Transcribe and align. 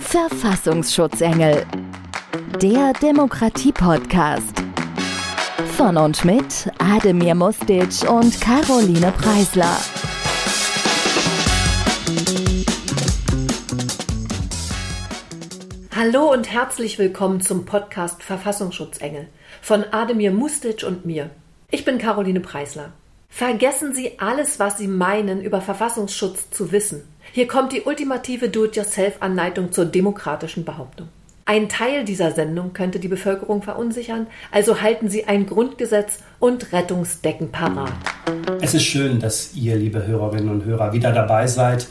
Verfassungsschutzengel. 0.00 1.66
Der 2.62 2.92
Demokratie-Podcast. 2.92 4.62
Von 5.76 5.96
und 5.96 6.24
mit 6.24 6.70
Ademir 6.78 7.34
Mustic 7.34 8.08
und 8.08 8.40
Caroline 8.40 9.12
Preisler. 9.12 9.76
Hallo 15.96 16.32
und 16.32 16.52
herzlich 16.52 16.98
willkommen 16.98 17.40
zum 17.40 17.64
Podcast 17.64 18.22
Verfassungsschutzengel 18.22 19.28
von 19.62 19.84
Ademir 19.84 20.32
Mustic 20.32 20.84
und 20.84 21.04
mir. 21.04 21.30
Ich 21.70 21.84
bin 21.84 21.98
Caroline 21.98 22.40
Preisler. 22.40 22.92
Vergessen 23.28 23.94
Sie 23.94 24.20
alles, 24.20 24.60
was 24.60 24.78
Sie 24.78 24.86
meinen, 24.86 25.42
über 25.42 25.60
Verfassungsschutz 25.60 26.50
zu 26.50 26.70
wissen. 26.70 27.02
Hier 27.36 27.48
kommt 27.48 27.72
die 27.72 27.82
ultimative 27.82 28.48
Do-it-yourself-Anleitung 28.48 29.72
zur 29.72 29.86
demokratischen 29.86 30.64
Behauptung. 30.64 31.08
Ein 31.46 31.68
Teil 31.68 32.04
dieser 32.04 32.30
Sendung 32.30 32.72
könnte 32.74 33.00
die 33.00 33.08
Bevölkerung 33.08 33.60
verunsichern, 33.60 34.28
also 34.52 34.80
halten 34.80 35.08
Sie 35.08 35.24
ein 35.24 35.44
Grundgesetz 35.44 36.20
und 36.38 36.72
Rettungsdecken 36.72 37.50
parat. 37.50 37.92
Es 38.62 38.74
ist 38.74 38.84
schön, 38.84 39.18
dass 39.18 39.52
ihr, 39.56 39.74
liebe 39.74 40.06
Hörerinnen 40.06 40.48
und 40.48 40.64
Hörer, 40.64 40.92
wieder 40.92 41.10
dabei 41.10 41.48
seid. 41.48 41.88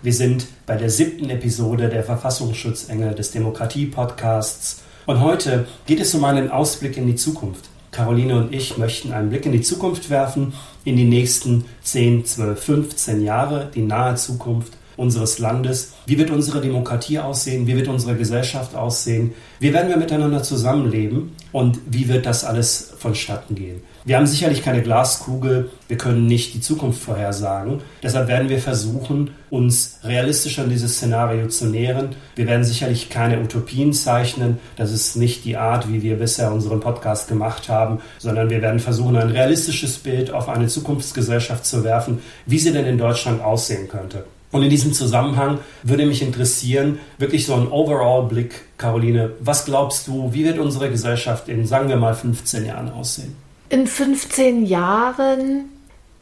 Wir 0.00 0.14
sind 0.14 0.46
bei 0.64 0.76
der 0.76 0.88
siebten 0.88 1.28
Episode 1.28 1.90
der 1.90 2.02
Verfassungsschutzengel 2.02 3.14
des 3.14 3.32
Demokratie-Podcasts 3.32 4.82
und 5.04 5.20
heute 5.20 5.66
geht 5.84 6.00
es 6.00 6.14
um 6.14 6.24
einen 6.24 6.50
Ausblick 6.50 6.96
in 6.96 7.06
die 7.06 7.16
Zukunft. 7.16 7.68
Caroline 7.90 8.34
und 8.38 8.54
ich 8.54 8.78
möchten 8.78 9.12
einen 9.12 9.28
Blick 9.28 9.44
in 9.44 9.52
die 9.52 9.60
Zukunft 9.60 10.08
werfen, 10.08 10.54
in 10.86 10.96
die 10.96 11.04
nächsten 11.04 11.66
10, 11.82 12.24
12, 12.24 12.64
15 12.64 13.22
Jahre, 13.22 13.70
die 13.74 13.82
nahe 13.82 14.14
Zukunft 14.14 14.72
unseres 14.96 15.38
Landes. 15.38 15.92
Wie 16.06 16.18
wird 16.18 16.30
unsere 16.30 16.60
Demokratie 16.60 17.18
aussehen? 17.18 17.66
Wie 17.66 17.76
wird 17.76 17.88
unsere 17.88 18.16
Gesellschaft 18.16 18.74
aussehen? 18.74 19.34
Wie 19.60 19.72
werden 19.72 19.88
wir 19.88 19.96
miteinander 19.96 20.42
zusammenleben? 20.42 21.32
Und 21.52 21.78
wie 21.86 22.08
wird 22.08 22.26
das 22.26 22.44
alles 22.44 22.92
vonstatten 22.98 23.54
gehen? 23.54 23.82
Wir 24.06 24.18
haben 24.18 24.26
sicherlich 24.26 24.62
keine 24.62 24.82
Glaskugel, 24.82 25.70
wir 25.88 25.96
können 25.96 26.26
nicht 26.26 26.54
die 26.54 26.60
Zukunft 26.60 27.02
vorhersagen. 27.02 27.80
Deshalb 28.04 28.28
werden 28.28 28.48
wir 28.48 28.60
versuchen, 28.60 29.30
uns 29.50 29.98
realistisch 30.04 30.60
an 30.60 30.70
dieses 30.70 30.94
Szenario 30.94 31.48
zu 31.48 31.66
nähern. 31.66 32.14
Wir 32.36 32.46
werden 32.46 32.62
sicherlich 32.62 33.10
keine 33.10 33.40
Utopien 33.40 33.92
zeichnen. 33.92 34.58
Das 34.76 34.92
ist 34.92 35.16
nicht 35.16 35.44
die 35.44 35.56
Art, 35.56 35.92
wie 35.92 36.02
wir 36.02 36.20
bisher 36.20 36.52
unseren 36.52 36.78
Podcast 36.78 37.26
gemacht 37.26 37.68
haben, 37.68 37.98
sondern 38.18 38.48
wir 38.48 38.62
werden 38.62 38.78
versuchen, 38.78 39.16
ein 39.16 39.30
realistisches 39.30 39.98
Bild 39.98 40.30
auf 40.30 40.48
eine 40.48 40.68
Zukunftsgesellschaft 40.68 41.66
zu 41.66 41.82
werfen, 41.82 42.20
wie 42.46 42.60
sie 42.60 42.72
denn 42.72 42.86
in 42.86 42.98
Deutschland 42.98 43.42
aussehen 43.42 43.88
könnte. 43.88 44.24
Und 44.52 44.62
in 44.62 44.70
diesem 44.70 44.92
Zusammenhang 44.92 45.58
würde 45.82 46.06
mich 46.06 46.22
interessieren, 46.22 46.98
wirklich 47.18 47.46
so 47.46 47.54
ein 47.54 47.68
Overall-Blick, 47.68 48.62
Caroline. 48.78 49.32
Was 49.40 49.64
glaubst 49.64 50.06
du, 50.06 50.32
wie 50.32 50.44
wird 50.44 50.58
unsere 50.58 50.88
Gesellschaft 50.88 51.48
in, 51.48 51.66
sagen 51.66 51.88
wir 51.88 51.96
mal, 51.96 52.14
15 52.14 52.64
Jahren 52.64 52.90
aussehen? 52.90 53.34
In 53.68 53.86
15 53.86 54.64
Jahren 54.64 55.64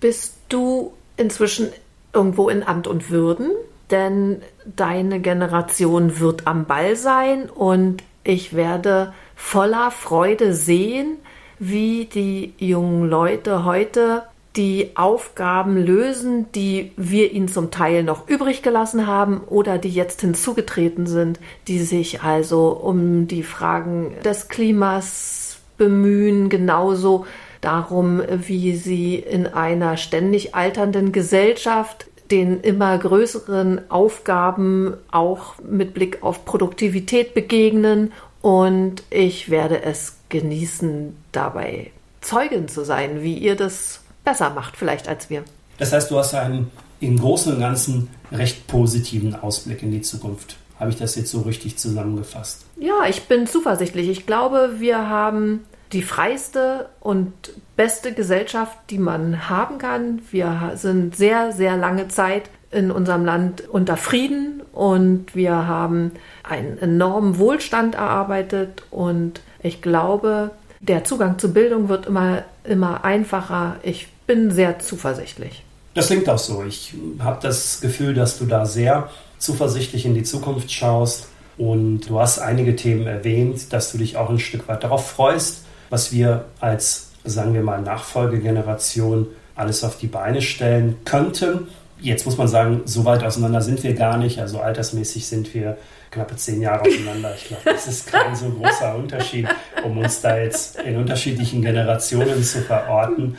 bist 0.00 0.34
du 0.48 0.92
inzwischen 1.16 1.68
irgendwo 2.12 2.48
in 2.48 2.62
Amt 2.62 2.86
und 2.86 3.10
Würden, 3.10 3.50
denn 3.90 4.40
deine 4.64 5.20
Generation 5.20 6.18
wird 6.20 6.46
am 6.46 6.64
Ball 6.64 6.96
sein 6.96 7.50
und 7.50 8.02
ich 8.22 8.54
werde 8.54 9.12
voller 9.36 9.90
Freude 9.90 10.54
sehen, 10.54 11.18
wie 11.58 12.06
die 12.06 12.54
jungen 12.58 13.08
Leute 13.08 13.64
heute 13.64 14.22
die 14.56 14.92
Aufgaben 14.94 15.76
lösen, 15.76 16.46
die 16.52 16.92
wir 16.96 17.32
ihnen 17.32 17.48
zum 17.48 17.70
Teil 17.70 18.04
noch 18.04 18.28
übrig 18.28 18.62
gelassen 18.62 19.06
haben 19.06 19.40
oder 19.48 19.78
die 19.78 19.90
jetzt 19.90 20.20
hinzugetreten 20.20 21.06
sind, 21.06 21.40
die 21.66 21.80
sich 21.80 22.22
also 22.22 22.68
um 22.68 23.26
die 23.26 23.42
Fragen 23.42 24.14
des 24.24 24.48
Klimas 24.48 25.58
bemühen, 25.76 26.48
genauso 26.48 27.26
darum, 27.60 28.22
wie 28.28 28.76
sie 28.76 29.16
in 29.16 29.46
einer 29.46 29.96
ständig 29.96 30.54
alternden 30.54 31.10
Gesellschaft 31.10 32.06
den 32.30 32.60
immer 32.60 32.96
größeren 32.96 33.90
Aufgaben 33.90 34.94
auch 35.10 35.54
mit 35.62 35.94
Blick 35.94 36.22
auf 36.22 36.44
Produktivität 36.44 37.34
begegnen. 37.34 38.12
Und 38.40 39.02
ich 39.10 39.50
werde 39.50 39.82
es 39.82 40.16
genießen, 40.28 41.16
dabei 41.32 41.90
Zeugin 42.20 42.68
zu 42.68 42.84
sein, 42.84 43.22
wie 43.22 43.36
ihr 43.36 43.56
das 43.56 44.03
besser 44.24 44.50
macht, 44.50 44.76
vielleicht 44.76 45.08
als 45.08 45.30
wir. 45.30 45.44
Das 45.78 45.92
heißt, 45.92 46.10
du 46.10 46.18
hast 46.18 46.34
einen 46.34 46.70
im 47.00 47.18
Großen 47.18 47.52
und 47.52 47.60
Ganzen 47.60 48.08
recht 48.32 48.66
positiven 48.66 49.34
Ausblick 49.34 49.82
in 49.82 49.90
die 49.90 50.02
Zukunft. 50.02 50.56
Habe 50.78 50.90
ich 50.90 50.96
das 50.96 51.14
jetzt 51.14 51.30
so 51.30 51.42
richtig 51.42 51.76
zusammengefasst? 51.76 52.64
Ja, 52.76 53.06
ich 53.08 53.24
bin 53.24 53.46
zuversichtlich. 53.46 54.08
Ich 54.08 54.26
glaube, 54.26 54.74
wir 54.78 55.08
haben 55.08 55.60
die 55.92 56.02
freiste 56.02 56.88
und 57.00 57.32
beste 57.76 58.12
Gesellschaft, 58.12 58.76
die 58.90 58.98
man 58.98 59.48
haben 59.48 59.78
kann. 59.78 60.22
Wir 60.30 60.72
sind 60.74 61.16
sehr, 61.16 61.52
sehr 61.52 61.76
lange 61.76 62.08
Zeit 62.08 62.50
in 62.72 62.90
unserem 62.90 63.24
Land 63.24 63.68
unter 63.68 63.96
Frieden 63.96 64.62
und 64.72 65.36
wir 65.36 65.68
haben 65.68 66.10
einen 66.42 66.78
enormen 66.78 67.38
Wohlstand 67.38 67.94
erarbeitet 67.94 68.82
und 68.90 69.40
ich 69.62 69.80
glaube, 69.80 70.50
der 70.80 71.04
Zugang 71.04 71.38
zu 71.38 71.52
Bildung 71.52 71.88
wird 71.88 72.06
immer, 72.06 72.42
immer 72.64 73.04
einfacher. 73.04 73.76
Ich 73.84 74.08
bin 74.26 74.50
sehr 74.50 74.78
zuversichtlich. 74.78 75.64
Das 75.94 76.08
klingt 76.08 76.28
auch 76.28 76.38
so. 76.38 76.64
Ich 76.64 76.94
habe 77.20 77.38
das 77.40 77.80
Gefühl, 77.80 78.14
dass 78.14 78.38
du 78.38 78.46
da 78.46 78.66
sehr 78.66 79.10
zuversichtlich 79.38 80.06
in 80.06 80.14
die 80.14 80.24
Zukunft 80.24 80.72
schaust 80.72 81.28
und 81.56 82.00
du 82.08 82.18
hast 82.18 82.40
einige 82.40 82.74
Themen 82.74 83.06
erwähnt, 83.06 83.72
dass 83.72 83.92
du 83.92 83.98
dich 83.98 84.16
auch 84.16 84.28
ein 84.28 84.40
Stück 84.40 84.66
weit 84.66 84.82
darauf 84.82 85.08
freust, 85.08 85.64
was 85.90 86.12
wir 86.12 86.46
als, 86.60 87.10
sagen 87.24 87.54
wir 87.54 87.62
mal, 87.62 87.80
Nachfolgegeneration 87.80 89.28
alles 89.54 89.84
auf 89.84 89.98
die 89.98 90.08
Beine 90.08 90.42
stellen 90.42 90.96
könnten. 91.04 91.68
Jetzt 92.00 92.26
muss 92.26 92.36
man 92.36 92.48
sagen, 92.48 92.82
so 92.86 93.04
weit 93.04 93.22
auseinander 93.22 93.60
sind 93.60 93.84
wir 93.84 93.94
gar 93.94 94.16
nicht. 94.16 94.40
Also 94.40 94.58
altersmäßig 94.58 95.26
sind 95.26 95.54
wir 95.54 95.78
knappe 96.10 96.36
zehn 96.36 96.60
Jahre 96.60 96.82
auseinander. 96.88 97.34
Ich 97.36 97.44
glaube, 97.46 97.62
das 97.64 97.86
ist 97.86 98.06
kein 98.06 98.34
so 98.34 98.50
großer 98.50 98.96
Unterschied, 98.96 99.46
um 99.84 99.98
uns 99.98 100.20
da 100.20 100.36
jetzt 100.36 100.80
in 100.80 100.96
unterschiedlichen 100.96 101.62
Generationen 101.62 102.42
zu 102.42 102.62
verorten. 102.62 103.36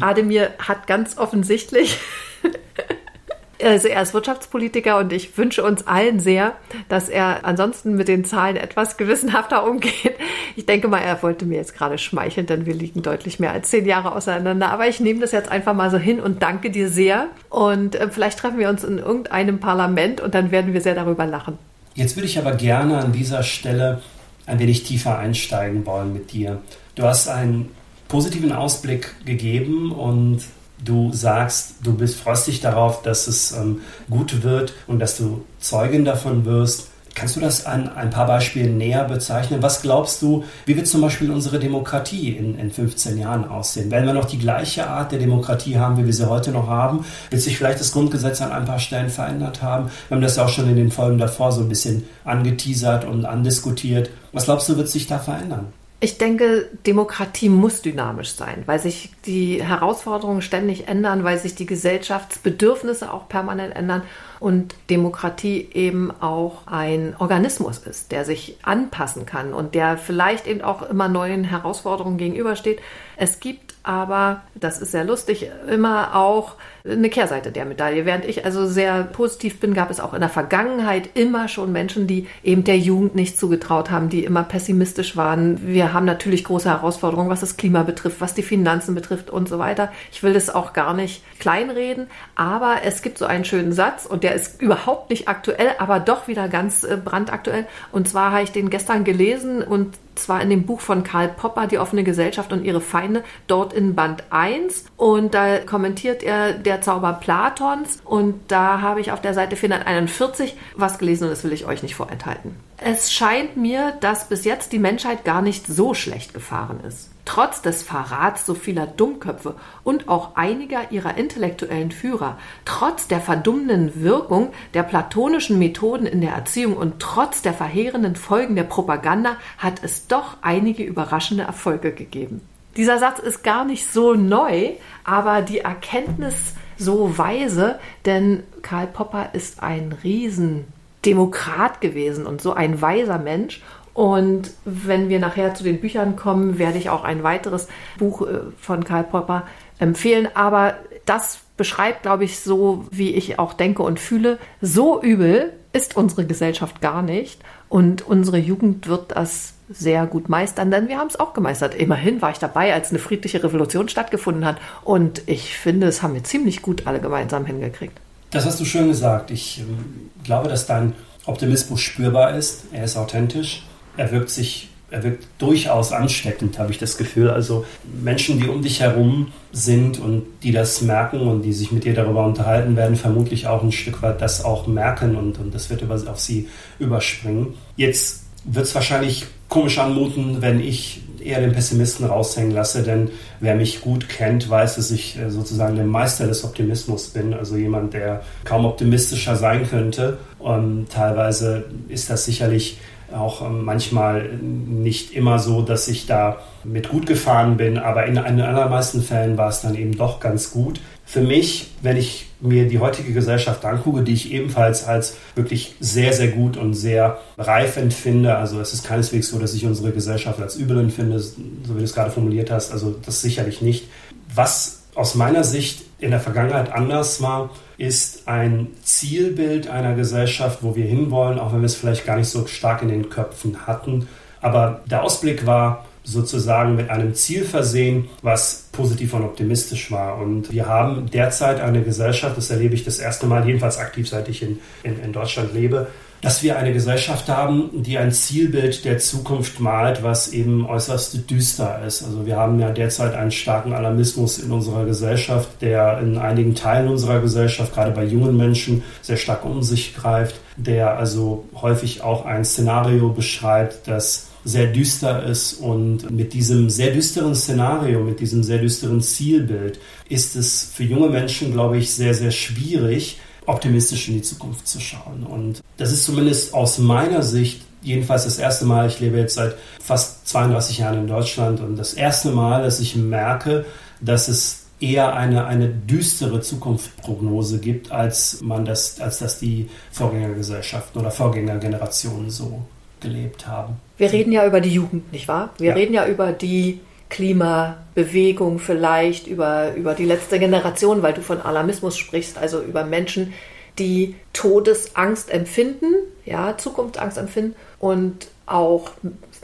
Ademir 0.00 0.50
hat 0.58 0.86
ganz 0.86 1.18
offensichtlich 1.18 1.98
also 3.64 3.88
er 3.88 4.02
ist 4.02 4.14
Wirtschaftspolitiker 4.14 4.98
und 4.98 5.12
ich 5.12 5.36
wünsche 5.36 5.64
uns 5.64 5.86
allen 5.86 6.20
sehr, 6.20 6.54
dass 6.88 7.08
er 7.08 7.44
ansonsten 7.44 7.96
mit 7.96 8.08
den 8.08 8.24
Zahlen 8.24 8.56
etwas 8.56 8.96
gewissenhafter 8.96 9.68
umgeht. 9.68 10.14
Ich 10.56 10.66
denke 10.66 10.88
mal, 10.88 10.98
er 10.98 11.22
wollte 11.22 11.44
mir 11.44 11.56
jetzt 11.56 11.76
gerade 11.76 11.98
schmeicheln, 11.98 12.46
denn 12.46 12.66
wir 12.66 12.74
liegen 12.74 13.02
deutlich 13.02 13.38
mehr 13.40 13.52
als 13.52 13.70
zehn 13.70 13.86
Jahre 13.86 14.12
auseinander. 14.12 14.70
Aber 14.70 14.88
ich 14.88 15.00
nehme 15.00 15.20
das 15.20 15.32
jetzt 15.32 15.50
einfach 15.50 15.74
mal 15.74 15.90
so 15.90 15.98
hin 15.98 16.20
und 16.20 16.42
danke 16.42 16.70
dir 16.70 16.88
sehr. 16.88 17.28
Und 17.48 17.94
äh, 17.94 18.08
vielleicht 18.10 18.38
treffen 18.38 18.58
wir 18.58 18.68
uns 18.68 18.84
in 18.84 18.98
irgendeinem 18.98 19.60
Parlament 19.60 20.20
und 20.20 20.34
dann 20.34 20.50
werden 20.50 20.72
wir 20.72 20.80
sehr 20.80 20.94
darüber 20.94 21.26
lachen. 21.26 21.58
Jetzt 21.94 22.16
würde 22.16 22.26
ich 22.26 22.38
aber 22.38 22.52
gerne 22.52 22.98
an 22.98 23.12
dieser 23.12 23.42
Stelle 23.42 24.02
ein 24.46 24.58
wenig 24.58 24.84
tiefer 24.84 25.18
einsteigen 25.18 25.84
wollen 25.84 26.12
mit 26.12 26.32
dir. 26.32 26.60
Du 26.94 27.04
hast 27.04 27.28
einen 27.28 27.70
positiven 28.08 28.52
Ausblick 28.52 29.14
gegeben 29.24 29.92
und 29.92 30.40
du 30.84 31.12
sagst, 31.12 31.74
du 31.82 31.94
bist 31.94 32.18
freust 32.20 32.46
dich 32.46 32.60
darauf, 32.60 33.02
dass 33.02 33.26
es 33.26 33.52
ähm, 33.52 33.80
gut 34.08 34.42
wird 34.42 34.74
und 34.86 34.98
dass 34.98 35.16
du 35.16 35.44
Zeugin 35.60 36.04
davon 36.04 36.44
wirst. 36.44 36.88
Kannst 37.14 37.34
du 37.34 37.40
das 37.40 37.66
an 37.66 37.88
ein 37.88 38.10
paar 38.10 38.28
Beispielen 38.28 38.78
näher 38.78 39.02
bezeichnen? 39.02 39.60
Was 39.60 39.82
glaubst 39.82 40.22
du, 40.22 40.44
wie 40.66 40.76
wird 40.76 40.86
zum 40.86 41.00
Beispiel 41.00 41.32
unsere 41.32 41.58
Demokratie 41.58 42.30
in, 42.30 42.56
in 42.56 42.70
15 42.70 43.18
Jahren 43.18 43.48
aussehen? 43.48 43.90
Werden 43.90 44.06
wir 44.06 44.12
noch 44.12 44.26
die 44.26 44.38
gleiche 44.38 44.86
Art 44.86 45.10
der 45.10 45.18
Demokratie 45.18 45.78
haben, 45.78 45.96
wie 45.96 46.06
wir 46.06 46.12
sie 46.12 46.28
heute 46.28 46.52
noch 46.52 46.68
haben? 46.68 47.04
Wird 47.30 47.42
sich 47.42 47.58
vielleicht 47.58 47.80
das 47.80 47.90
Grundgesetz 47.90 48.40
an 48.40 48.52
ein 48.52 48.66
paar 48.66 48.78
Stellen 48.78 49.10
verändert 49.10 49.62
haben? 49.62 49.90
Wir 50.06 50.14
haben 50.14 50.22
das 50.22 50.36
ja 50.36 50.44
auch 50.44 50.48
schon 50.48 50.68
in 50.68 50.76
den 50.76 50.92
Folgen 50.92 51.18
davor 51.18 51.50
so 51.50 51.60
ein 51.60 51.68
bisschen 51.68 52.04
angeteasert 52.24 53.04
und 53.04 53.24
andiskutiert. 53.24 54.10
Was 54.32 54.44
glaubst 54.44 54.68
du, 54.68 54.76
wird 54.76 54.88
sich 54.88 55.08
da 55.08 55.18
verändern? 55.18 55.72
Ich 56.00 56.16
denke, 56.16 56.68
Demokratie 56.86 57.48
muss 57.48 57.82
dynamisch 57.82 58.30
sein, 58.34 58.62
weil 58.66 58.78
sich 58.78 59.10
die 59.26 59.60
Herausforderungen 59.62 60.42
ständig 60.42 60.86
ändern, 60.86 61.24
weil 61.24 61.38
sich 61.38 61.56
die 61.56 61.66
Gesellschaftsbedürfnisse 61.66 63.12
auch 63.12 63.28
permanent 63.28 63.74
ändern 63.74 64.02
und 64.40 64.74
Demokratie 64.90 65.68
eben 65.72 66.10
auch 66.20 66.66
ein 66.66 67.14
Organismus 67.18 67.78
ist, 67.78 68.12
der 68.12 68.24
sich 68.24 68.58
anpassen 68.62 69.26
kann 69.26 69.52
und 69.52 69.74
der 69.74 69.98
vielleicht 69.98 70.46
eben 70.46 70.62
auch 70.62 70.82
immer 70.82 71.08
neuen 71.08 71.44
Herausforderungen 71.44 72.18
gegenübersteht. 72.18 72.80
Es 73.16 73.40
gibt 73.40 73.74
aber, 73.82 74.42
das 74.54 74.80
ist 74.80 74.92
sehr 74.92 75.04
lustig, 75.04 75.50
immer 75.66 76.14
auch 76.14 76.56
eine 76.84 77.08
Kehrseite 77.08 77.50
der 77.50 77.64
Medaille. 77.64 78.04
Während 78.04 78.26
ich 78.26 78.44
also 78.44 78.66
sehr 78.66 79.02
positiv 79.02 79.60
bin, 79.60 79.72
gab 79.74 79.90
es 79.90 79.98
auch 79.98 80.14
in 80.14 80.20
der 80.20 80.28
Vergangenheit 80.28 81.08
immer 81.14 81.48
schon 81.48 81.72
Menschen, 81.72 82.06
die 82.06 82.26
eben 82.42 82.64
der 82.64 82.78
Jugend 82.78 83.14
nicht 83.14 83.38
zugetraut 83.38 83.90
haben, 83.90 84.08
die 84.08 84.24
immer 84.24 84.42
pessimistisch 84.42 85.16
waren. 85.16 85.66
Wir 85.66 85.92
haben 85.92 86.04
natürlich 86.04 86.44
große 86.44 86.68
Herausforderungen, 86.68 87.30
was 87.30 87.40
das 87.40 87.56
Klima 87.56 87.82
betrifft, 87.82 88.20
was 88.20 88.34
die 88.34 88.42
Finanzen 88.42 88.94
betrifft 88.94 89.30
und 89.30 89.48
so 89.48 89.58
weiter. 89.58 89.90
Ich 90.12 90.22
will 90.22 90.34
das 90.34 90.50
auch 90.50 90.72
gar 90.72 90.92
nicht 90.92 91.22
kleinreden, 91.38 92.08
aber 92.34 92.78
es 92.84 93.02
gibt 93.02 93.18
so 93.18 93.24
einen 93.26 93.44
schönen 93.44 93.72
Satz 93.72 94.06
und 94.06 94.22
der 94.22 94.27
ist 94.34 94.60
überhaupt 94.60 95.10
nicht 95.10 95.28
aktuell, 95.28 95.72
aber 95.78 96.00
doch 96.00 96.28
wieder 96.28 96.48
ganz 96.48 96.84
äh, 96.84 96.96
brandaktuell. 97.02 97.66
Und 97.92 98.08
zwar 98.08 98.32
habe 98.32 98.42
ich 98.42 98.52
den 98.52 98.70
gestern 98.70 99.04
gelesen 99.04 99.62
und 99.62 99.96
zwar 100.14 100.42
in 100.42 100.50
dem 100.50 100.66
Buch 100.66 100.80
von 100.80 101.04
Karl 101.04 101.28
Popper, 101.28 101.66
Die 101.66 101.78
offene 101.78 102.04
Gesellschaft 102.04 102.52
und 102.52 102.64
ihre 102.64 102.80
Feinde, 102.80 103.22
dort 103.46 103.72
in 103.72 103.94
Band 103.94 104.24
1. 104.30 104.86
Und 104.96 105.34
da 105.34 105.58
kommentiert 105.58 106.22
er 106.22 106.52
der 106.52 106.80
Zauber 106.80 107.12
Platons. 107.14 108.00
Und 108.04 108.40
da 108.48 108.80
habe 108.80 109.00
ich 109.00 109.12
auf 109.12 109.20
der 109.20 109.34
Seite 109.34 109.56
441 109.56 110.56
was 110.76 110.98
gelesen 110.98 111.24
und 111.24 111.30
das 111.30 111.44
will 111.44 111.52
ich 111.52 111.66
euch 111.66 111.82
nicht 111.82 111.94
vorenthalten. 111.94 112.56
Es 112.78 113.12
scheint 113.12 113.56
mir, 113.56 113.92
dass 114.00 114.28
bis 114.28 114.44
jetzt 114.44 114.72
die 114.72 114.78
Menschheit 114.78 115.24
gar 115.24 115.42
nicht 115.42 115.66
so 115.66 115.94
schlecht 115.94 116.34
gefahren 116.34 116.80
ist. 116.86 117.10
Trotz 117.28 117.60
des 117.60 117.82
Verrats 117.82 118.46
so 118.46 118.54
vieler 118.54 118.86
Dummköpfe 118.86 119.54
und 119.84 120.08
auch 120.08 120.34
einiger 120.36 120.92
ihrer 120.92 121.18
intellektuellen 121.18 121.90
Führer, 121.90 122.38
trotz 122.64 123.06
der 123.06 123.20
verdummenden 123.20 124.00
Wirkung 124.02 124.54
der 124.72 124.82
platonischen 124.82 125.58
Methoden 125.58 126.06
in 126.06 126.22
der 126.22 126.32
Erziehung 126.32 126.74
und 126.74 127.00
trotz 127.00 127.42
der 127.42 127.52
verheerenden 127.52 128.16
Folgen 128.16 128.56
der 128.56 128.62
Propaganda 128.62 129.36
hat 129.58 129.84
es 129.84 130.06
doch 130.06 130.38
einige 130.40 130.84
überraschende 130.84 131.42
Erfolge 131.42 131.92
gegeben. 131.92 132.40
Dieser 132.78 132.98
Satz 132.98 133.18
ist 133.18 133.44
gar 133.44 133.66
nicht 133.66 133.92
so 133.92 134.14
neu, 134.14 134.70
aber 135.04 135.42
die 135.42 135.58
Erkenntnis 135.58 136.34
so 136.78 137.18
weise, 137.18 137.78
denn 138.06 138.42
Karl 138.62 138.86
Popper 138.86 139.34
ist 139.34 139.62
ein 139.62 139.94
Riesendemokrat 140.02 141.82
gewesen 141.82 142.26
und 142.26 142.40
so 142.40 142.54
ein 142.54 142.80
weiser 142.80 143.18
Mensch 143.18 143.60
und 143.94 144.50
wenn 144.64 145.08
wir 145.08 145.18
nachher 145.18 145.54
zu 145.54 145.64
den 145.64 145.80
Büchern 145.80 146.16
kommen, 146.16 146.58
werde 146.58 146.78
ich 146.78 146.90
auch 146.90 147.04
ein 147.04 147.22
weiteres 147.22 147.68
Buch 147.98 148.22
äh, 148.22 148.40
von 148.58 148.84
Karl 148.84 149.04
Popper 149.04 149.44
empfehlen. 149.78 150.28
Aber 150.34 150.74
das 151.04 151.40
beschreibt, 151.56 152.02
glaube 152.02 152.24
ich, 152.24 152.40
so, 152.40 152.86
wie 152.90 153.14
ich 153.14 153.38
auch 153.38 153.52
denke 153.52 153.82
und 153.82 153.98
fühle. 153.98 154.38
So 154.60 155.02
übel 155.02 155.52
ist 155.72 155.96
unsere 155.96 156.26
Gesellschaft 156.26 156.80
gar 156.80 157.02
nicht. 157.02 157.40
Und 157.68 158.06
unsere 158.06 158.38
Jugend 158.38 158.88
wird 158.88 159.12
das 159.16 159.54
sehr 159.68 160.06
gut 160.06 160.30
meistern, 160.30 160.70
denn 160.70 160.88
wir 160.88 160.96
haben 160.96 161.08
es 161.08 161.20
auch 161.20 161.34
gemeistert. 161.34 161.74
Immerhin 161.74 162.22
war 162.22 162.30
ich 162.30 162.38
dabei, 162.38 162.72
als 162.72 162.88
eine 162.88 162.98
friedliche 162.98 163.42
Revolution 163.42 163.88
stattgefunden 163.88 164.46
hat. 164.46 164.56
Und 164.82 165.22
ich 165.26 165.58
finde, 165.58 165.86
es 165.86 166.02
haben 166.02 166.14
wir 166.14 166.24
ziemlich 166.24 166.62
gut 166.62 166.86
alle 166.86 167.00
gemeinsam 167.00 167.44
hingekriegt. 167.44 167.98
Das 168.30 168.46
hast 168.46 168.60
du 168.60 168.64
schön 168.64 168.88
gesagt. 168.88 169.30
Ich 169.30 169.60
ähm, 169.60 170.10
glaube, 170.24 170.48
dass 170.48 170.66
dein 170.66 170.94
Optimismus 171.26 171.80
spürbar 171.80 172.34
ist. 172.34 172.64
Er 172.72 172.84
ist 172.84 172.96
authentisch 172.96 173.64
er 173.98 174.10
wirkt 174.12 174.30
sich, 174.30 174.68
er 174.90 175.02
wirkt 175.02 175.26
durchaus 175.38 175.92
ansteckend, 175.92 176.58
habe 176.58 176.70
ich 176.70 176.78
das 176.78 176.96
Gefühl. 176.96 177.28
Also 177.28 177.66
Menschen, 178.02 178.40
die 178.40 178.48
um 178.48 178.62
dich 178.62 178.80
herum 178.80 179.32
sind 179.52 179.98
und 179.98 180.22
die 180.42 180.52
das 180.52 180.80
merken 180.80 181.20
und 181.20 181.42
die 181.42 181.52
sich 181.52 181.72
mit 181.72 181.84
dir 181.84 181.94
darüber 181.94 182.24
unterhalten, 182.24 182.76
werden 182.76 182.96
vermutlich 182.96 183.46
auch 183.46 183.62
ein 183.62 183.72
Stück 183.72 184.00
weit 184.00 184.22
das 184.22 184.44
auch 184.44 184.66
merken 184.66 185.16
und, 185.16 185.38
und 185.38 185.54
das 185.54 185.68
wird 185.68 185.82
über, 185.82 185.94
auf 185.94 186.20
sie 186.20 186.48
überspringen. 186.78 187.54
Jetzt 187.76 188.24
wird 188.44 188.64
es 188.64 188.74
wahrscheinlich 188.74 189.26
komisch 189.48 189.78
anmuten, 189.78 190.40
wenn 190.40 190.60
ich 190.60 191.02
eher 191.20 191.40
den 191.40 191.52
Pessimisten 191.52 192.06
raushängen 192.06 192.52
lasse, 192.52 192.82
denn 192.82 193.10
wer 193.40 193.56
mich 193.56 193.80
gut 193.80 194.08
kennt, 194.08 194.48
weiß, 194.48 194.76
dass 194.76 194.90
ich 194.90 195.18
äh, 195.18 195.30
sozusagen 195.30 195.74
der 195.74 195.84
Meister 195.84 196.26
des 196.26 196.44
Optimismus 196.44 197.08
bin, 197.08 197.34
also 197.34 197.56
jemand, 197.56 197.94
der 197.94 198.22
kaum 198.44 198.64
optimistischer 198.64 199.36
sein 199.36 199.68
könnte. 199.68 200.18
Und 200.38 200.88
teilweise 200.90 201.64
ist 201.88 202.08
das 202.08 202.24
sicherlich 202.24 202.78
auch 203.14 203.42
ähm, 203.42 203.64
manchmal 203.64 204.28
nicht 204.38 205.12
immer 205.12 205.38
so, 205.38 205.62
dass 205.62 205.88
ich 205.88 206.06
da 206.06 206.38
mit 206.64 206.88
gut 206.88 207.06
gefahren 207.06 207.56
bin, 207.56 207.78
aber 207.78 208.06
in 208.06 208.14
den 208.16 208.40
allermeisten 208.40 209.02
Fällen 209.02 209.38
war 209.38 209.48
es 209.48 209.60
dann 209.60 209.74
eben 209.74 209.96
doch 209.96 210.20
ganz 210.20 210.50
gut. 210.50 210.80
Für 211.04 211.22
mich, 211.22 211.70
wenn 211.80 211.96
ich 211.96 212.26
mir 212.40 212.68
die 212.68 212.78
heutige 212.78 213.12
Gesellschaft 213.12 213.64
angucke, 213.64 214.02
die 214.02 214.12
ich 214.12 214.32
ebenfalls 214.32 214.86
als 214.86 215.16
wirklich 215.34 215.74
sehr, 215.80 216.12
sehr 216.12 216.28
gut 216.28 216.56
und 216.56 216.74
sehr 216.74 217.18
reif 217.38 217.76
empfinde, 217.78 218.36
also 218.36 218.60
es 218.60 218.74
ist 218.74 218.84
keineswegs 218.84 219.28
so, 219.28 219.38
dass 219.38 219.54
ich 219.54 219.64
unsere 219.64 219.92
Gesellschaft 219.92 220.40
als 220.40 220.56
übel 220.56 220.78
empfinde, 220.78 221.18
so 221.18 221.34
wie 221.38 221.78
du 221.78 221.84
es 221.84 221.94
gerade 221.94 222.10
formuliert 222.10 222.50
hast, 222.50 222.72
also 222.72 222.94
das 223.04 223.22
sicherlich 223.22 223.62
nicht. 223.62 223.88
Was 224.34 224.82
aus 224.94 225.14
meiner 225.14 225.44
Sicht 225.44 225.84
in 225.98 226.10
der 226.10 226.20
Vergangenheit 226.20 226.72
anders 226.72 227.22
war, 227.22 227.50
ist 227.78 228.26
ein 228.26 228.68
Zielbild 228.82 229.68
einer 229.68 229.94
Gesellschaft, 229.94 230.58
wo 230.62 230.74
wir 230.76 230.84
hinwollen, 230.84 231.38
auch 231.38 231.52
wenn 231.52 231.60
wir 231.60 231.66
es 231.66 231.76
vielleicht 231.76 232.04
gar 232.04 232.16
nicht 232.16 232.28
so 232.28 232.46
stark 232.46 232.82
in 232.82 232.88
den 232.88 233.08
Köpfen 233.08 233.66
hatten. 233.66 234.08
Aber 234.40 234.82
der 234.86 235.04
Ausblick 235.04 235.46
war 235.46 235.86
sozusagen 236.02 236.74
mit 236.74 236.90
einem 236.90 237.14
Ziel 237.14 237.44
versehen, 237.44 238.08
was 238.22 238.68
positiv 238.72 239.14
und 239.14 239.22
optimistisch 239.22 239.90
war. 239.92 240.18
Und 240.18 240.52
wir 240.52 240.66
haben 240.66 241.10
derzeit 241.10 241.60
eine 241.60 241.82
Gesellschaft, 241.82 242.36
das 242.36 242.50
erlebe 242.50 242.74
ich 242.74 242.84
das 242.84 242.98
erste 242.98 243.26
Mal, 243.26 243.46
jedenfalls 243.46 243.78
aktiv, 243.78 244.08
seit 244.08 244.28
ich 244.28 244.42
in, 244.42 244.58
in, 244.82 244.98
in 245.00 245.12
Deutschland 245.12 245.54
lebe, 245.54 245.86
dass 246.20 246.42
wir 246.42 246.58
eine 246.58 246.72
Gesellschaft 246.72 247.28
haben, 247.28 247.82
die 247.82 247.98
ein 247.98 248.12
Zielbild 248.12 248.84
der 248.84 248.98
Zukunft 248.98 249.60
malt, 249.60 250.02
was 250.02 250.32
eben 250.32 250.66
äußerst 250.66 251.30
düster 251.30 251.82
ist. 251.86 252.02
Also 252.02 252.26
wir 252.26 252.36
haben 252.36 252.58
ja 252.58 252.70
derzeit 252.70 253.14
einen 253.14 253.30
starken 253.30 253.72
Alarmismus 253.72 254.38
in 254.38 254.50
unserer 254.50 254.84
Gesellschaft, 254.84 255.48
der 255.60 256.00
in 256.00 256.18
einigen 256.18 256.54
Teilen 256.54 256.88
unserer 256.88 257.20
Gesellschaft, 257.20 257.74
gerade 257.74 257.92
bei 257.92 258.04
jungen 258.04 258.36
Menschen, 258.36 258.82
sehr 259.02 259.16
stark 259.16 259.44
um 259.44 259.62
sich 259.62 259.94
greift, 259.94 260.36
der 260.56 260.96
also 260.96 261.44
häufig 261.54 262.02
auch 262.02 262.24
ein 262.24 262.44
Szenario 262.44 263.10
beschreibt, 263.10 263.86
das 263.86 264.28
sehr 264.44 264.66
düster 264.66 265.24
ist. 265.24 265.54
Und 265.54 266.10
mit 266.10 266.32
diesem 266.32 266.70
sehr 266.70 266.92
düsteren 266.92 267.34
Szenario, 267.34 268.00
mit 268.00 268.20
diesem 268.20 268.42
sehr 268.42 268.58
düsteren 268.58 269.00
Zielbild 269.02 269.78
ist 270.08 270.36
es 270.36 270.70
für 270.74 270.84
junge 270.84 271.08
Menschen, 271.10 271.52
glaube 271.52 271.78
ich, 271.78 271.92
sehr, 271.92 272.14
sehr 272.14 272.30
schwierig, 272.30 273.18
optimistisch 273.48 274.08
in 274.08 274.14
die 274.14 274.22
Zukunft 274.22 274.68
zu 274.68 274.78
schauen. 274.80 275.24
Und 275.28 275.62
das 275.78 275.92
ist 275.92 276.04
zumindest 276.04 276.54
aus 276.54 276.78
meiner 276.78 277.22
Sicht 277.22 277.62
jedenfalls 277.82 278.24
das 278.24 278.38
erste 278.38 278.66
Mal, 278.66 278.88
ich 278.88 279.00
lebe 279.00 279.18
jetzt 279.18 279.34
seit 279.34 279.56
fast 279.80 280.28
32 280.28 280.78
Jahren 280.78 280.98
in 280.98 281.06
Deutschland 281.06 281.60
und 281.60 281.76
das 281.76 281.94
erste 281.94 282.30
Mal, 282.30 282.62
dass 282.62 282.80
ich 282.80 282.96
merke, 282.96 283.64
dass 284.00 284.28
es 284.28 284.64
eher 284.80 285.14
eine, 285.14 285.46
eine 285.46 285.68
düstere 285.68 286.40
Zukunftsprognose 286.40 287.58
gibt, 287.58 287.90
als 287.90 288.40
man 288.42 288.64
das, 288.64 289.00
als 289.00 289.18
das 289.18 289.38
die 289.38 289.68
Vorgängergesellschaften 289.92 291.00
oder 291.00 291.10
Vorgängergenerationen 291.10 292.30
so 292.30 292.62
gelebt 293.00 293.46
haben. 293.46 293.76
Wir 293.96 294.12
reden 294.12 294.32
ja 294.32 294.46
über 294.46 294.60
die 294.60 294.70
Jugend, 294.70 295.12
nicht 295.12 295.26
wahr? 295.26 295.50
Wir 295.58 295.70
ja. 295.70 295.74
reden 295.74 295.94
ja 295.94 296.06
über 296.06 296.32
die 296.32 296.80
Klimabewegung 297.08 298.58
vielleicht, 298.58 299.26
über, 299.26 299.74
über 299.74 299.94
die 299.94 300.04
letzte 300.04 300.38
Generation, 300.38 301.02
weil 301.02 301.14
du 301.14 301.22
von 301.22 301.40
Alarmismus 301.40 301.96
sprichst, 301.96 302.38
also 302.38 302.60
über 302.60 302.84
Menschen, 302.84 303.32
die 303.78 304.16
Todesangst 304.32 305.30
empfinden, 305.30 305.94
ja, 306.24 306.56
Zukunftsangst 306.58 307.16
empfinden 307.16 307.54
und 307.78 308.28
auch 308.46 308.90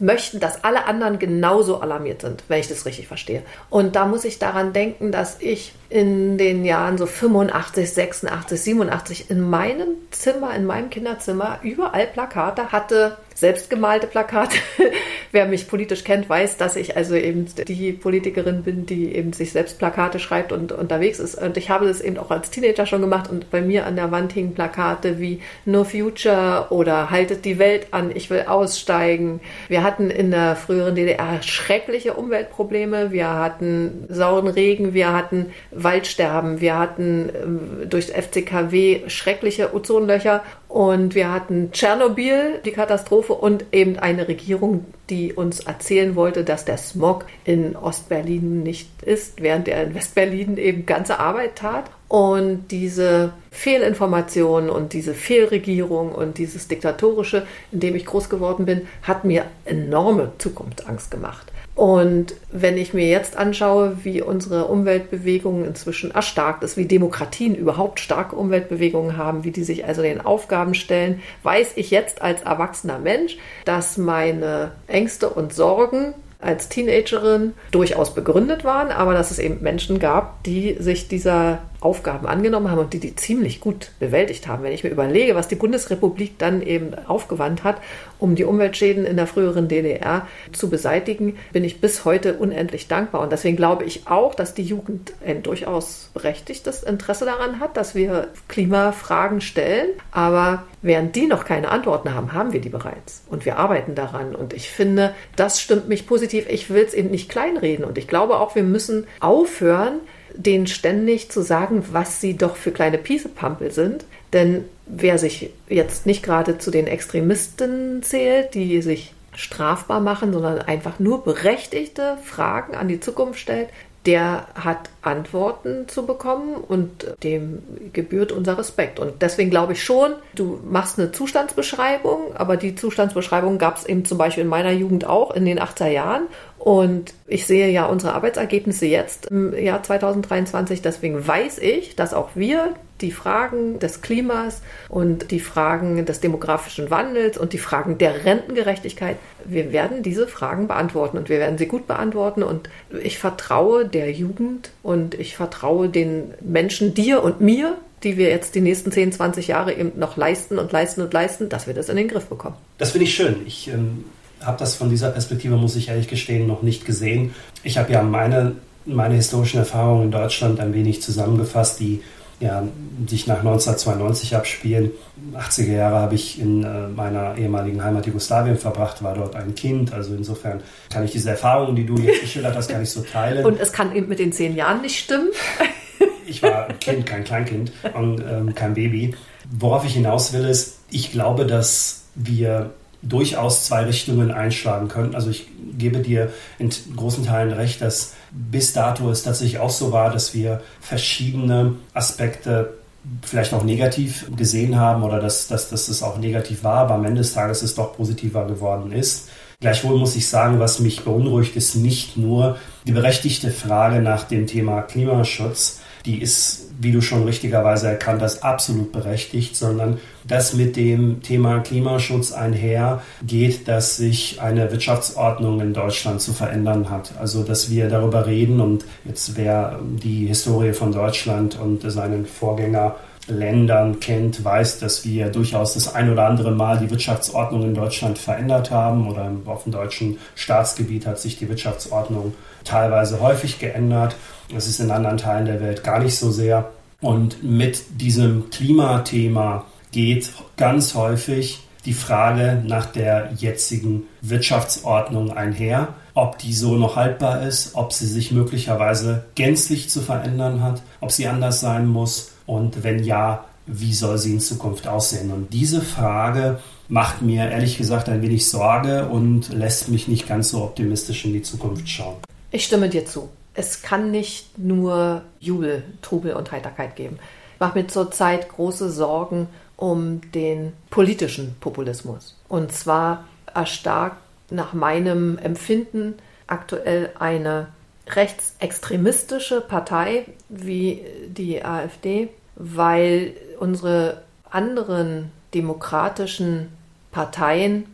möchten, 0.01 0.41
dass 0.41 0.65
alle 0.65 0.87
anderen 0.87 1.19
genauso 1.19 1.81
alarmiert 1.81 2.23
sind, 2.23 2.45
wenn 2.49 2.59
ich 2.59 2.69
das 2.69 2.87
richtig 2.87 3.07
verstehe. 3.07 3.43
Und 3.71 3.97
da 3.97 4.07
muss 4.07 4.25
ich 4.25 4.39
daran 4.39 4.73
denken, 4.73 5.13
dass 5.13 5.37
ich 5.41 5.73
in 5.89 6.37
den 6.37 6.65
Jahren 6.65 6.99
so 6.99 7.07
85, 7.07 7.93
86, 7.93 8.61
87 8.61 9.31
in 9.31 9.41
meinem 9.41 9.89
Zimmer, 10.11 10.55
in 10.55 10.67
meinem 10.67 10.91
Kinderzimmer 10.91 11.61
überall 11.63 12.07
Plakate 12.07 12.73
hatte, 12.73 13.17
selbstgemalte 13.35 14.07
Plakate. 14.07 14.57
Wer 15.33 15.47
mich 15.47 15.67
politisch 15.69 16.05
kennt, 16.05 16.29
weiß, 16.29 16.57
dass 16.59 16.77
ich 16.77 16.97
also 16.97 17.17
eben 17.17 17.47
die 17.67 17.93
Politikerin 17.93 18.63
bin, 18.63 18.87
die 18.87 19.15
eben 19.15 19.33
sich 19.33 19.51
selbst 19.51 19.79
Plakate 19.79 20.21
schreibt 20.21 20.53
und 20.53 20.71
unterwegs 20.71 21.19
ist. 21.19 21.35
Und 21.35 21.57
ich 21.57 21.71
habe 21.71 21.87
das 21.87 22.01
eben 22.01 22.19
auch 22.19 22.31
als 22.31 22.51
Teenager 22.51 22.87
schon 22.87 23.01
gemacht 23.01 23.29
und 23.29 23.51
bei 23.51 23.61
mir 23.61 23.87
an 23.87 23.97
der 23.97 24.13
Wand 24.13 24.33
hingen 24.33 24.55
Plakate 24.55 25.19
wie 25.19 25.41
No 25.65 25.83
Future 25.83 26.69
oder 26.71 27.11
Haltet 27.11 27.45
die 27.45 27.59
Welt 27.59 27.89
an, 27.91 28.13
ich 28.15 28.31
will 28.31 28.45
aussteigen. 28.47 29.41
Wir 29.69 29.83
hatten 29.83 30.11
in 30.11 30.31
der 30.31 30.55
früheren 30.55 30.95
DDR 30.95 31.43
schreckliche 31.43 32.15
Umweltprobleme. 32.15 33.11
Wir 33.11 33.33
hatten 33.35 34.05
sauren 34.09 34.49
Regen, 34.49 34.95
wir 34.95 35.13
hatten 35.13 35.47
Waldsterben, 35.73 36.61
wir 36.61 36.79
hatten 36.79 37.31
ähm, 37.35 37.91
durch 37.91 38.07
FCKW 38.07 39.09
schreckliche 39.09 39.75
Ozonlöcher 39.75 40.43
und 40.75 41.15
wir 41.15 41.31
hatten 41.31 41.71
Tschernobyl, 41.71 42.61
die 42.65 42.73
Katastrophe 42.73 43.33
und 43.35 43.65
eben 43.71 43.97
eine 43.97 44.27
Regierung, 44.27 44.85
die 45.09 45.33
uns 45.33 45.61
erzählen 45.61 46.17
wollte, 46.17 46.43
dass 46.43 46.65
der 46.65 46.79
Smog 46.79 47.27
in 47.45 47.77
Ostberlin 47.77 48.65
nicht 48.65 48.89
ist, 49.05 49.41
während 49.41 49.69
er 49.69 49.85
in 49.85 49.95
Westberlin 49.95 50.57
eben 50.57 50.85
ganze 50.85 51.21
Arbeit 51.21 51.55
tat. 51.55 51.85
Und 52.09 52.73
diese 52.73 53.35
Fehlinformationen 53.53 54.69
und 54.69 54.95
diese 54.95 55.15
Fehlregierung 55.15 56.11
und 56.11 56.39
dieses 56.39 56.67
Diktatorische, 56.67 57.47
in 57.71 57.79
dem 57.79 57.95
ich 57.95 58.05
groß 58.05 58.29
geworden 58.29 58.67
bin, 58.67 58.89
hat 59.05 59.25
mir 59.25 59.45
enorme 59.67 60.33
Zukunftsangst 60.39 61.09
gemacht. 61.09 61.53
Und 61.75 62.35
wenn 62.53 62.79
ich 62.79 62.95
mir 62.95 63.09
jetzt 63.09 63.37
anschaue, 63.37 63.99
wie 64.05 64.23
unsere 64.23 64.67
Umweltbewegungen 64.67 65.65
inzwischen 65.65 66.13
erstarkt 66.13 66.63
ist, 66.63 66.77
wie 66.77 66.87
Demokratien 66.87 67.57
überhaupt 67.57 67.99
starke 67.99 68.37
Umweltbewegungen 68.37 69.17
haben, 69.17 69.43
wie 69.43 69.51
die 69.51 69.65
sich 69.65 69.85
also 69.85 70.01
den 70.01 70.21
Aufgaben 70.21 70.75
stellen, 70.75 71.21
weiß 71.43 71.73
ich 71.75 71.91
jetzt 71.91 72.23
als 72.23 72.43
erwachsener 72.43 73.01
Mensch, 73.01 73.39
dass 73.65 73.97
meine 73.97 74.71
Ängste 74.87 75.29
und 75.29 75.53
Sorgen 75.53 76.15
als 76.41 76.69
Teenagerin 76.69 77.55
durchaus 77.71 78.15
begründet 78.15 78.65
waren, 78.65 78.91
aber 78.93 79.15
dass 79.15 79.31
es 79.31 79.39
eben 79.39 79.63
Menschen 79.63 79.99
gab, 79.99 80.45
die 80.45 80.77
sich 80.79 81.09
dieser 81.09 81.61
Aufgaben 81.85 82.27
angenommen 82.27 82.71
haben 82.71 82.79
und 82.79 82.95
die 82.95 82.99
die 82.99 83.15
ziemlich 83.15 83.61
gut 83.61 83.91
bewältigt 83.99 84.49
haben. 84.49 84.63
Wenn 84.63 84.73
ich 84.73 84.85
mir 84.85 84.91
überlege, 84.91 85.35
was 85.35 85.49
die 85.49 85.55
Bundesrepublik 85.55 86.39
dann 86.39 86.63
eben 86.63 86.95
aufgewandt 87.07 87.63
hat, 87.63 87.77
um 88.19 88.35
die 88.35 88.45
Umweltschäden 88.45 89.05
in 89.05 89.17
der 89.17 89.27
früheren 89.27 89.69
DDR 89.69 90.27
zu 90.53 90.71
beseitigen, 90.71 91.37
bin 91.53 91.63
ich 91.63 91.83
bis 91.83 92.07
heute 92.07 92.35
unendlich 92.39 92.89
dankbar. 92.89 93.21
Und 93.21 93.33
deswegen 93.33 93.57
glaube 93.57 93.85
ich 93.85 94.09
auch, 94.09 94.35
dass 94.35 94.55
die 94.55 94.63
Jugend 94.63 95.13
ein 95.27 95.43
durchaus 95.43 96.11
berechtigtes 96.15 96.83
Interesse 96.83 97.27
daran 97.27 97.61
hat, 97.61 97.77
dass 97.77 97.95
wir 97.95 98.29
Klimafragen 98.49 99.43
stellen. 99.43 99.91
Aber 100.11 100.65
während 100.81 101.15
die 101.17 101.27
noch 101.27 101.45
keine 101.45 101.69
Antworten 101.69 102.15
haben, 102.15 102.33
haben 102.33 102.55
wir 102.55 102.63
die 102.63 102.71
bereits. 102.71 103.25
Und 103.29 103.45
wir 103.45 103.59
arbeiten 103.59 103.95
daran. 103.95 104.35
Und 104.35 104.55
ich 104.55 104.71
finde, 104.71 105.15
das 105.37 105.61
stimmt 105.61 105.89
mich 105.89 106.07
positiv. 106.07 106.47
Ich 106.49 106.71
will 106.71 106.85
es 106.85 106.95
eben 106.95 107.11
nicht 107.11 107.29
kleinreden. 107.29 107.85
Und 107.85 107.99
ich 107.99 108.09
glaube 108.09 108.41
auch, 108.41 108.55
wir 108.55 108.63
müssen 108.63 109.07
aufhören, 109.21 110.01
denen 110.35 110.67
ständig 110.67 111.31
zu 111.31 111.43
sagen, 111.43 111.85
was 111.93 112.21
sie 112.21 112.37
doch 112.37 112.57
für 112.57 112.73
kleine 112.73 112.99
Piesepampel 112.99 113.71
sind. 113.71 114.05
Denn 114.33 114.65
wer 114.87 115.19
sich 115.19 115.51
jetzt 115.69 116.07
nicht 116.07 116.23
gerade 116.23 116.59
zu 116.59 116.71
den 116.71 116.87
Extremisten 116.87 118.03
zählt, 118.03 118.55
die 118.55 118.83
sich 118.83 119.15
strafbar 119.35 120.01
machen, 120.01 120.33
sondern 120.33 120.61
einfach 120.61 120.99
nur 120.99 121.25
berechtigte 121.25 122.19
Fragen 122.23 122.75
an 122.75 122.89
die 122.89 123.01
Zukunft 123.01 123.41
stellt, 123.41 123.69
der 124.07 124.49
hat 124.55 124.91
Antworten 125.01 125.89
zu 125.89 126.05
bekommen 126.05 126.57
und 126.57 127.15
dem 127.23 127.63
gebührt 127.93 128.33
unser 128.33 128.59
Respekt. 128.59 128.99
Und 128.99 129.23
deswegen 129.23 129.49
glaube 129.49 129.73
ich 129.73 129.83
schon, 129.83 130.13
du 130.35 130.61
machst 130.69 130.99
eine 130.99 131.11
Zustandsbeschreibung, 131.11 132.37
aber 132.37 132.59
die 132.59 132.75
Zustandsbeschreibung 132.75 133.57
gab 133.57 133.79
es 133.79 133.87
eben 133.87 134.05
zum 134.05 134.19
Beispiel 134.19 134.43
in 134.43 134.51
meiner 134.51 134.73
Jugend 134.73 135.07
auch 135.07 135.31
in 135.31 135.47
den 135.47 135.59
80er 135.59 135.89
Jahren. 135.89 136.25
Und 136.65 137.13
ich 137.27 137.47
sehe 137.47 137.69
ja 137.69 137.85
unsere 137.85 138.15
Arbeitsergebnisse 138.15 138.87
jetzt 138.87 139.27
im 139.27 139.53
Jahr 139.55 139.83
2023. 139.83 140.81
Deswegen 140.81 141.29
weiß 141.29 141.59
ich, 141.59 141.95
dass 141.95 142.15
auch 142.15 142.31
wir 142.35 142.73
die 143.03 143.13
Fragen 143.13 143.79
des 143.81 144.01
Klimas 144.01 144.63
und 144.89 145.31
die 145.31 145.41
Fragen 145.41 146.07
des 146.07 146.21
demografischen 146.21 146.91
Wandels 146.91 147.37
und 147.37 147.53
die 147.53 147.59
Fragen 147.59 147.99
der 147.99 148.25
Rentengerechtigkeit, 148.25 149.19
wir 149.45 149.73
werden 149.75 150.03
diese 150.03 150.27
Fragen 150.27 150.67
beantworten 150.67 151.19
und 151.19 151.29
wir 151.29 151.39
werden 151.39 151.59
sie 151.59 151.67
gut 151.67 151.87
beantworten. 151.87 152.43
Und 152.43 152.71
ich 153.03 153.19
vertraue 153.19 153.87
der 153.87 154.11
Jugend 154.11 154.71
und 154.83 155.13
ich 155.17 155.37
vertraue 155.37 155.91
den 155.91 156.33
Menschen, 156.41 156.95
dir 156.95 157.23
und 157.23 157.43
mir, 157.43 157.77
die 158.05 158.17
wir 158.17 158.31
jetzt 158.31 158.55
die 158.55 158.63
nächsten 158.63 158.91
10, 158.91 159.13
20 159.13 159.49
Jahre 159.49 159.75
eben 159.75 159.93
noch 159.99 160.17
leisten 160.17 160.59
und 160.59 160.73
leisten 160.73 161.03
und 161.03 161.13
leisten, 161.13 161.51
dass 161.51 161.67
wir 161.67 161.75
das 161.75 161.91
in 161.91 161.97
den 161.97 162.09
Griff 162.09 162.25
bekommen. 162.25 162.57
Das 162.79 162.93
finde 162.93 163.05
ich 163.05 163.15
schön. 163.15 163.43
Ich 163.45 163.69
ähm, 163.69 164.07
habe 164.45 164.59
das 164.59 164.75
von 164.75 164.91
dieser 164.91 165.11
Perspektive, 165.11 165.57
muss 165.57 165.77
ich 165.77 165.89
ehrlich 165.89 166.09
gestehen, 166.09 166.47
noch 166.47 166.63
nicht 166.63 166.85
gesehen. 166.85 167.35
Ich 167.63 167.79
habe 167.79 167.93
ja 167.93 168.03
meine, 168.03 168.57
meine 168.85 169.15
historischen 169.15 169.59
Erfahrungen 169.59 170.05
in 170.05 170.11
Deutschland 170.11 170.61
ein 170.61 170.75
wenig 170.75 171.03
zusammengefasst, 171.03 171.81
die 171.81 172.03
ja, 172.41 172.63
sich 173.07 173.27
nach 173.27 173.39
1992 173.39 174.37
abspielen. 174.37 174.91
80er 175.35 175.73
Jahre 175.73 175.97
habe 175.97 176.15
ich 176.15 176.41
in 176.41 176.65
äh, 176.65 176.89
meiner 176.89 177.37
ehemaligen 177.39 177.83
Heimat 177.83 178.07
Jugoslawien 178.07 178.59
verbracht, 178.59 179.03
war 179.03 179.15
dort 179.15 179.37
ein 179.37 179.55
Kind. 179.55 179.93
Also 179.93 180.15
insofern 180.15 180.61
kann 180.93 181.05
ich 181.05 181.13
diese 181.13 181.31
Erfahrungen, 181.31 181.77
die 181.77 181.87
du 181.87 181.97
jetzt 181.97 182.21
geschildert 182.21 182.57
hast, 182.57 182.69
gar 182.69 182.79
nicht 182.79 182.91
so 182.91 183.03
teilen. 183.03 183.45
Und 183.45 183.61
es 183.61 183.73
kann 183.73 183.95
eben 183.95 184.09
mit 184.09 184.19
den 184.19 184.33
zehn 184.33 184.55
Jahren 184.57 184.83
nicht 184.83 184.99
stimmen. 184.99 185.29
ich 186.27 186.43
war 186.43 186.69
ein 186.69 186.79
Kind, 186.81 187.07
kein 187.07 187.25
Kleinkind 187.25 187.73
und 187.95 188.21
ähm, 188.21 188.55
kein 188.55 188.75
Baby. 188.75 189.15
Worauf 189.51 189.85
ich 189.85 189.95
hinaus 189.95 190.33
will, 190.33 190.45
ist, 190.45 190.79
ich 190.91 191.13
glaube, 191.13 191.47
dass 191.47 192.03
wir 192.15 192.71
durchaus 193.09 193.67
zwei 193.67 193.85
Richtungen 193.85 194.31
einschlagen 194.31 194.89
können. 194.89 195.15
Also 195.15 195.31
ich 195.31 195.47
gebe 195.77 195.99
dir 195.99 196.33
in 196.59 196.71
großen 196.97 197.25
Teilen 197.25 197.53
recht, 197.53 197.81
dass 197.81 198.15
bis 198.31 198.73
dato 198.73 199.11
es 199.11 199.23
tatsächlich 199.23 199.59
auch 199.59 199.71
so 199.71 199.93
war, 199.93 200.11
dass 200.11 200.35
wir 200.35 200.61
verschiedene 200.81 201.77
Aspekte 201.93 202.75
vielleicht 203.23 203.53
auch 203.53 203.65
negativ 203.65 204.31
gesehen 204.35 204.79
haben 204.79 205.03
oder 205.03 205.21
dass, 205.21 205.47
dass, 205.47 205.69
dass 205.69 205.89
es 205.89 206.03
auch 206.03 206.19
negativ 206.19 206.65
war, 206.65 206.79
aber 206.79 206.95
am 206.95 207.05
Ende 207.05 207.21
des 207.21 207.35
Tages 207.35 207.63
es 207.63 207.75
doch 207.75 207.97
positiver 207.97 208.47
geworden 208.47 208.93
ist. 208.93 209.29
Gleichwohl 209.61 209.99
muss 209.99 210.17
ich 210.17 210.29
sagen, 210.29 210.59
was 210.59 210.81
mich 210.81 211.05
beunruhigt, 211.05 211.57
ist 211.57 211.77
nicht 211.77 212.17
nur 212.17 212.59
die 212.87 212.93
berechtigte 212.93 213.51
Frage 213.51 214.01
nach 214.01 214.25
dem 214.25 214.47
Thema 214.47 214.83
Klimaschutz, 214.83 215.81
die 216.05 216.21
ist, 216.21 216.71
wie 216.81 216.93
du 216.93 217.01
schon 217.01 217.25
richtigerweise 217.25 217.89
erkannt 217.89 218.21
hast, 218.21 218.43
absolut 218.43 218.93
berechtigt, 218.93 219.57
sondern 219.57 219.99
dass 220.27 220.55
mit 220.55 220.77
dem 220.77 221.23
Thema 221.23 221.61
Klimaschutz 221.61 222.33
einher 222.33 223.03
geht, 223.27 223.69
dass 223.69 223.97
sich 223.97 224.41
eine 224.41 224.71
Wirtschaftsordnung 224.71 225.61
in 225.61 225.75
Deutschland 225.75 226.21
zu 226.21 226.33
verändern 226.33 226.91
hat. 226.91 227.13
Also, 227.19 227.43
dass 227.43 227.71
wir 227.71 227.89
darüber 227.89 228.27
reden 228.27 228.61
und 228.61 228.85
jetzt 229.05 229.37
wer 229.37 229.79
die 229.83 230.27
Historie 230.27 230.73
von 230.73 230.93
Deutschland 230.93 231.59
und 231.61 231.91
seinen 231.91 232.27
Vorgänger 232.27 232.97
Ländern 233.27 234.01
kennt, 234.01 234.45
weiß, 234.45 234.81
dass 234.81 235.05
wir 235.05 235.29
durchaus 235.29 235.75
das 235.75 235.95
ein 235.95 236.11
oder 236.11 236.27
andere 236.27 236.51
Mal 236.51 236.79
die 236.79 236.91
Wirtschaftsordnung 236.91 237.63
in 237.63 237.75
Deutschland 237.75 238.19
verändert 238.19 238.71
haben 238.71 239.09
oder 239.09 239.33
auf 239.47 239.63
dem 239.63 239.73
deutschen 239.73 240.19
Staatsgebiet 240.35 241.07
hat 241.07 241.19
sich 241.19 241.39
die 241.39 241.49
Wirtschaftsordnung 241.49 242.35
teilweise 242.65 243.21
häufig 243.21 243.59
geändert. 243.59 244.17
Das 244.53 244.67
ist 244.67 244.81
in 244.81 244.91
anderen 244.91 245.17
Teilen 245.17 245.47
der 245.47 245.61
Welt 245.61 245.83
gar 245.83 246.01
nicht 246.01 246.17
so 246.17 246.31
sehr. 246.31 246.71
Und 247.01 247.43
mit 247.43 248.01
diesem 248.01 248.51
Klimathema 248.51 249.65
geht 249.95 250.33
ganz 250.57 250.97
häufig 250.97 251.61
die 251.85 251.93
Frage 251.93 252.61
nach 252.67 252.87
der 252.87 253.31
jetzigen 253.37 254.03
Wirtschaftsordnung 254.23 255.33
einher, 255.33 255.95
ob 256.15 256.39
die 256.39 256.53
so 256.53 256.75
noch 256.75 256.97
haltbar 256.97 257.47
ist, 257.47 257.77
ob 257.77 257.93
sie 257.93 258.07
sich 258.07 258.33
möglicherweise 258.33 259.27
gänzlich 259.37 259.89
zu 259.91 260.01
verändern 260.01 260.63
hat, 260.63 260.83
ob 261.01 261.13
sie 261.13 261.29
anders 261.29 261.61
sein 261.61 261.87
muss 261.87 262.33
und 262.45 262.83
wenn 262.83 263.05
ja, 263.05 263.45
wie 263.67 263.95
soll 263.95 264.19
sie 264.19 264.33
in 264.33 264.41
Zukunft 264.41 264.89
aussehen? 264.89 265.33
Und 265.33 265.53
diese 265.53 265.81
Frage 265.81 266.59
macht 266.89 267.23
mir 267.23 267.49
ehrlich 267.49 267.79
gesagt 267.79 268.09
ein 268.09 268.21
wenig 268.21 268.51
Sorge 268.51 269.07
und 269.07 269.53
lässt 269.53 269.89
mich 269.89 270.09
nicht 270.09 270.27
ganz 270.27 270.51
so 270.51 270.65
optimistisch 270.65 271.25
in 271.25 271.35
die 271.35 271.43
Zukunft 271.43 271.89
schauen. 271.89 272.17
Ich 272.51 272.65
stimme 272.65 272.89
dir 272.89 273.07
zu. 273.07 273.29
Es 273.55 273.83
kann 273.83 274.11
nicht 274.11 274.59
nur 274.59 275.23
Jubel, 275.39 275.85
Trubel 276.03 276.33
und 276.35 276.51
Heiterkeit 276.51 276.97
geben. 276.97 277.21
Ich 277.55 277.61
mache 277.61 277.79
mir 277.79 277.87
zurzeit 277.87 278.49
große 278.49 278.91
Sorgen 278.91 279.47
um 279.77 280.21
den 280.33 280.73
politischen 280.91 281.57
Populismus. 281.61 282.37
Und 282.49 282.73
zwar 282.73 283.25
erstarkt 283.53 284.17
nach 284.51 284.73
meinem 284.73 285.39
Empfinden 285.39 286.15
aktuell 286.47 287.11
eine 287.19 287.69
rechtsextremistische 288.09 289.61
Partei 289.61 290.27
wie 290.49 291.03
die 291.29 291.65
AfD, 291.65 292.29
weil 292.57 293.33
unsere 293.59 294.23
anderen 294.51 295.33
demokratischen 295.55 296.69
Parteien 297.11 297.87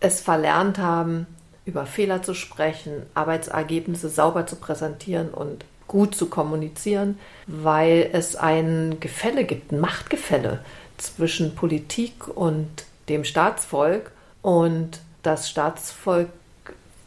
es 0.00 0.20
verlernt 0.20 0.78
haben, 0.78 1.26
über 1.64 1.86
Fehler 1.86 2.22
zu 2.22 2.34
sprechen, 2.34 3.04
Arbeitsergebnisse 3.14 4.10
sauber 4.10 4.46
zu 4.46 4.56
präsentieren 4.56 5.28
und 5.30 5.64
gut 5.86 6.14
zu 6.14 6.26
kommunizieren, 6.26 7.18
weil 7.46 8.10
es 8.12 8.36
ein 8.36 8.98
Gefälle 9.00 9.44
gibt, 9.44 9.72
ein 9.72 9.80
Machtgefälle 9.80 10.60
zwischen 11.04 11.54
Politik 11.54 12.28
und 12.28 12.68
dem 13.08 13.24
Staatsvolk 13.24 14.10
und 14.42 15.00
das 15.22 15.48
Staatsvolk 15.48 16.28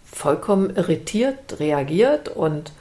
vollkommen 0.05 0.75
irritiert 0.75 1.59
reagiert 1.59 2.29
und 2.29 2.71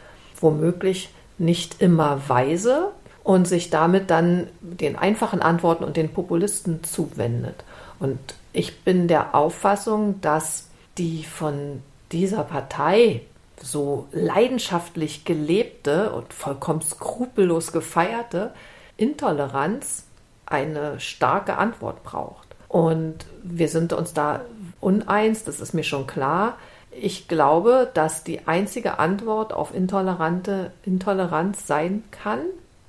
womöglich 0.40 1.10
nicht 1.38 1.82
immer 1.82 2.28
weise 2.28 2.92
und 3.24 3.46
sich 3.46 3.70
damit 3.70 4.10
dann 4.10 4.46
den 4.60 4.96
einfachen 4.96 5.42
Antworten 5.42 5.84
und 5.84 5.96
den 5.96 6.12
Populisten 6.12 6.84
zuwendet. 6.84 7.64
Und 7.98 8.18
ich 8.52 8.80
bin 8.80 9.08
der 9.08 9.34
Auffassung, 9.34 10.20
dass 10.20 10.68
die 10.96 11.24
von 11.24 11.82
dieser 12.12 12.44
Partei 12.44 13.22
so 13.60 14.06
leidenschaftlich 14.12 15.24
gelebte 15.24 16.12
und 16.12 16.32
vollkommen 16.32 16.82
skrupellos 16.82 17.72
gefeierte 17.72 18.52
Intoleranz 18.96 20.05
eine 20.46 20.98
starke 21.00 21.58
Antwort 21.58 22.02
braucht. 22.02 22.46
Und 22.68 23.26
wir 23.42 23.68
sind 23.68 23.92
uns 23.92 24.12
da 24.14 24.42
uneins, 24.80 25.44
das 25.44 25.60
ist 25.60 25.74
mir 25.74 25.84
schon 25.84 26.06
klar. 26.06 26.56
Ich 26.90 27.28
glaube, 27.28 27.90
dass 27.92 28.24
die 28.24 28.46
einzige 28.46 28.98
Antwort 28.98 29.52
auf 29.52 29.74
intolerante 29.74 30.72
Intoleranz 30.84 31.66
sein 31.66 32.04
kann 32.10 32.40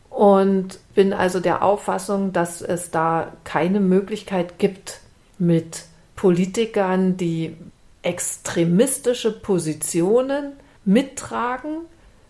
und 0.09 0.79
bin 0.95 1.13
also 1.13 1.39
der 1.39 1.61
Auffassung, 1.61 2.33
dass 2.33 2.61
es 2.61 2.89
da 2.89 3.33
keine 3.43 3.79
Möglichkeit 3.79 4.59
gibt, 4.59 5.01
mit 5.37 5.85
Politikern, 6.15 7.17
die 7.17 7.55
extremistische 8.01 9.31
Positionen 9.31 10.53
mittragen, 10.85 11.81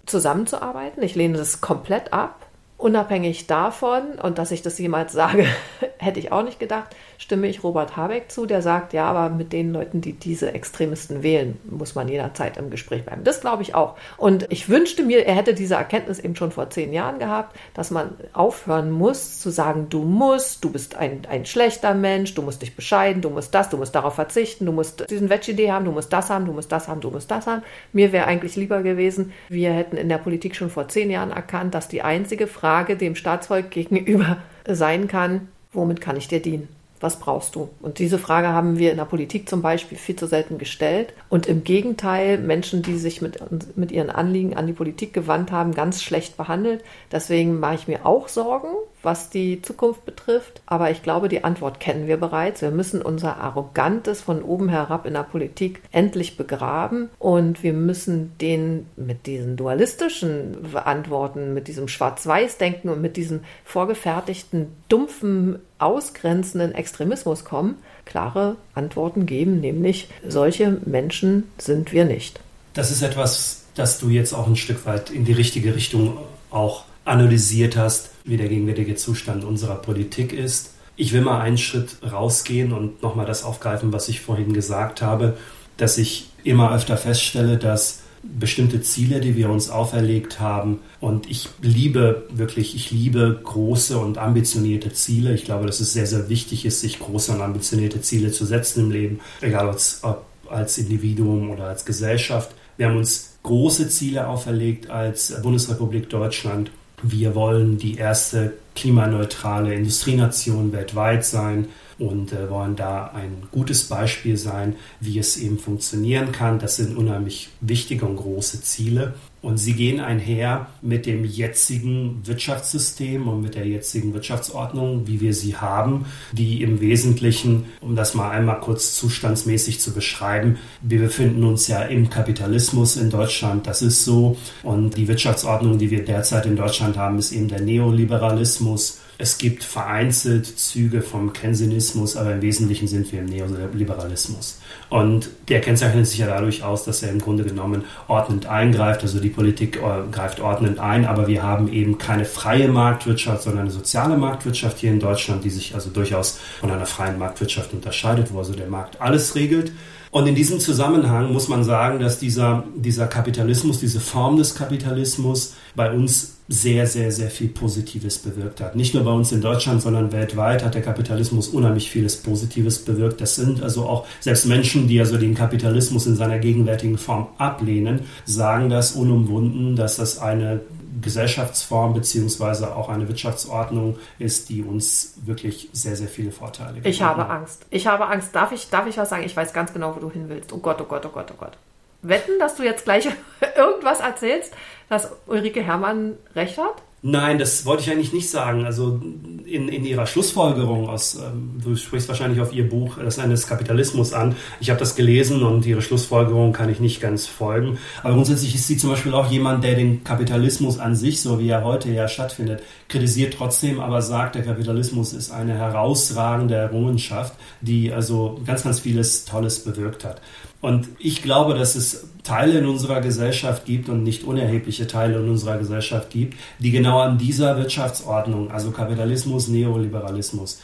zusammenzuarbeiten. 0.06 1.04
Ich 1.04 1.16
lehne 1.16 1.38
das 1.38 1.62
komplett 1.62 2.12
ab. 2.12 2.47
Unabhängig 2.78 3.48
davon, 3.48 4.20
und 4.22 4.38
dass 4.38 4.52
ich 4.52 4.62
das 4.62 4.78
jemals 4.78 5.12
sage, 5.12 5.48
hätte 5.98 6.20
ich 6.20 6.32
auch 6.32 6.44
nicht 6.44 6.60
gedacht, 6.60 6.96
stimme 7.18 7.48
ich 7.48 7.64
Robert 7.64 7.98
Habeck 7.98 8.32
zu, 8.32 8.46
der 8.46 8.62
sagt, 8.62 8.94
ja, 8.94 9.06
aber 9.06 9.34
mit 9.34 9.54
den 9.54 9.74
Leuten, 9.74 10.02
die 10.02 10.14
diese 10.14 10.54
Extremisten 10.54 11.24
wählen, 11.24 11.58
muss 11.70 11.96
man 11.96 12.08
jederzeit 12.08 12.58
im 12.58 12.70
Gespräch 12.70 13.04
bleiben. 13.04 13.24
Das 13.24 13.42
glaube 13.42 13.64
ich 13.64 13.76
auch. 13.76 13.96
Und 14.18 14.46
ich 14.50 14.70
wünschte 14.70 15.04
mir, 15.04 15.26
er 15.26 15.36
hätte 15.36 15.54
diese 15.54 15.76
Erkenntnis 15.76 16.20
eben 16.20 16.36
schon 16.36 16.52
vor 16.52 16.70
zehn 16.70 16.94
Jahren 16.94 17.20
gehabt, 17.20 17.58
dass 17.74 17.92
man 17.92 18.12
aufhören 18.34 18.92
muss 18.92 19.40
zu 19.40 19.50
sagen, 19.50 19.88
du 19.90 20.04
musst, 20.04 20.64
du 20.64 20.72
bist 20.72 20.96
ein, 20.96 21.22
ein 21.30 21.46
schlechter 21.46 21.94
Mensch, 21.94 22.34
du 22.34 22.42
musst 22.42 22.62
dich 22.62 22.76
bescheiden, 22.76 23.22
du 23.22 23.30
musst 23.30 23.54
das, 23.54 23.70
du 23.70 23.78
musst 23.78 23.96
darauf 23.96 24.16
verzichten, 24.16 24.66
du 24.66 24.72
musst 24.72 25.10
diesen 25.10 25.30
Veggie-Idee 25.30 25.72
haben, 25.72 25.86
du 25.86 25.92
musst 25.92 26.14
das 26.14 26.30
haben, 26.30 26.46
du 26.46 26.54
musst 26.54 26.72
das 26.72 26.88
haben, 26.88 27.02
du 27.02 27.10
musst 27.10 27.30
das 27.32 27.48
haben. 27.48 27.64
Mir 27.94 28.12
wäre 28.12 28.28
eigentlich 28.28 28.56
lieber 28.56 28.82
gewesen, 28.82 29.34
wir 29.50 29.72
hätten 29.72 29.98
in 29.98 30.10
der 30.10 30.18
Politik 30.18 30.56
schon 30.56 30.70
vor 30.70 30.88
zehn 30.88 31.10
Jahren 31.10 31.32
erkannt, 31.32 31.74
dass 31.74 31.88
die 31.88 32.02
einzige 32.02 32.48
Frage, 32.48 32.78
Frage 32.78 32.98
dem 32.98 33.16
Staatsvolk 33.16 33.72
gegenüber 33.72 34.38
sein 34.68 35.08
kann, 35.08 35.48
womit 35.74 36.00
kann 36.00 36.16
ich 36.16 36.28
dir 36.28 36.42
dienen? 36.42 36.68
Was 37.00 37.20
brauchst 37.20 37.56
du? 37.56 37.70
Und 37.82 38.00
diese 38.00 38.18
Frage 38.18 38.48
haben 38.50 38.80
wir 38.80 38.92
in 38.92 38.98
der 38.98 39.06
Politik 39.06 39.48
zum 39.48 39.62
Beispiel 39.62 39.98
viel 39.98 40.16
zu 40.16 40.26
selten 40.26 40.58
gestellt. 40.58 41.14
Und 41.30 41.46
im 41.46 41.64
Gegenteil, 41.64 42.38
Menschen, 42.38 42.82
die 42.82 42.98
sich 42.98 43.22
mit, 43.22 43.40
mit 43.78 43.92
ihren 43.92 44.10
Anliegen 44.10 44.56
an 44.56 44.68
die 44.68 44.74
Politik 44.74 45.14
gewandt 45.14 45.52
haben, 45.52 45.74
ganz 45.74 46.02
schlecht 46.02 46.38
behandelt. 46.38 46.84
Deswegen 47.12 47.60
mache 47.60 47.76
ich 47.76 47.88
mir 47.88 48.06
auch 48.06 48.28
Sorgen, 48.28 48.70
was 49.08 49.30
die 49.30 49.62
Zukunft 49.62 50.06
betrifft. 50.06 50.62
Aber 50.66 50.92
ich 50.92 51.02
glaube, 51.02 51.30
die 51.30 51.46
Antwort 51.46 51.80
kennen 51.80 52.08
wir 52.08 52.18
bereits. 52.18 52.62
Wir 52.62 52.72
müssen 52.72 53.02
unser 53.02 53.38
Arrogantes 53.38 54.20
von 54.20 54.44
oben 54.44 54.68
herab 54.68 55.06
in 55.06 55.14
der 55.14 55.24
Politik 55.24 55.82
endlich 55.94 56.36
begraben. 56.36 57.10
Und 57.18 57.64
wir 57.64 57.72
müssen 57.72 58.38
den 58.42 58.88
mit 58.98 59.26
diesen 59.26 59.56
dualistischen 59.56 60.58
Antworten, 60.76 61.54
mit 61.54 61.70
diesem 61.70 61.88
Schwarz-Weiß-Denken 61.88 62.90
und 62.90 63.02
mit 63.02 63.16
diesem 63.16 63.40
vorgefertigten, 63.64 64.68
dumpfen 64.90 65.60
ausgrenzenden 65.80 66.76
Extremismus 66.76 67.46
kommen, 67.46 67.76
klare 68.04 68.58
Antworten 68.74 69.26
geben, 69.26 69.62
nämlich 69.62 70.10
solche 70.28 70.82
Menschen 70.86 71.46
sind 71.58 71.94
wir 71.94 72.04
nicht. 72.04 72.42
Das 72.74 72.92
ist 72.92 73.04
etwas, 73.04 73.64
das 73.76 74.00
du 74.00 74.10
jetzt 74.10 74.34
auch 74.34 74.48
ein 74.48 74.58
Stück 74.58 74.86
weit 74.86 75.12
in 75.12 75.24
die 75.24 75.32
richtige 75.32 75.76
Richtung 75.76 76.18
auch 76.52 76.84
analysiert 77.06 77.78
hast, 77.78 78.10
wie 78.28 78.38
der 78.38 78.48
gegenwärtige 78.48 78.96
Zustand 78.96 79.44
unserer 79.44 79.76
Politik 79.76 80.34
ist. 80.34 80.72
Ich 80.96 81.14
will 81.14 81.22
mal 81.22 81.40
einen 81.42 81.58
Schritt 81.58 81.98
rausgehen 82.10 82.74
und 82.74 83.02
nochmal 83.04 83.26
das 83.26 83.44
aufgreifen, 83.44 83.94
was 83.94 84.10
ich 84.10 84.22
vorhin 84.22 84.54
gesagt 84.54 85.02
habe, 85.02 85.38
dass 85.78 85.98
ich 85.98 86.30
immer 86.44 86.74
öfter 86.74 86.98
feststelle, 86.98 87.58
dass 87.58 88.02
bestimmte 88.24 88.82
Ziele, 88.82 89.20
die 89.20 89.36
wir 89.36 89.50
uns 89.50 89.70
auferlegt 89.70 90.40
haben. 90.40 90.80
Und 91.00 91.30
ich 91.30 91.50
liebe 91.62 92.28
wirklich, 92.30 92.76
ich 92.76 92.92
liebe 92.92 93.40
große 93.44 93.98
und 93.98 94.18
ambitionierte 94.18 94.92
Ziele. 94.92 95.34
Ich 95.34 95.46
glaube, 95.46 95.66
dass 95.66 95.80
es 95.80 95.94
sehr, 95.94 96.08
sehr 96.08 96.30
wichtig 96.30 96.66
ist, 96.66 96.82
sich 96.82 97.00
große 97.00 97.32
und 97.32 97.42
ambitionierte 97.42 98.02
Ziele 98.02 98.32
zu 98.32 98.46
setzen 98.46 98.86
im 98.86 98.92
Leben, 98.92 99.20
egal 99.42 99.70
ob 100.02 100.26
als 100.50 100.78
Individuum 100.78 101.50
oder 101.52 101.66
als 101.66 101.86
Gesellschaft. 101.86 102.52
Wir 102.78 102.88
haben 102.88 102.98
uns 102.98 103.38
große 103.44 103.90
Ziele 103.90 104.28
auferlegt 104.28 104.90
als 104.90 105.42
Bundesrepublik 105.42 106.10
Deutschland. 106.10 106.72
Wir 107.04 107.36
wollen 107.36 107.78
die 107.78 107.96
erste 107.96 108.54
klimaneutrale 108.76 109.74
Industrienation 109.74 110.72
weltweit 110.72 111.26
sein 111.26 111.68
und 112.00 112.34
äh, 112.34 112.50
wollen 112.50 112.76
da 112.76 113.08
ein 113.08 113.44
gutes 113.52 113.86
Beispiel 113.86 114.38
sein, 114.38 114.76
wie 115.00 115.20
es 115.20 115.38
eben 115.38 115.58
funktionieren 115.58 116.32
kann. 116.32 116.60
Das 116.60 116.76
sind 116.76 116.98
unheimlich 116.98 117.50
wichtige 117.62 118.06
und 118.06 118.18
große 118.18 118.62
Ziele. 118.62 119.16
Und 119.40 119.58
sie 119.58 119.74
gehen 119.74 120.00
einher 120.00 120.68
mit 120.82 121.06
dem 121.06 121.24
jetzigen 121.24 122.22
Wirtschaftssystem 122.26 123.28
und 123.28 123.42
mit 123.42 123.54
der 123.54 123.68
jetzigen 123.68 124.14
Wirtschaftsordnung, 124.14 125.08
wie 125.08 125.22
wir 125.22 125.34
sie 125.34 125.56
haben, 125.56 126.06
die 126.32 126.64
im 126.64 126.82
Wesentlichen, 126.82 127.66
um 127.80 127.96
das 127.96 128.16
mal 128.16 128.32
einmal 128.32 128.60
kurz 128.60 128.96
zustandsmäßig 128.96 129.80
zu 129.80 129.94
beschreiben, 129.94 130.58
wir 130.82 131.00
befinden 131.00 131.44
uns 131.44 131.68
ja 131.68 131.84
im 131.84 132.10
Kapitalismus 132.10 132.98
in 132.98 133.12
Deutschland, 133.12 133.68
das 133.68 133.84
ist 133.84 134.04
so. 134.04 134.36
Und 134.64 134.98
die 134.98 135.08
Wirtschaftsordnung, 135.08 135.78
die 135.78 135.92
wir 135.92 136.04
derzeit 136.04 136.48
in 136.48 136.56
Deutschland 136.56 136.98
haben, 136.98 137.20
ist 137.20 137.32
eben 137.32 137.48
der 137.48 137.62
Neoliberalismus. 137.62 139.00
Es 139.20 139.40
gibt 139.40 139.64
vereinzelt 139.64 140.46
Züge 140.46 141.02
vom 141.02 141.34
Keynesianismus, 141.34 142.16
aber 142.16 142.34
im 142.34 142.42
Wesentlichen 142.44 142.88
sind 142.88 143.12
wir 143.12 143.20
im 143.20 143.26
Neoliberalismus. 143.26 144.60
Und 144.90 145.30
der 145.50 145.60
kennzeichnet 145.62 146.06
sich 146.06 146.20
ja 146.20 146.28
dadurch 146.28 146.64
aus, 146.64 146.86
dass 146.86 147.02
er 147.02 147.10
im 147.10 147.20
Grunde 147.20 147.44
genommen 147.44 147.84
ordnend 148.08 148.46
eingreift. 148.46 149.02
Also 149.02 149.20
die 149.20 149.30
Politik 149.30 149.78
äh, 149.78 150.12
greift 150.12 150.40
ordnend 150.40 150.78
ein, 150.78 151.06
aber 151.06 151.28
wir 151.28 151.42
haben 151.42 151.72
eben 151.74 151.98
keine 151.98 152.26
freie 152.26 152.68
Marktwirtschaft, 152.68 153.42
sondern 153.42 153.64
eine 153.64 153.72
soziale 153.72 154.18
Marktwirtschaft 154.18 154.78
hier 154.78 154.92
in 154.92 155.00
Deutschland, 155.00 155.44
die 155.44 155.50
sich 155.50 155.74
also 155.74 155.90
durchaus 155.90 156.40
von 156.60 156.70
einer 156.70 156.86
freien 156.86 157.18
Marktwirtschaft 157.18 157.74
unterscheidet, 157.74 158.32
wo 158.32 158.40
also 158.40 158.54
der 158.54 158.68
Markt 158.68 159.02
alles 159.02 159.34
regelt. 159.34 159.72
Und 160.12 160.28
in 160.28 160.36
diesem 160.36 160.60
Zusammenhang 160.60 161.34
muss 161.34 161.48
man 161.48 161.64
sagen, 161.64 162.00
dass 162.00 162.20
dieser, 162.20 162.64
dieser 162.76 163.08
Kapitalismus, 163.08 163.80
diese 163.80 164.00
Form 164.00 164.38
des 164.38 164.56
Kapitalismus 164.56 165.54
bei 165.76 165.92
uns 165.92 166.38
sehr, 166.50 166.88
sehr, 166.88 167.12
sehr 167.12 167.30
viel 167.30 167.50
Positives 167.50 168.20
bewirkt 168.20 168.62
hat. 168.62 168.76
Nicht 168.76 168.94
nur 168.94 169.04
bei 169.04 169.12
uns 169.12 169.32
in 169.34 169.42
Deutschland, 169.42 169.82
sondern 169.82 170.14
weltweit 170.14 170.64
hat 170.64 170.76
der 170.76 170.82
Kapitalismus 170.82 171.50
unheimlich 171.50 171.90
vieles 171.90 172.18
Positives 172.18 172.80
bewirkt. 172.86 173.20
Das 173.20 173.36
sind 173.36 173.62
also 173.62 173.86
auch 173.86 174.06
selbst 174.22 174.46
Menschen, 174.46 174.88
die 174.88 175.00
also 175.00 175.18
den 175.18 175.36
Kapitalismus 175.36 176.08
in 176.08 176.16
seiner 176.16 176.40
gegenwärtigen 176.40 176.98
Form 176.98 177.28
ablehnen, 177.38 178.02
sagen 178.26 178.70
das 178.70 178.94
unumwunden, 178.94 179.76
dass 179.76 179.98
das 179.98 180.20
eine 180.20 180.62
Gesellschaftsform 181.02 181.94
beziehungsweise 181.94 182.76
auch 182.76 182.90
eine 182.90 183.08
Wirtschaftsordnung 183.08 183.98
ist, 184.20 184.50
die 184.50 184.64
uns 184.64 185.16
wirklich 185.26 185.70
sehr, 185.74 185.96
sehr 185.96 186.08
viele 186.08 186.32
Vorteile 186.32 186.76
gibt. 186.76 186.88
Ich 186.88 187.02
habe 187.02 187.28
Angst. 187.28 187.66
Ich 187.70 187.88
habe 187.88 188.08
Angst. 188.08 188.36
Darf 188.36 188.52
ich, 188.52 188.70
darf 188.70 188.88
ich 188.88 188.98
was 188.98 189.10
sagen? 189.10 189.24
Ich 189.24 189.36
weiß 189.36 189.54
ganz 189.54 189.74
genau, 189.74 189.96
wo 189.96 190.00
du 190.00 190.10
hin 190.10 190.30
willst. 190.30 190.52
Oh 190.54 190.58
Gott, 190.58 190.80
oh 190.82 190.86
Gott, 190.86 191.06
oh 191.06 191.10
Gott, 191.10 191.32
oh 191.32 191.38
Gott. 191.38 191.58
Wetten, 192.02 192.40
dass 192.40 192.56
du 192.56 192.64
jetzt 192.64 192.86
gleich 192.86 193.08
irgendwas 193.58 194.00
erzählst, 194.00 194.54
dass 194.90 195.12
Ulrike 195.26 195.62
Herrmann 195.62 196.14
recht 196.36 196.58
hat? 196.58 196.82
Nein, 197.04 197.38
das 197.38 197.64
wollte 197.66 197.84
ich 197.84 197.92
eigentlich 197.92 198.12
nicht 198.12 198.30
sagen. 198.30 198.66
Also 198.66 199.00
in, 199.46 199.70
in 199.70 199.86
ihrer 199.86 200.08
Schlussfolgerung 200.08 200.90
aus, 200.90 201.16
ähm, 201.16 201.60
du 201.64 201.76
sprichst 201.76 202.08
wahrscheinlich 202.08 202.42
auf 202.42 202.52
ihr 202.52 202.68
Buch 202.68 202.98
Das 202.98 203.20
Ende 203.20 203.36
des 203.36 203.46
Kapitalismus 203.46 204.14
an. 204.14 204.36
Ich 204.60 204.72
habe 204.72 204.80
das 204.80 204.96
gelesen 204.96 205.44
und 205.44 205.64
ihre 205.68 205.84
Schlussfolgerung 205.84 206.54
kann 206.54 206.70
ich 206.70 206.80
nicht 206.80 207.00
ganz 207.00 207.28
folgen. 207.28 207.78
Aber 208.02 208.16
grundsätzlich 208.16 208.56
ist 208.56 208.66
sie 208.66 208.78
zum 208.78 208.90
Beispiel 208.90 209.14
auch 209.14 209.30
jemand, 209.30 209.64
der 209.64 209.76
den 209.76 210.04
Kapitalismus 210.04 210.80
an 210.80 210.96
sich, 210.96 211.22
so 211.22 211.40
wie 211.40 211.50
er 211.50 211.64
heute 211.64 211.92
ja 211.92 212.08
stattfindet, 212.08 212.64
kritisiert 212.90 213.36
trotzdem, 213.38 213.80
aber 213.80 214.02
sagt, 214.02 214.34
der 214.34 214.44
Kapitalismus 214.44 215.14
ist 215.14 215.30
eine 215.30 215.54
herausragende 215.54 216.56
Errungenschaft, 216.56 217.34
die 217.62 217.94
also 217.94 218.42
ganz, 218.44 218.64
ganz 218.64 218.80
vieles 218.80 219.26
Tolles 219.26 219.64
bewirkt 219.64 220.04
hat. 220.04 220.20
Und 220.60 220.88
ich 221.00 221.22
glaube, 221.22 221.54
dass 221.54 221.76
es 221.76 222.10
Teile 222.24 222.60
in 222.60 222.66
unserer 222.66 223.00
Gesellschaft 223.02 223.66
gibt 223.66 223.90
und 223.90 224.04
nicht 224.04 224.24
unerhebliche 224.24 224.88
Teile 224.88 225.20
in 225.20 225.30
unserer 225.30 225.58
Gesellschaft 225.58 226.10
gibt, 226.10 226.36
die 226.60 226.72
genau 226.72 227.00
an 227.00 227.18
dieser 227.18 227.58
Wirtschaftsordnung, 227.58 228.52
also 228.52 228.72
Kapitalismus, 228.72 229.48
Neoliberalismus, 229.48 230.62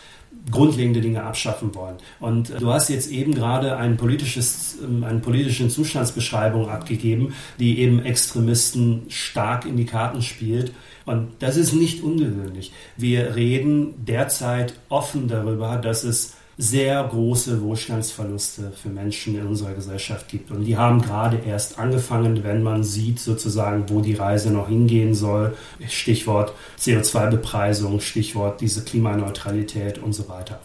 grundlegende 0.52 1.00
Dinge 1.00 1.24
abschaffen 1.24 1.74
wollen. 1.76 1.96
Und 2.20 2.60
du 2.60 2.74
hast 2.74 2.90
jetzt 2.90 3.12
eben 3.12 3.34
gerade 3.34 3.78
ein 3.78 3.98
politisches, 3.98 4.78
ähm, 4.84 5.04
eine 5.04 5.20
politische 5.20 5.68
Zustandsbeschreibung 5.70 6.70
abgegeben, 6.70 7.34
die 7.60 7.80
eben 7.80 8.04
Extremisten 8.04 9.04
stark 9.10 9.66
in 9.66 9.78
die 9.78 9.86
Karten 9.86 10.22
spielt. 10.22 10.74
Und 11.06 11.30
das 11.40 11.56
ist 11.56 11.74
nicht 11.74 12.04
ungewöhnlich. 12.04 12.74
Wir 12.98 13.36
reden 13.36 14.06
derzeit 14.06 14.74
offen 14.90 15.28
darüber, 15.28 15.78
dass 15.78 16.04
es 16.04 16.34
sehr 16.58 17.04
große 17.04 17.62
Wohlstandsverluste 17.62 18.72
für 18.72 18.90
Menschen 18.90 19.38
in 19.40 19.48
unserer 19.48 19.74
Gesellschaft 19.74 20.28
gibt. 20.28 20.52
Und 20.52 20.66
die 20.66 20.78
haben 20.78 21.02
gerade 21.02 21.40
erst 21.46 21.80
angefangen, 21.80 22.44
wenn 22.44 22.62
man 22.62 22.84
sieht 22.84 23.20
sozusagen, 23.20 23.90
wo 23.90 24.02
die 24.02 24.14
Reise 24.14 24.52
noch 24.52 24.70
hingehen 24.70 25.16
soll. 25.16 25.56
Stichwort 25.88 26.54
CO2-Bepreisung, 26.80 28.00
Stichwort 28.00 28.62
diese 28.62 28.84
Klimaneutralität 28.84 29.98
und 29.98 30.14
so 30.14 30.30
weiter. 30.30 30.60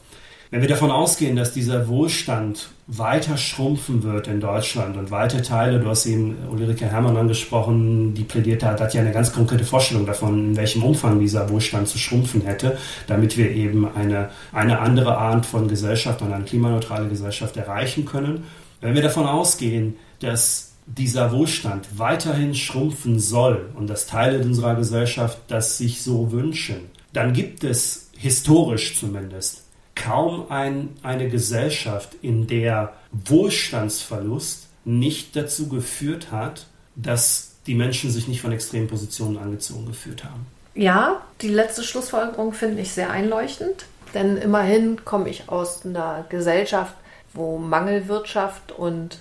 Wenn 0.51 0.63
wir 0.63 0.69
davon 0.69 0.91
ausgehen, 0.91 1.37
dass 1.37 1.53
dieser 1.53 1.89
Wohlstand 1.89 2.71
weiter 2.87 3.37
schrumpfen 3.37 4.03
wird 4.03 4.29
in 4.29 4.41
Deutschland 4.41 4.97
und 4.97 5.11
weite 5.11 5.43
Teile, 5.43 5.79
du 5.79 5.87
hast 5.91 6.07
eben 6.07 6.39
Ulrike 6.51 6.87
Herrmann 6.87 7.19
angesprochen, 7.19 8.15
die 8.15 8.25
plädiert 8.25 8.63
hat, 8.63 8.81
hat 8.81 8.95
ja 8.95 9.03
eine 9.03 9.13
ganz 9.13 9.31
konkrete 9.31 9.65
Vorstellung 9.65 10.07
davon, 10.07 10.51
in 10.51 10.57
welchem 10.57 10.83
Umfang 10.83 11.21
dieser 11.21 11.51
Wohlstand 11.51 11.87
zu 11.89 11.99
schrumpfen 11.99 12.41
hätte, 12.41 12.79
damit 13.07 13.37
wir 13.37 13.51
eben 13.51 13.95
eine, 13.95 14.31
eine 14.51 14.79
andere 14.79 15.19
Art 15.19 15.45
von 15.45 15.69
Gesellschaft 15.69 16.23
und 16.23 16.33
eine 16.33 16.45
klimaneutrale 16.45 17.09
Gesellschaft 17.09 17.59
erreichen 17.59 18.07
können. 18.07 18.45
Wenn 18.81 18.95
wir 18.95 19.03
davon 19.03 19.27
ausgehen, 19.27 19.97
dass 20.21 20.73
dieser 20.87 21.31
Wohlstand 21.31 21.87
weiterhin 21.99 22.55
schrumpfen 22.55 23.21
soll 23.21 23.69
und 23.75 23.91
dass 23.91 24.07
Teile 24.07 24.39
unserer 24.39 24.77
Gesellschaft 24.77 25.37
das 25.49 25.77
sich 25.77 26.01
so 26.01 26.33
wünschen, 26.33 26.89
dann 27.13 27.35
gibt 27.35 27.65
es 27.65 28.09
historisch 28.17 28.99
zumindest 28.99 29.68
kaum 30.03 30.51
ein, 30.51 30.97
eine 31.03 31.29
Gesellschaft, 31.29 32.17
in 32.23 32.47
der 32.47 32.93
Wohlstandsverlust 33.13 34.69
nicht 34.85 35.37
dazu 35.37 35.69
geführt 35.69 36.31
hat, 36.31 36.67
dass 36.97 37.53
die 37.67 37.75
Menschen 37.75 38.11
sich 38.11 38.29
nicht 38.29 38.41
von 38.41 38.53
extremen 38.53 38.89
Positionen 38.89 39.37
angezogen 39.37 39.87
gefühlt 39.87 40.25
haben. 40.25 40.47
Ja, 40.75 41.23
die 41.43 41.49
letzte 41.49 41.83
Schlussfolgerung 41.83 42.53
finde 42.53 42.81
ich 42.81 42.93
sehr 42.93 43.11
einleuchtend, 43.11 43.85
denn 44.15 44.37
immerhin 44.37 45.05
komme 45.05 45.29
ich 45.29 45.49
aus 45.49 45.85
einer 45.85 46.25
Gesellschaft, 46.29 46.95
wo 47.35 47.59
Mangelwirtschaft 47.59 48.73
und 48.73 49.19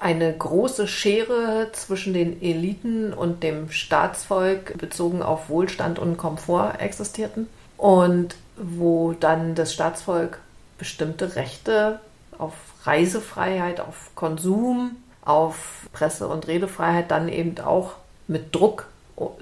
eine 0.00 0.32
große 0.36 0.86
Schere 0.86 1.70
zwischen 1.72 2.14
den 2.14 2.40
Eliten 2.42 3.12
und 3.12 3.42
dem 3.42 3.70
Staatsvolk 3.70 4.78
bezogen 4.78 5.22
auf 5.22 5.48
Wohlstand 5.48 5.98
und 5.98 6.16
Komfort 6.16 6.74
existierten 6.78 7.48
und 7.76 8.36
wo 8.60 9.12
dann 9.12 9.54
das 9.54 9.72
Staatsvolk 9.72 10.40
bestimmte 10.78 11.36
Rechte 11.36 12.00
auf 12.38 12.54
Reisefreiheit, 12.84 13.80
auf 13.80 14.10
Konsum, 14.14 14.96
auf 15.24 15.88
Presse- 15.92 16.28
und 16.28 16.46
Redefreiheit 16.46 17.10
dann 17.10 17.28
eben 17.28 17.58
auch 17.60 17.94
mit 18.28 18.54
Druck 18.54 18.86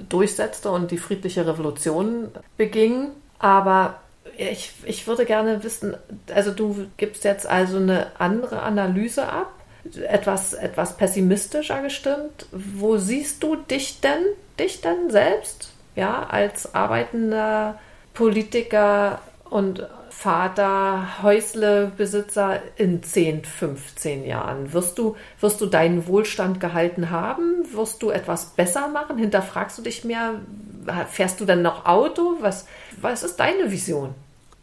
durchsetzte 0.09 0.71
und 0.71 0.91
die 0.91 0.99
friedliche 0.99 1.47
Revolution 1.47 2.29
beging. 2.57 3.09
Aber 3.39 4.01
ich, 4.39 4.73
ich 4.85 5.07
würde 5.07 5.25
gerne 5.25 5.63
wissen, 5.63 5.97
also 6.35 6.51
du 6.51 6.87
gibst 6.97 7.25
jetzt 7.25 7.47
also 7.47 7.77
eine 7.77 8.09
andere 8.19 8.63
Analyse 8.63 9.29
ab, 9.29 9.53
etwas, 10.09 10.53
etwas 10.55 10.97
pessimistischer 10.97 11.83
gestimmt. 11.83 12.47
Wo 12.51 12.97
siehst 12.97 13.43
du 13.43 13.57
dich 13.57 14.01
denn, 14.01 14.25
dich 14.59 14.81
denn 14.81 15.11
selbst, 15.11 15.73
ja, 15.95 16.27
als 16.29 16.75
arbeitender 16.75 17.79
Politiker 18.17 19.21
und 19.49 19.87
Vater, 20.09 21.23
Häuslebesitzer 21.23 22.61
in 22.77 23.03
10, 23.03 23.45
15 23.45 24.25
Jahren? 24.25 24.73
Wirst 24.73 24.99
du, 24.99 25.15
wirst 25.41 25.61
du 25.61 25.67
deinen 25.67 26.07
Wohlstand 26.07 26.59
gehalten 26.59 27.11
haben? 27.11 27.65
Wirst 27.73 28.03
du 28.03 28.11
etwas 28.11 28.47
besser 28.47 28.89
machen? 28.89 29.19
Hinterfragst 29.19 29.77
du 29.79 29.83
dich 29.83 30.05
mehr? 30.05 30.41
Fährst 31.11 31.41
du 31.41 31.45
dann 31.45 31.61
noch 31.61 31.85
Auto? 31.85 32.39
Was, 32.41 32.67
was 33.01 33.23
ist 33.23 33.37
deine 33.37 33.71
Vision? 33.71 34.15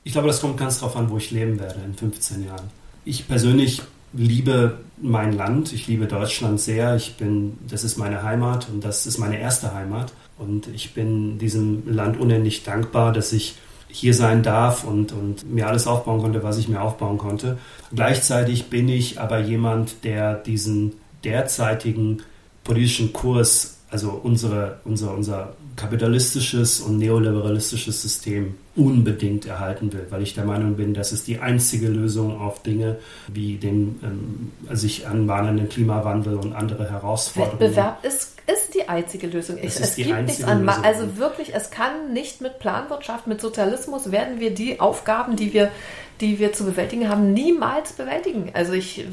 Ich 0.03 0.13
glaube, 0.13 0.27
das 0.27 0.41
kommt 0.41 0.57
ganz 0.57 0.79
darauf 0.79 0.97
an, 0.97 1.09
wo 1.11 1.17
ich 1.17 1.29
leben 1.29 1.59
werde 1.59 1.79
in 1.85 1.93
15 1.93 2.45
Jahren. 2.45 2.71
Ich 3.05 3.27
persönlich 3.27 3.83
liebe 4.13 4.79
mein 4.97 5.33
Land, 5.33 5.71
ich 5.73 5.87
liebe 5.87 6.07
Deutschland 6.07 6.59
sehr. 6.59 6.95
Ich 6.95 7.17
bin, 7.17 7.57
das 7.69 7.83
ist 7.83 7.97
meine 7.97 8.23
Heimat 8.23 8.67
und 8.69 8.83
das 8.83 9.05
ist 9.05 9.19
meine 9.19 9.39
erste 9.39 9.73
Heimat. 9.73 10.11
Und 10.37 10.67
ich 10.67 10.93
bin 10.93 11.37
diesem 11.37 11.83
Land 11.87 12.19
unendlich 12.19 12.63
dankbar, 12.63 13.13
dass 13.13 13.33
ich 13.33 13.55
hier 13.87 14.15
sein 14.15 14.41
darf 14.41 14.83
und, 14.83 15.11
und 15.11 15.47
mir 15.47 15.67
alles 15.67 15.85
aufbauen 15.85 16.19
konnte, 16.19 16.41
was 16.41 16.57
ich 16.57 16.67
mir 16.67 16.81
aufbauen 16.81 17.19
konnte. 17.19 17.59
Gleichzeitig 17.93 18.65
bin 18.65 18.89
ich 18.89 19.19
aber 19.19 19.39
jemand, 19.39 20.03
der 20.03 20.33
diesen 20.33 20.93
derzeitigen 21.23 22.23
politischen 22.63 23.13
Kurs, 23.13 23.72
also 23.93 24.19
unsere, 24.23 24.79
unser, 24.85 25.13
unser 25.13 25.53
kapitalistisches 25.75 26.79
und 26.79 26.97
neoliberalistisches 26.97 28.01
System 28.01 28.55
unbedingt 28.75 29.45
erhalten 29.45 29.93
will, 29.93 30.07
weil 30.09 30.23
ich 30.23 30.33
der 30.33 30.45
Meinung 30.45 30.77
bin, 30.77 30.95
das 30.95 31.11
ist 31.11 31.27
die 31.27 31.37
einzige 31.37 31.89
Lösung 31.89 32.41
auf 32.41 32.63
Dinge 32.63 32.97
wie 33.27 33.57
den 33.57 33.99
ähm, 34.03 34.75
sich 34.75 35.05
anbahnenden 35.05 35.69
Klimawandel 35.69 36.37
und 36.37 36.53
andere 36.53 36.89
Herausforderungen. 36.89 37.59
Wettbewerb 37.59 38.03
ist, 38.03 38.35
ist 38.51 38.73
die 38.73 38.89
einzige 38.89 39.27
Lösung. 39.27 39.59
Ich, 39.59 39.79
es 39.79 39.95
gibt 39.95 40.09
nichts 40.23 40.43
an. 40.43 40.65
Lösung. 40.65 40.83
Also 40.83 41.17
wirklich, 41.17 41.53
es 41.53 41.69
kann 41.69 42.13
nicht 42.13 42.41
mit 42.41 42.57
Planwirtschaft, 42.57 43.27
mit 43.27 43.41
Sozialismus 43.41 44.11
werden 44.11 44.39
wir 44.39 44.55
die 44.55 44.79
Aufgaben, 44.79 45.35
die 45.35 45.53
wir, 45.53 45.69
die 46.19 46.39
wir 46.39 46.51
zu 46.51 46.65
bewältigen 46.65 47.09
haben, 47.09 47.31
niemals 47.31 47.93
bewältigen. 47.93 48.49
Also 48.55 48.73
ich, 48.73 49.05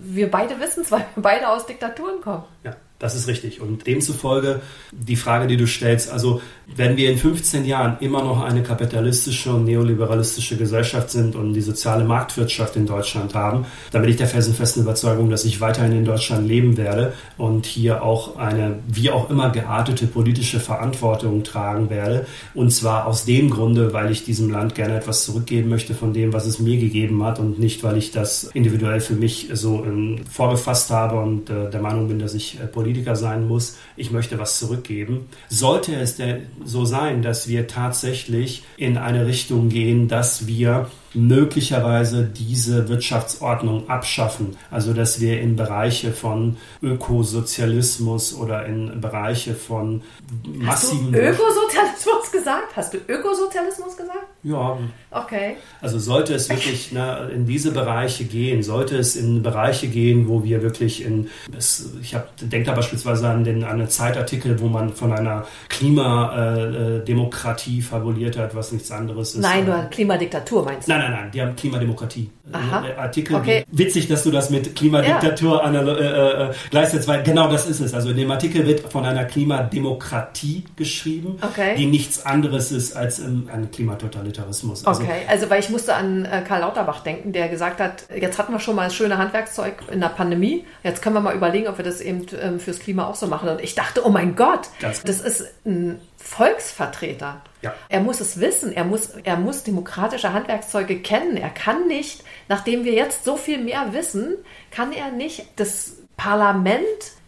wir 0.00 0.30
beide 0.30 0.60
wissen 0.60 0.82
es, 0.82 0.92
weil 0.92 1.06
wir 1.16 1.22
beide 1.24 1.48
aus 1.48 1.66
Diktaturen 1.66 2.20
kommen. 2.20 2.44
Ja. 2.62 2.76
Das 3.02 3.16
ist 3.16 3.26
richtig. 3.26 3.60
Und 3.60 3.84
demzufolge 3.88 4.60
die 4.92 5.16
Frage, 5.16 5.48
die 5.48 5.56
du 5.56 5.66
stellst, 5.66 6.08
also 6.08 6.40
wenn 6.76 6.96
wir 6.96 7.10
in 7.10 7.18
15 7.18 7.64
Jahren 7.64 7.96
immer 7.98 8.22
noch 8.22 8.44
eine 8.44 8.62
kapitalistische 8.62 9.52
und 9.52 9.64
neoliberalistische 9.64 10.56
Gesellschaft 10.56 11.10
sind 11.10 11.34
und 11.34 11.52
die 11.52 11.62
soziale 11.62 12.04
Marktwirtschaft 12.04 12.76
in 12.76 12.86
Deutschland 12.86 13.34
haben, 13.34 13.66
dann 13.90 14.02
bin 14.02 14.10
ich 14.12 14.18
der 14.18 14.28
felsenfesten 14.28 14.84
Überzeugung, 14.84 15.30
dass 15.30 15.44
ich 15.44 15.60
weiterhin 15.60 15.90
in 15.90 16.04
Deutschland 16.04 16.46
leben 16.46 16.76
werde 16.76 17.12
und 17.38 17.66
hier 17.66 18.04
auch 18.04 18.36
eine 18.36 18.78
wie 18.86 19.10
auch 19.10 19.28
immer 19.30 19.50
geartete 19.50 20.06
politische 20.06 20.60
Verantwortung 20.60 21.42
tragen 21.42 21.90
werde. 21.90 22.26
Und 22.54 22.70
zwar 22.70 23.06
aus 23.06 23.24
dem 23.24 23.50
Grunde, 23.50 23.92
weil 23.92 24.12
ich 24.12 24.24
diesem 24.24 24.48
Land 24.48 24.76
gerne 24.76 24.96
etwas 24.96 25.24
zurückgeben 25.24 25.68
möchte 25.68 25.94
von 25.94 26.12
dem, 26.12 26.32
was 26.32 26.46
es 26.46 26.60
mir 26.60 26.78
gegeben 26.78 27.24
hat 27.24 27.40
und 27.40 27.58
nicht, 27.58 27.82
weil 27.82 27.96
ich 27.96 28.12
das 28.12 28.44
individuell 28.54 29.00
für 29.00 29.14
mich 29.14 29.48
so 29.54 29.84
ähm, 29.84 30.20
vorgefasst 30.30 30.90
habe 30.90 31.16
und 31.16 31.50
äh, 31.50 31.68
der 31.68 31.80
Meinung 31.80 32.06
bin, 32.06 32.20
dass 32.20 32.34
ich 32.34 32.60
äh, 32.60 32.66
Politiker 32.92 33.16
sein 33.16 33.48
muss. 33.48 33.78
Ich 33.96 34.10
möchte 34.10 34.38
was 34.38 34.58
zurückgeben. 34.58 35.28
Sollte 35.48 35.94
es 35.94 36.16
der 36.16 36.40
so 36.64 36.84
sein, 36.84 37.22
dass 37.22 37.48
wir 37.48 37.66
tatsächlich 37.66 38.64
in 38.76 38.98
eine 38.98 39.26
Richtung 39.26 39.70
gehen, 39.70 40.08
dass 40.08 40.46
wir 40.46 40.90
möglicherweise 41.14 42.24
diese 42.24 42.88
Wirtschaftsordnung 42.88 43.88
abschaffen. 43.88 44.56
Also 44.70 44.92
dass 44.92 45.20
wir 45.20 45.40
in 45.40 45.56
Bereiche 45.56 46.12
von 46.12 46.56
Ökosozialismus 46.82 48.34
oder 48.34 48.66
in 48.66 49.00
Bereiche 49.00 49.54
von 49.54 50.02
massiven... 50.44 50.68
Hast 50.68 50.92
du 50.92 50.96
Ökosozialismus 51.18 52.32
gesagt? 52.32 52.76
Hast 52.76 52.94
du 52.94 52.98
Ökosozialismus 53.08 53.96
gesagt? 53.96 54.26
Ja. 54.42 54.78
Okay. 55.10 55.56
Also 55.80 55.98
sollte 55.98 56.34
es 56.34 56.48
wirklich 56.48 56.92
ne, 56.92 57.30
in 57.32 57.46
diese 57.46 57.72
Bereiche 57.72 58.24
gehen, 58.24 58.62
sollte 58.62 58.96
es 58.96 59.16
in 59.16 59.42
Bereiche 59.42 59.88
gehen, 59.88 60.28
wo 60.28 60.44
wir 60.44 60.62
wirklich 60.62 61.04
in... 61.04 61.28
Es, 61.56 61.90
ich 62.00 62.16
denke 62.40 62.66
da 62.66 62.74
beispielsweise 62.74 63.28
an 63.28 63.42
den 63.44 63.64
an 63.64 63.80
einen 63.80 63.88
Zeitartikel, 63.88 64.60
wo 64.60 64.68
man 64.68 64.92
von 64.92 65.12
einer 65.12 65.46
Klimademokratie 65.68 67.78
äh, 67.78 67.82
fabuliert 67.82 68.38
hat, 68.38 68.54
was 68.54 68.70
nichts 68.72 68.90
anderes 68.90 69.34
ist. 69.34 69.40
Nein, 69.40 69.64
nur 69.64 69.78
Klimadiktatur 69.90 70.64
meinst 70.64 70.88
du? 70.88 70.92
Nein, 70.92 71.01
nein, 71.02 71.20
nein, 71.20 71.30
die 71.30 71.42
haben 71.42 71.56
Klimademokratie. 71.56 72.30
Aha. 72.52 72.86
Äh, 72.86 72.94
Artikel. 72.96 73.36
Okay. 73.36 73.64
Witzig, 73.70 74.08
dass 74.08 74.24
du 74.24 74.30
das 74.30 74.50
mit 74.50 74.74
Klimadiktatur 74.74 75.62
ja. 75.62 75.72
äh, 75.72 76.50
äh, 76.50 76.54
gleichsetzt, 76.70 77.08
weil 77.08 77.22
genau 77.22 77.48
das 77.50 77.66
ist 77.66 77.80
es. 77.80 77.94
Also 77.94 78.10
in 78.10 78.16
dem 78.16 78.30
Artikel 78.30 78.66
wird 78.66 78.80
von 78.80 79.04
einer 79.04 79.24
Klimademokratie 79.24 80.64
geschrieben, 80.76 81.38
okay. 81.40 81.74
die 81.76 81.86
nichts 81.86 82.26
anderes 82.26 82.72
ist 82.72 82.96
als 82.96 83.20
ein, 83.20 83.48
ein 83.52 83.70
Klimatotalitarismus. 83.70 84.84
Also, 84.86 85.02
okay, 85.02 85.22
also 85.28 85.48
weil 85.50 85.60
ich 85.60 85.70
musste 85.70 85.94
an 85.94 86.24
äh, 86.24 86.42
Karl 86.46 86.60
Lauterbach 86.60 87.00
denken, 87.00 87.32
der 87.32 87.48
gesagt 87.48 87.80
hat, 87.80 88.04
jetzt 88.14 88.38
hatten 88.38 88.52
wir 88.52 88.60
schon 88.60 88.76
mal 88.76 88.84
das 88.84 88.94
schöne 88.94 89.18
Handwerkszeug 89.18 89.74
in 89.90 90.00
der 90.00 90.08
Pandemie, 90.08 90.64
jetzt 90.82 91.00
können 91.00 91.14
wir 91.14 91.20
mal 91.20 91.34
überlegen, 91.34 91.68
ob 91.68 91.78
wir 91.78 91.84
das 91.84 92.00
eben 92.00 92.26
ähm, 92.40 92.60
fürs 92.60 92.80
Klima 92.80 93.06
auch 93.06 93.14
so 93.14 93.26
machen. 93.26 93.48
Und 93.48 93.60
ich 93.60 93.74
dachte, 93.74 94.04
oh 94.04 94.10
mein 94.10 94.34
Gott, 94.34 94.68
das 94.80 95.02
ist 95.20 95.44
ein 95.64 96.00
Volksvertreter. 96.16 97.42
Ja. 97.62 97.74
Er 97.88 98.00
muss 98.00 98.20
es 98.20 98.40
wissen, 98.40 98.72
er 98.72 98.84
muss, 98.84 99.10
er 99.22 99.36
muss 99.36 99.62
demokratische 99.62 100.32
Handwerkszeuge 100.32 101.00
kennen. 101.00 101.36
Er 101.36 101.50
kann 101.50 101.86
nicht, 101.86 102.24
nachdem 102.48 102.84
wir 102.84 102.92
jetzt 102.92 103.24
so 103.24 103.36
viel 103.36 103.58
mehr 103.58 103.92
wissen, 103.92 104.36
kann 104.70 104.92
er 104.92 105.10
nicht 105.10 105.46
das 105.56 105.96
Parlament 106.16 106.82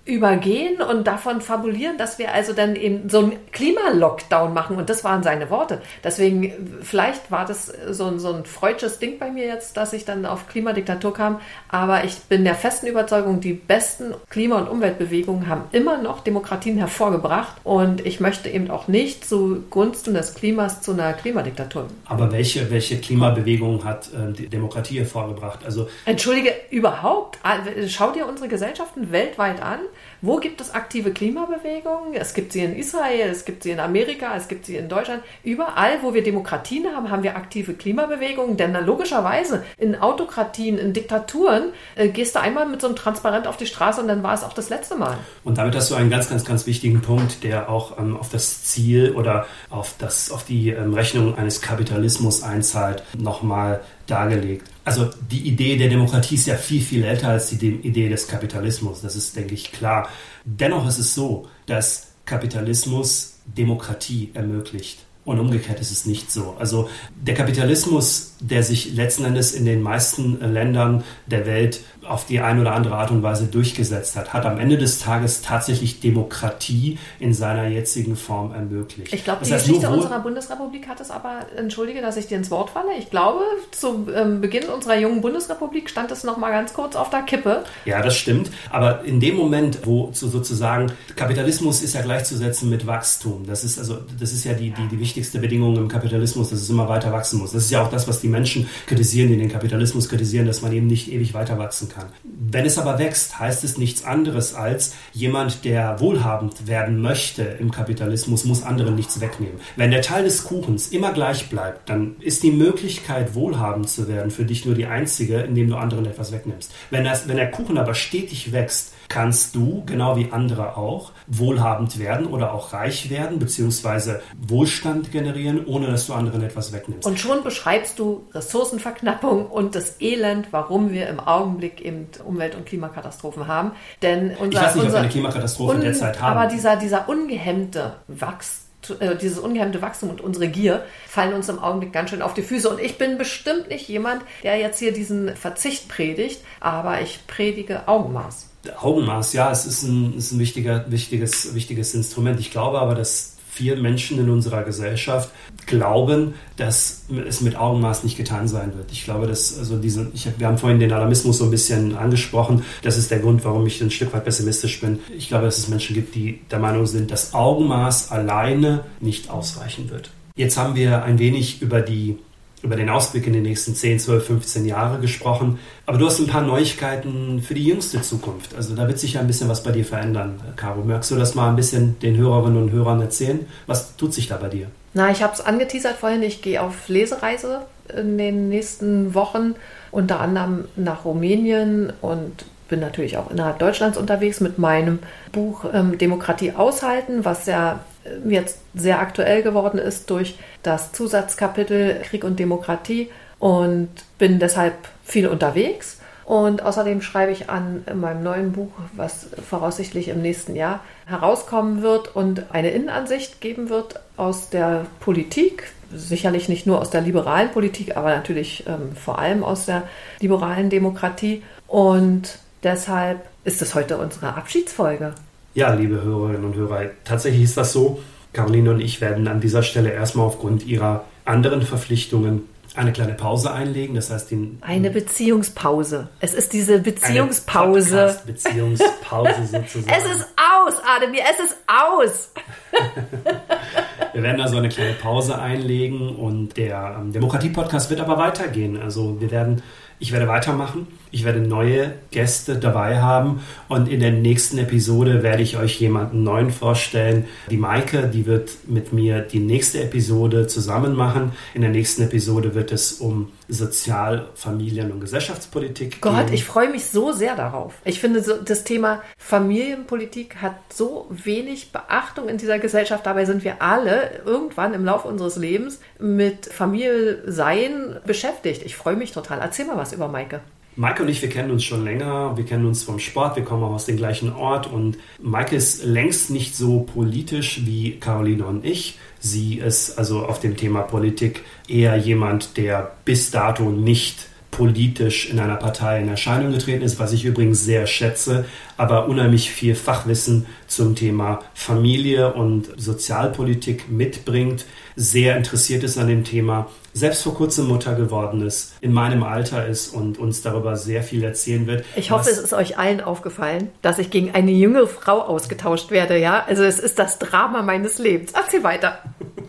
übergehen 0.06 0.82
und 0.82 1.06
davon 1.06 1.40
fabulieren, 1.40 1.96
dass 1.96 2.18
wir 2.18 2.34
also 2.34 2.52
dann 2.52 2.76
eben 2.76 3.08
so 3.08 3.20
einen 3.20 3.32
Klimalockdown 3.52 4.52
machen. 4.52 4.76
Und 4.76 4.90
das 4.90 5.02
waren 5.02 5.22
seine 5.22 5.48
Worte. 5.48 5.80
Deswegen, 6.02 6.52
vielleicht 6.82 7.30
war 7.30 7.46
das 7.46 7.72
so 7.90 8.06
ein, 8.06 8.18
so 8.18 8.32
ein 8.32 8.44
freudsches 8.44 8.98
Ding 8.98 9.18
bei 9.18 9.30
mir 9.30 9.46
jetzt, 9.46 9.78
dass 9.78 9.94
ich 9.94 10.04
dann 10.04 10.26
auf 10.26 10.46
Klimadiktatur 10.48 11.14
kam. 11.14 11.40
Aber 11.68 12.04
ich 12.04 12.16
bin 12.28 12.44
der 12.44 12.54
festen 12.54 12.86
Überzeugung, 12.86 13.40
die 13.40 13.54
besten 13.54 14.14
Klima- 14.28 14.58
und 14.58 14.68
Umweltbewegungen 14.68 15.48
haben 15.48 15.64
immer 15.72 15.96
noch 15.96 16.20
Demokratien 16.20 16.76
hervorgebracht. 16.76 17.56
Und 17.64 18.04
ich 18.04 18.20
möchte 18.20 18.50
eben 18.50 18.70
auch 18.70 18.88
nicht 18.88 19.26
zugunsten 19.26 20.12
des 20.12 20.34
Klimas 20.34 20.82
zu 20.82 20.92
einer 20.92 21.14
Klimadiktatur. 21.14 21.86
Aber 22.04 22.30
welche, 22.30 22.70
welche 22.70 22.98
Klimabewegung 22.98 23.84
hat 23.84 24.10
äh, 24.12 24.32
die 24.32 24.48
Demokratie 24.48 24.98
hervorgebracht? 24.98 25.60
Also 25.64 25.88
Entschuldige, 26.04 26.52
überhaupt? 26.70 27.38
Ah, 27.42 27.56
schau 27.88 28.12
dir 28.12 28.28
unsere 28.28 28.48
Gesellschaften 28.48 29.10
weltweit 29.10 29.62
an. 29.62 29.80
Wo 30.24 30.38
gibt 30.38 30.62
es 30.62 30.72
aktive 30.72 31.10
Klimabewegungen? 31.10 32.14
Es 32.14 32.32
gibt 32.32 32.54
sie 32.54 32.64
in 32.64 32.74
Israel, 32.74 33.28
es 33.28 33.44
gibt 33.44 33.62
sie 33.62 33.72
in 33.72 33.78
Amerika, 33.78 34.34
es 34.34 34.48
gibt 34.48 34.64
sie 34.64 34.76
in 34.76 34.88
Deutschland. 34.88 35.22
Überall, 35.42 35.98
wo 36.00 36.14
wir 36.14 36.22
Demokratien 36.22 36.86
haben, 36.96 37.10
haben 37.10 37.22
wir 37.22 37.36
aktive 37.36 37.74
Klimabewegungen. 37.74 38.56
Denn 38.56 38.72
logischerweise 38.86 39.64
in 39.76 39.96
Autokratien, 39.96 40.78
in 40.78 40.94
Diktaturen 40.94 41.74
äh, 41.94 42.08
gehst 42.08 42.36
du 42.36 42.40
einmal 42.40 42.64
mit 42.64 42.80
so 42.80 42.86
einem 42.86 42.96
Transparent 42.96 43.46
auf 43.46 43.58
die 43.58 43.66
Straße 43.66 44.00
und 44.00 44.08
dann 44.08 44.22
war 44.22 44.32
es 44.32 44.44
auch 44.44 44.54
das 44.54 44.70
letzte 44.70 44.96
Mal. 44.96 45.18
Und 45.42 45.58
damit 45.58 45.76
hast 45.76 45.90
du 45.90 45.94
einen 45.94 46.08
ganz, 46.08 46.30
ganz, 46.30 46.46
ganz 46.46 46.66
wichtigen 46.66 47.02
Punkt, 47.02 47.44
der 47.44 47.68
auch 47.68 47.98
ähm, 47.98 48.16
auf 48.16 48.30
das 48.30 48.64
Ziel 48.64 49.12
oder 49.12 49.44
auf, 49.68 49.94
das, 49.98 50.30
auf 50.30 50.44
die 50.44 50.70
ähm, 50.70 50.94
Rechnung 50.94 51.36
eines 51.36 51.60
Kapitalismus 51.60 52.42
einzahlt, 52.42 53.02
nochmal 53.14 53.82
dargelegt. 54.06 54.68
Also 54.84 55.10
die 55.30 55.48
Idee 55.48 55.76
der 55.76 55.88
Demokratie 55.88 56.34
ist 56.34 56.46
ja 56.46 56.56
viel, 56.56 56.82
viel 56.82 57.04
älter 57.04 57.28
als 57.28 57.50
die 57.50 57.70
Idee 57.70 58.08
des 58.08 58.28
Kapitalismus. 58.28 59.00
Das 59.00 59.16
ist, 59.16 59.34
denke 59.36 59.54
ich, 59.54 59.72
klar. 59.72 60.08
Dennoch 60.44 60.86
ist 60.86 60.98
es 60.98 61.14
so, 61.14 61.48
dass 61.66 62.08
Kapitalismus 62.24 63.34
Demokratie 63.46 64.30
ermöglicht. 64.34 64.98
Und 65.24 65.40
umgekehrt 65.40 65.80
ist 65.80 65.90
es 65.90 66.04
nicht 66.04 66.30
so. 66.30 66.54
Also 66.58 66.88
der 67.16 67.34
Kapitalismus, 67.34 68.34
der 68.40 68.62
sich 68.62 68.94
letzten 68.94 69.24
Endes 69.24 69.52
in 69.52 69.64
den 69.64 69.80
meisten 69.80 70.38
Ländern 70.40 71.02
der 71.26 71.46
Welt 71.46 71.80
auf 72.06 72.26
die 72.26 72.40
eine 72.40 72.60
oder 72.60 72.74
andere 72.74 72.96
Art 72.96 73.10
und 73.10 73.22
Weise 73.22 73.46
durchgesetzt 73.46 74.16
hat, 74.16 74.32
hat 74.32 74.44
am 74.46 74.58
Ende 74.58 74.76
des 74.76 74.98
Tages 74.98 75.42
tatsächlich 75.42 76.00
Demokratie 76.00 76.98
in 77.18 77.32
seiner 77.32 77.68
jetzigen 77.68 78.16
Form 78.16 78.52
ermöglicht. 78.52 79.12
Ich 79.12 79.24
glaube, 79.24 79.44
die 79.44 79.52
heißt, 79.52 79.66
Geschichte 79.66 79.88
unserer 79.88 80.20
Bundesrepublik 80.20 80.88
hat 80.88 81.00
es 81.00 81.10
aber, 81.10 81.46
entschuldige, 81.56 82.00
dass 82.02 82.16
ich 82.16 82.26
dir 82.26 82.36
ins 82.36 82.50
Wort 82.50 82.70
falle, 82.70 82.90
ich 82.98 83.10
glaube, 83.10 83.42
zu 83.70 84.06
ähm, 84.14 84.40
Beginn 84.40 84.64
unserer 84.64 84.98
jungen 84.98 85.20
Bundesrepublik 85.20 85.88
stand 85.88 86.10
es 86.10 86.24
noch 86.24 86.36
mal 86.36 86.50
ganz 86.50 86.74
kurz 86.74 86.96
auf 86.96 87.10
der 87.10 87.22
Kippe. 87.22 87.64
Ja, 87.84 88.02
das 88.02 88.16
stimmt. 88.16 88.50
Aber 88.70 89.04
in 89.04 89.20
dem 89.20 89.36
Moment, 89.36 89.80
wo 89.84 90.10
sozusagen 90.12 90.92
Kapitalismus 91.16 91.82
ist 91.82 91.94
ja 91.94 92.02
gleichzusetzen 92.02 92.68
mit 92.68 92.86
Wachstum. 92.86 93.46
Das 93.46 93.64
ist 93.64 93.78
also, 93.78 93.98
das 94.18 94.32
ist 94.32 94.44
ja 94.44 94.52
die, 94.52 94.70
die, 94.70 94.88
die 94.88 94.96
wichtigste 95.14 95.38
Bedingung 95.38 95.76
im 95.76 95.86
Kapitalismus, 95.86 96.50
dass 96.50 96.60
es 96.60 96.68
immer 96.68 96.88
weiter 96.88 97.12
wachsen 97.12 97.38
muss. 97.38 97.52
Das 97.52 97.66
ist 97.66 97.70
ja 97.70 97.80
auch 97.80 97.88
das, 97.88 98.08
was 98.08 98.20
die 98.20 98.26
Menschen 98.26 98.68
kritisieren, 98.88 99.28
die 99.28 99.36
den 99.36 99.48
Kapitalismus 99.48 100.08
kritisieren, 100.08 100.44
dass 100.44 100.60
man 100.60 100.72
eben 100.72 100.88
nicht 100.88 101.12
ewig 101.12 101.34
weiter 101.34 101.56
wachsen 101.56 101.88
kann. 101.88 102.06
Wenn 102.24 102.66
es 102.66 102.78
aber 102.78 102.98
wächst, 102.98 103.38
heißt 103.38 103.62
es 103.62 103.78
nichts 103.78 104.04
anderes 104.04 104.54
als 104.54 104.92
jemand, 105.12 105.64
der 105.64 106.00
wohlhabend 106.00 106.66
werden 106.66 107.00
möchte 107.00 107.42
im 107.42 107.70
Kapitalismus, 107.70 108.44
muss 108.44 108.64
anderen 108.64 108.96
nichts 108.96 109.20
wegnehmen. 109.20 109.60
Wenn 109.76 109.92
der 109.92 110.02
Teil 110.02 110.24
des 110.24 110.42
Kuchens 110.42 110.88
immer 110.88 111.12
gleich 111.12 111.48
bleibt, 111.48 111.88
dann 111.88 112.16
ist 112.18 112.42
die 112.42 112.50
Möglichkeit, 112.50 113.36
wohlhabend 113.36 113.88
zu 113.88 114.08
werden, 114.08 114.32
für 114.32 114.44
dich 114.44 114.66
nur 114.66 114.74
die 114.74 114.86
einzige, 114.86 115.42
indem 115.42 115.68
du 115.68 115.76
anderen 115.76 116.06
etwas 116.06 116.32
wegnimmst. 116.32 116.74
Wenn, 116.90 117.04
das, 117.04 117.28
wenn 117.28 117.36
der 117.36 117.52
Kuchen 117.52 117.78
aber 117.78 117.94
stetig 117.94 118.50
wächst, 118.50 118.94
kannst 119.08 119.54
du, 119.54 119.84
genau 119.86 120.16
wie 120.16 120.32
andere 120.32 120.76
auch, 120.76 121.12
wohlhabend 121.26 121.98
werden 121.98 122.26
oder 122.26 122.52
auch 122.52 122.72
reich 122.72 123.10
werden, 123.10 123.38
beziehungsweise 123.38 124.20
Wohlstand 124.36 125.03
generieren, 125.12 125.66
ohne 125.66 125.86
dass 125.86 126.06
du 126.06 126.14
anderen 126.14 126.42
etwas 126.42 126.72
wegnimmst. 126.72 127.06
Und 127.06 127.18
schon 127.18 127.42
beschreibst 127.42 127.98
du 127.98 128.26
Ressourcenverknappung 128.32 129.46
und 129.46 129.74
das 129.74 130.00
Elend, 130.00 130.48
warum 130.50 130.90
wir 130.92 131.08
im 131.08 131.20
Augenblick 131.20 131.80
eben 131.80 132.08
Umwelt- 132.24 132.54
und 132.54 132.66
Klimakatastrophen 132.66 133.46
haben. 133.46 133.72
Denn 134.02 134.34
unser, 134.38 134.46
ich 134.46 134.66
weiß 134.66 134.74
nicht, 134.76 134.84
unser, 134.84 134.86
ob 134.86 134.92
wir 134.92 134.98
eine 135.00 135.08
Klimakatastrophe 135.08 135.78
derzeit 135.78 136.20
haben. 136.20 136.38
Aber 136.38 136.50
dieser, 136.50 136.76
dieser 136.76 137.08
ungehemmte 137.08 137.94
Wachstum, 138.08 138.64
äh, 139.00 139.16
dieses 139.16 139.38
ungehemmte 139.38 139.80
Wachstum 139.80 140.10
und 140.10 140.20
unsere 140.20 140.48
Gier 140.48 140.84
fallen 141.08 141.32
uns 141.32 141.48
im 141.48 141.58
Augenblick 141.58 141.92
ganz 141.92 142.10
schön 142.10 142.22
auf 142.22 142.34
die 142.34 142.42
Füße. 142.42 142.68
Und 142.68 142.80
ich 142.80 142.98
bin 142.98 143.18
bestimmt 143.18 143.68
nicht 143.68 143.88
jemand, 143.88 144.22
der 144.42 144.58
jetzt 144.58 144.78
hier 144.78 144.92
diesen 144.92 145.34
Verzicht 145.36 145.88
predigt, 145.88 146.42
aber 146.60 147.00
ich 147.00 147.20
predige 147.26 147.88
Augenmaß. 147.88 148.50
Augenmaß, 148.80 149.32
ja, 149.34 149.50
es 149.50 149.66
ist 149.66 149.82
ein, 149.82 150.14
ist 150.16 150.32
ein 150.32 150.38
wichtiger, 150.38 150.90
wichtiges, 150.90 151.54
wichtiges 151.54 151.94
Instrument. 151.94 152.40
Ich 152.40 152.50
glaube 152.50 152.78
aber, 152.80 152.94
dass 152.94 153.33
viele 153.54 153.76
Menschen 153.76 154.18
in 154.18 154.30
unserer 154.30 154.64
Gesellschaft 154.64 155.30
glauben, 155.66 156.34
dass 156.56 157.04
es 157.28 157.40
mit 157.40 157.56
Augenmaß 157.56 158.02
nicht 158.02 158.16
getan 158.16 158.48
sein 158.48 158.76
wird. 158.76 158.90
Ich 158.90 159.04
glaube, 159.04 159.28
dass 159.28 159.56
also 159.56 159.78
diese, 159.78 160.08
ich, 160.12 160.28
wir 160.38 160.46
haben 160.48 160.58
vorhin 160.58 160.80
den 160.80 160.92
Alarmismus 160.92 161.38
so 161.38 161.44
ein 161.44 161.50
bisschen 161.52 161.96
angesprochen. 161.96 162.64
Das 162.82 162.98
ist 162.98 163.12
der 163.12 163.20
Grund, 163.20 163.44
warum 163.44 163.64
ich 163.66 163.80
ein 163.80 163.92
Stück 163.92 164.12
weit 164.12 164.24
pessimistisch 164.24 164.80
bin. 164.80 164.98
Ich 165.16 165.28
glaube, 165.28 165.44
dass 165.44 165.58
es 165.58 165.68
Menschen 165.68 165.94
gibt, 165.94 166.16
die 166.16 166.40
der 166.50 166.58
Meinung 166.58 166.86
sind, 166.86 167.12
dass 167.12 167.32
Augenmaß 167.32 168.10
alleine 168.10 168.84
nicht 169.00 169.30
ausreichen 169.30 169.88
wird. 169.88 170.10
Jetzt 170.36 170.58
haben 170.58 170.74
wir 170.74 171.04
ein 171.04 171.20
wenig 171.20 171.62
über 171.62 171.80
die 171.80 172.18
über 172.64 172.76
den 172.76 172.88
Ausblick 172.88 173.26
in 173.26 173.34
die 173.34 173.40
nächsten 173.40 173.74
10, 173.74 174.00
12, 174.00 174.26
15 174.26 174.64
Jahre 174.64 174.98
gesprochen. 174.98 175.58
Aber 175.84 175.98
du 175.98 176.06
hast 176.06 176.18
ein 176.18 176.26
paar 176.26 176.42
Neuigkeiten 176.42 177.42
für 177.42 177.54
die 177.54 177.64
jüngste 177.64 178.00
Zukunft. 178.00 178.54
Also 178.56 178.74
da 178.74 178.88
wird 178.88 178.98
sich 178.98 179.14
ja 179.14 179.20
ein 179.20 179.26
bisschen 179.26 179.50
was 179.50 179.62
bei 179.62 179.70
dir 179.70 179.84
verändern. 179.84 180.40
Caro, 180.56 180.82
magst 180.82 181.10
du 181.10 181.16
das 181.16 181.34
mal 181.34 181.50
ein 181.50 181.56
bisschen 181.56 181.98
den 182.00 182.16
Hörerinnen 182.16 182.60
und 182.60 182.72
Hörern 182.72 183.00
erzählen? 183.02 183.46
Was 183.66 183.96
tut 183.96 184.14
sich 184.14 184.28
da 184.28 184.38
bei 184.38 184.48
dir? 184.48 184.68
Na, 184.94 185.10
ich 185.10 185.22
habe 185.22 185.34
es 185.34 185.40
angeteasert 185.42 185.96
vorhin. 185.96 186.22
Ich 186.22 186.40
gehe 186.40 186.62
auf 186.62 186.88
Lesereise 186.88 187.62
in 187.94 188.16
den 188.16 188.48
nächsten 188.48 189.14
Wochen, 189.14 189.54
unter 189.90 190.20
anderem 190.20 190.64
nach 190.76 191.04
Rumänien 191.04 191.92
und 192.00 192.46
bin 192.68 192.80
natürlich 192.80 193.18
auch 193.18 193.30
innerhalb 193.30 193.58
Deutschlands 193.58 193.98
unterwegs 193.98 194.40
mit 194.40 194.58
meinem 194.58 195.00
Buch 195.32 195.66
ähm, 195.72 195.98
Demokratie 195.98 196.52
aushalten, 196.52 197.24
was 197.24 197.44
ja 197.44 197.80
jetzt 198.28 198.58
sehr 198.74 199.00
aktuell 199.00 199.42
geworden 199.42 199.78
ist 199.78 200.10
durch 200.10 200.38
das 200.62 200.92
Zusatzkapitel 200.92 202.00
Krieg 202.02 202.24
und 202.24 202.38
Demokratie 202.38 203.10
und 203.38 203.88
bin 204.18 204.38
deshalb 204.38 204.74
viel 205.04 205.28
unterwegs. 205.28 205.98
Und 206.24 206.62
außerdem 206.62 207.02
schreibe 207.02 207.32
ich 207.32 207.50
an 207.50 207.84
meinem 207.94 208.22
neuen 208.22 208.52
Buch, 208.52 208.70
was 208.94 209.26
voraussichtlich 209.46 210.08
im 210.08 210.22
nächsten 210.22 210.56
Jahr 210.56 210.80
herauskommen 211.04 211.82
wird 211.82 212.16
und 212.16 212.50
eine 212.50 212.70
Innenansicht 212.70 213.42
geben 213.42 213.68
wird 213.68 214.00
aus 214.16 214.48
der 214.48 214.86
Politik. 215.00 215.72
Sicherlich 215.92 216.48
nicht 216.48 216.66
nur 216.66 216.80
aus 216.80 216.88
der 216.88 217.02
liberalen 217.02 217.50
Politik, 217.50 217.96
aber 217.96 218.14
natürlich 218.14 218.64
ähm, 218.66 218.96
vor 218.96 219.18
allem 219.18 219.44
aus 219.44 219.66
der 219.66 219.82
liberalen 220.20 220.70
Demokratie. 220.70 221.42
Und 221.68 222.38
deshalb 222.62 223.20
ist 223.44 223.60
es 223.60 223.74
heute 223.74 223.98
unsere 223.98 224.34
Abschiedsfolge. 224.34 225.14
Ja, 225.54 225.72
liebe 225.72 226.02
Hörerinnen 226.02 226.44
und 226.44 226.56
Hörer, 226.56 226.90
tatsächlich 227.04 227.44
ist 227.44 227.56
das 227.56 227.72
so. 227.72 228.02
Caroline 228.32 228.72
und 228.72 228.80
ich 228.80 229.00
werden 229.00 229.28
an 229.28 229.40
dieser 229.40 229.62
Stelle 229.62 229.92
erstmal 229.92 230.26
aufgrund 230.26 230.66
ihrer 230.66 231.04
anderen 231.24 231.62
Verpflichtungen 231.62 232.48
eine 232.74 232.92
kleine 232.92 233.14
Pause 233.14 233.52
einlegen. 233.52 233.94
Das 233.94 234.10
heißt, 234.10 234.32
den, 234.32 234.58
eine 234.62 234.90
Beziehungspause. 234.90 236.08
Es 236.18 236.34
ist 236.34 236.52
diese 236.52 236.80
Beziehungspause. 236.80 238.18
Beziehungspause 238.26 239.46
sozusagen. 239.52 239.96
Es 239.96 240.04
ist 240.16 240.26
aus, 240.36 240.74
Ademir, 240.84 241.22
es 241.32 241.44
ist 241.44 241.56
aus. 241.68 242.32
Wir 244.12 244.22
werden 244.24 244.40
also 244.40 244.56
eine 244.56 244.70
kleine 244.70 244.94
Pause 244.94 245.38
einlegen 245.38 246.16
und 246.16 246.56
der 246.56 246.96
ähm, 247.00 247.12
Demokratie-Podcast 247.12 247.90
wird 247.90 248.00
aber 248.00 248.18
weitergehen. 248.18 248.80
Also 248.80 249.20
wir 249.20 249.30
werden 249.30 249.62
ich 249.98 250.12
werde 250.12 250.28
weitermachen. 250.28 250.86
Ich 251.14 251.24
werde 251.24 251.38
neue 251.38 251.92
Gäste 252.10 252.56
dabei 252.56 253.00
haben 253.00 253.40
und 253.68 253.88
in 253.88 254.00
der 254.00 254.10
nächsten 254.10 254.58
Episode 254.58 255.22
werde 255.22 255.44
ich 255.44 255.56
euch 255.56 255.78
jemanden 255.78 256.24
neuen 256.24 256.50
vorstellen. 256.50 257.26
Die 257.52 257.56
Maike, 257.56 258.10
die 258.12 258.26
wird 258.26 258.50
mit 258.66 258.92
mir 258.92 259.20
die 259.20 259.38
nächste 259.38 259.80
Episode 259.80 260.48
zusammen 260.48 260.96
machen. 260.96 261.30
In 261.54 261.60
der 261.60 261.70
nächsten 261.70 262.02
Episode 262.02 262.56
wird 262.56 262.72
es 262.72 262.94
um 262.94 263.30
Sozial-, 263.48 264.26
Familien- 264.34 264.90
und 264.90 264.98
Gesellschaftspolitik 264.98 266.00
Gott, 266.00 266.26
gehen. 266.26 266.34
ich 266.34 266.44
freue 266.44 266.68
mich 266.68 266.86
so 266.86 267.12
sehr 267.12 267.36
darauf. 267.36 267.74
Ich 267.84 268.00
finde, 268.00 268.20
das 268.20 268.64
Thema 268.64 269.00
Familienpolitik 269.16 270.42
hat 270.42 270.56
so 270.72 271.06
wenig 271.10 271.70
Beachtung 271.70 272.28
in 272.28 272.38
dieser 272.38 272.58
Gesellschaft. 272.58 273.06
Dabei 273.06 273.24
sind 273.24 273.44
wir 273.44 273.62
alle 273.62 274.22
irgendwann 274.26 274.74
im 274.74 274.84
Laufe 274.84 275.06
unseres 275.06 275.36
Lebens 275.36 275.78
mit 276.00 276.46
Familie 276.46 277.22
sein 277.30 278.00
beschäftigt. 278.04 278.62
Ich 278.64 278.74
freue 278.74 278.96
mich 278.96 279.12
total. 279.12 279.38
Erzähl 279.38 279.66
mal 279.66 279.76
was 279.76 279.92
über 279.92 280.08
Maike. 280.08 280.40
Maike 280.76 281.04
und 281.04 281.08
ich, 281.08 281.22
wir 281.22 281.28
kennen 281.28 281.50
uns 281.50 281.62
schon 281.62 281.84
länger, 281.84 282.36
wir 282.36 282.44
kennen 282.44 282.66
uns 282.66 282.82
vom 282.82 282.98
Sport, 282.98 283.36
wir 283.36 283.44
kommen 283.44 283.62
auch 283.62 283.74
aus 283.74 283.86
dem 283.86 283.96
gleichen 283.96 284.32
Ort. 284.32 284.66
Und 284.66 284.98
Maike 285.22 285.54
ist 285.54 285.84
längst 285.84 286.30
nicht 286.30 286.56
so 286.56 286.80
politisch 286.80 287.64
wie 287.64 287.98
Caroline 288.00 288.44
und 288.44 288.64
ich. 288.64 288.98
Sie 289.20 289.58
ist 289.58 289.98
also 289.98 290.26
auf 290.26 290.40
dem 290.40 290.56
Thema 290.56 290.82
Politik 290.82 291.42
eher 291.68 291.96
jemand, 291.96 292.56
der 292.56 292.92
bis 293.04 293.30
dato 293.30 293.70
nicht 293.70 294.26
politisch 294.50 295.30
in 295.30 295.40
einer 295.40 295.56
Partei 295.56 296.00
in 296.00 296.08
Erscheinung 296.08 296.52
getreten 296.52 296.82
ist, 296.82 296.98
was 296.98 297.12
ich 297.12 297.24
übrigens 297.24 297.64
sehr 297.64 297.86
schätze, 297.86 298.44
aber 298.76 299.08
unheimlich 299.08 299.50
viel 299.50 299.74
Fachwissen 299.74 300.46
zum 300.68 300.94
Thema 300.94 301.40
Familie 301.54 302.34
und 302.34 302.68
Sozialpolitik 302.76 303.90
mitbringt, 303.90 304.64
sehr 304.94 305.36
interessiert 305.36 305.82
ist 305.82 305.98
an 305.98 306.06
dem 306.06 306.22
Thema, 306.22 306.68
selbst 306.94 307.22
vor 307.24 307.34
kurzem 307.34 307.66
Mutter 307.66 307.94
geworden 307.94 308.40
ist, 308.46 308.74
in 308.80 308.92
meinem 308.92 309.24
Alter 309.24 309.66
ist 309.66 309.88
und 309.88 310.16
uns 310.16 310.42
darüber 310.42 310.76
sehr 310.76 311.02
viel 311.02 311.24
erzählen 311.24 311.66
wird. 311.66 311.84
Ich 311.96 312.12
hoffe, 312.12 312.30
es 312.30 312.38
ist 312.38 312.54
euch 312.54 312.78
allen 312.78 313.00
aufgefallen, 313.00 313.70
dass 313.82 313.98
ich 313.98 314.10
gegen 314.10 314.30
eine 314.32 314.52
jüngere 314.52 314.86
Frau 314.86 315.20
ausgetauscht 315.20 315.90
werde, 315.90 316.16
ja? 316.18 316.44
Also 316.46 316.62
es 316.62 316.78
ist 316.78 316.98
das 317.00 317.18
Drama 317.18 317.62
meines 317.62 317.98
Lebens. 317.98 318.32
Erzähl 318.32 318.62
weiter. 318.62 319.00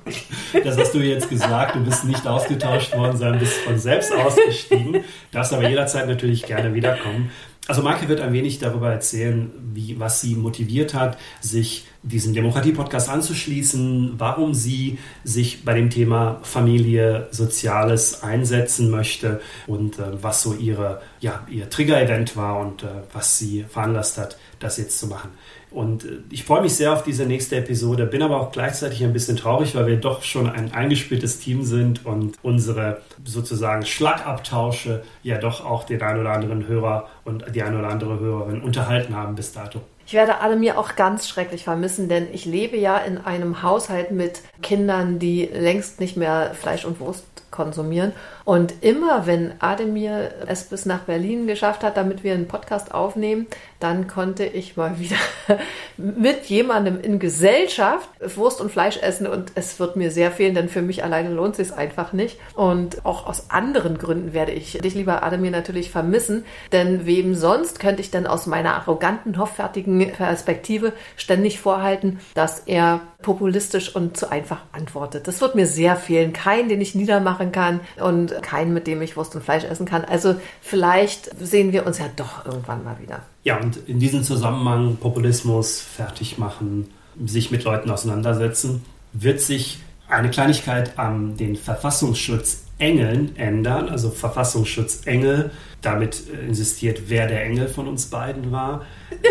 Das 0.63 0.77
hast 0.77 0.93
du 0.93 0.99
jetzt 0.99 1.29
gesagt. 1.29 1.75
Du 1.75 1.83
bist 1.83 2.05
nicht 2.05 2.25
ausgetauscht 2.25 2.95
worden, 2.95 3.17
sondern 3.17 3.39
bist 3.39 3.57
von 3.57 3.77
selbst 3.77 4.13
ausgestiegen. 4.13 5.03
Darfst 5.31 5.51
aber 5.51 5.67
jederzeit 5.67 6.07
natürlich 6.07 6.45
gerne 6.45 6.73
wiederkommen. 6.73 7.31
Also 7.67 7.81
Maike 7.81 8.07
wird 8.07 8.21
ein 8.21 8.31
wenig 8.31 8.59
darüber 8.59 8.91
erzählen, 8.91 9.51
wie, 9.73 9.99
was 9.99 10.21
sie 10.21 10.35
motiviert 10.35 10.93
hat, 10.93 11.17
sich 11.41 11.87
diesem 12.03 12.35
Demokratie-Podcast 12.35 13.09
anzuschließen, 13.09 14.13
warum 14.19 14.53
sie 14.53 14.99
sich 15.23 15.65
bei 15.65 15.73
dem 15.73 15.89
Thema 15.89 16.39
Familie, 16.43 17.27
Soziales 17.31 18.21
einsetzen 18.21 18.91
möchte 18.91 19.41
und 19.65 19.97
äh, 19.97 20.03
was 20.21 20.43
so 20.43 20.53
ihre, 20.53 21.01
ja, 21.19 21.43
ihr 21.49 21.67
Trigger-Event 21.67 22.37
war 22.37 22.59
und 22.59 22.83
äh, 22.83 22.87
was 23.11 23.39
sie 23.39 23.65
veranlasst 23.67 24.19
hat, 24.19 24.37
das 24.59 24.77
jetzt 24.77 24.99
zu 24.99 25.07
machen. 25.07 25.31
Und 25.75 26.05
äh, 26.05 26.19
ich 26.31 26.45
freue 26.45 26.61
mich 26.61 26.73
sehr 26.73 26.93
auf 26.93 27.03
diese 27.03 27.25
nächste 27.25 27.57
Episode, 27.57 28.05
bin 28.05 28.21
aber 28.21 28.39
auch 28.39 28.51
gleichzeitig 28.51 29.03
ein 29.03 29.11
bisschen 29.11 29.35
traurig, 29.35 29.75
weil 29.75 29.87
wir 29.87 29.97
doch 29.97 30.23
schon 30.23 30.49
ein 30.49 30.73
eingespieltes 30.73 31.39
Team 31.39 31.63
sind 31.63 32.05
und 32.05 32.37
unsere 32.41 33.01
sozusagen 33.25 33.85
Schlagabtausche 33.85 35.03
ja 35.21 35.37
doch 35.37 35.65
auch 35.65 35.83
den 35.83 36.01
ein 36.01 36.17
oder 36.17 36.31
anderen 36.31 36.67
Hörer 36.67 37.09
und 37.25 37.43
die 37.53 37.61
ein 37.61 37.77
oder 37.77 37.89
andere 37.89 38.19
Hörerin 38.19 38.61
unterhalten 38.61 39.15
haben 39.15 39.35
bis 39.35 39.51
dato. 39.51 39.81
Ich 40.07 40.13
werde 40.13 40.39
alle 40.41 40.55
mir 40.55 40.77
auch 40.77 40.95
ganz 40.95 41.27
schrecklich 41.27 41.63
vermissen, 41.63 42.09
denn 42.09 42.27
ich 42.31 42.45
lebe 42.45 42.77
ja 42.77 42.97
in 42.97 43.17
einem 43.17 43.63
Haushalt 43.63 44.11
mit 44.11 44.41
Kindern, 44.61 45.17
die 45.17 45.45
längst 45.45 45.99
nicht 45.99 46.15
mehr 46.15 46.53
Fleisch 46.53 46.85
und 46.85 46.99
Wurst 46.99 47.25
konsumieren. 47.55 48.11
Und 48.43 48.83
immer 48.83 49.25
wenn 49.25 49.53
Ademir 49.59 50.31
es 50.45 50.65
bis 50.65 50.85
nach 50.85 51.01
Berlin 51.01 51.47
geschafft 51.47 51.83
hat, 51.83 51.97
damit 51.97 52.23
wir 52.23 52.33
einen 52.33 52.47
Podcast 52.47 52.93
aufnehmen, 52.93 53.47
dann 53.79 54.07
konnte 54.07 54.45
ich 54.45 54.77
mal 54.77 54.99
wieder 54.99 55.15
mit 55.97 56.45
jemandem 56.45 57.01
in 57.01 57.17
Gesellschaft 57.17 58.07
Wurst 58.35 58.61
und 58.61 58.71
Fleisch 58.71 58.97
essen 58.97 59.25
und 59.25 59.53
es 59.55 59.79
wird 59.79 59.95
mir 59.95 60.11
sehr 60.11 60.31
fehlen, 60.31 60.53
denn 60.53 60.69
für 60.69 60.81
mich 60.81 61.03
alleine 61.03 61.29
lohnt 61.29 61.57
es 61.57 61.69
sich 61.69 61.77
einfach 61.77 62.13
nicht. 62.13 62.37
Und 62.53 63.05
auch 63.05 63.25
aus 63.25 63.49
anderen 63.49 63.97
Gründen 63.97 64.33
werde 64.33 64.51
ich 64.51 64.73
dich, 64.73 64.93
lieber 64.93 65.23
Ademir, 65.23 65.51
natürlich 65.51 65.89
vermissen, 65.89 66.45
denn 66.71 67.05
wem 67.05 67.33
sonst 67.33 67.79
könnte 67.79 68.01
ich 68.01 68.11
denn 68.11 68.27
aus 68.27 68.45
meiner 68.45 68.75
arroganten, 68.75 69.39
hoffärtigen 69.39 69.94
Perspektive 69.99 70.93
ständig 71.17 71.59
vorhalten, 71.59 72.19
dass 72.33 72.59
er 72.59 73.01
populistisch 73.21 73.95
und 73.95 74.15
zu 74.15 74.29
einfach 74.31 74.59
antwortet. 74.71 75.27
Das 75.27 75.41
wird 75.41 75.55
mir 75.55 75.65
sehr 75.65 75.95
fehlen. 75.95 76.31
Keinen, 76.31 76.69
den 76.69 76.79
ich 76.79 76.93
niedermachen 76.93 77.51
kann 77.51 77.79
und 77.99 78.41
keinen, 78.43 78.73
mit 78.73 78.87
dem 78.87 79.01
ich 79.01 79.17
Wurst 79.17 79.35
und 79.35 79.43
Fleisch 79.43 79.63
essen 79.63 79.85
kann. 79.85 80.05
Also 80.05 80.35
vielleicht 80.61 81.31
sehen 81.39 81.71
wir 81.71 81.85
uns 81.87 81.97
ja 81.97 82.05
doch 82.15 82.45
irgendwann 82.45 82.83
mal 82.83 82.97
wieder. 83.01 83.21
Ja, 83.43 83.59
und 83.59 83.77
in 83.87 83.99
diesem 83.99 84.23
Zusammenhang 84.23 84.97
Populismus 84.97 85.79
fertig 85.79 86.37
machen, 86.37 86.91
sich 87.25 87.51
mit 87.51 87.63
Leuten 87.63 87.89
auseinandersetzen, 87.89 88.83
wird 89.13 89.41
sich 89.41 89.79
eine 90.07 90.29
Kleinigkeit 90.29 90.99
an 90.99 91.37
den 91.37 91.55
Verfassungsschutzengeln 91.55 93.35
ändern. 93.37 93.89
Also 93.89 94.09
Verfassungsschutzengel, 94.11 95.51
damit 95.81 96.23
insistiert, 96.47 97.03
wer 97.07 97.27
der 97.27 97.43
Engel 97.43 97.67
von 97.67 97.87
uns 97.87 98.07
beiden 98.07 98.51
war 98.51 98.85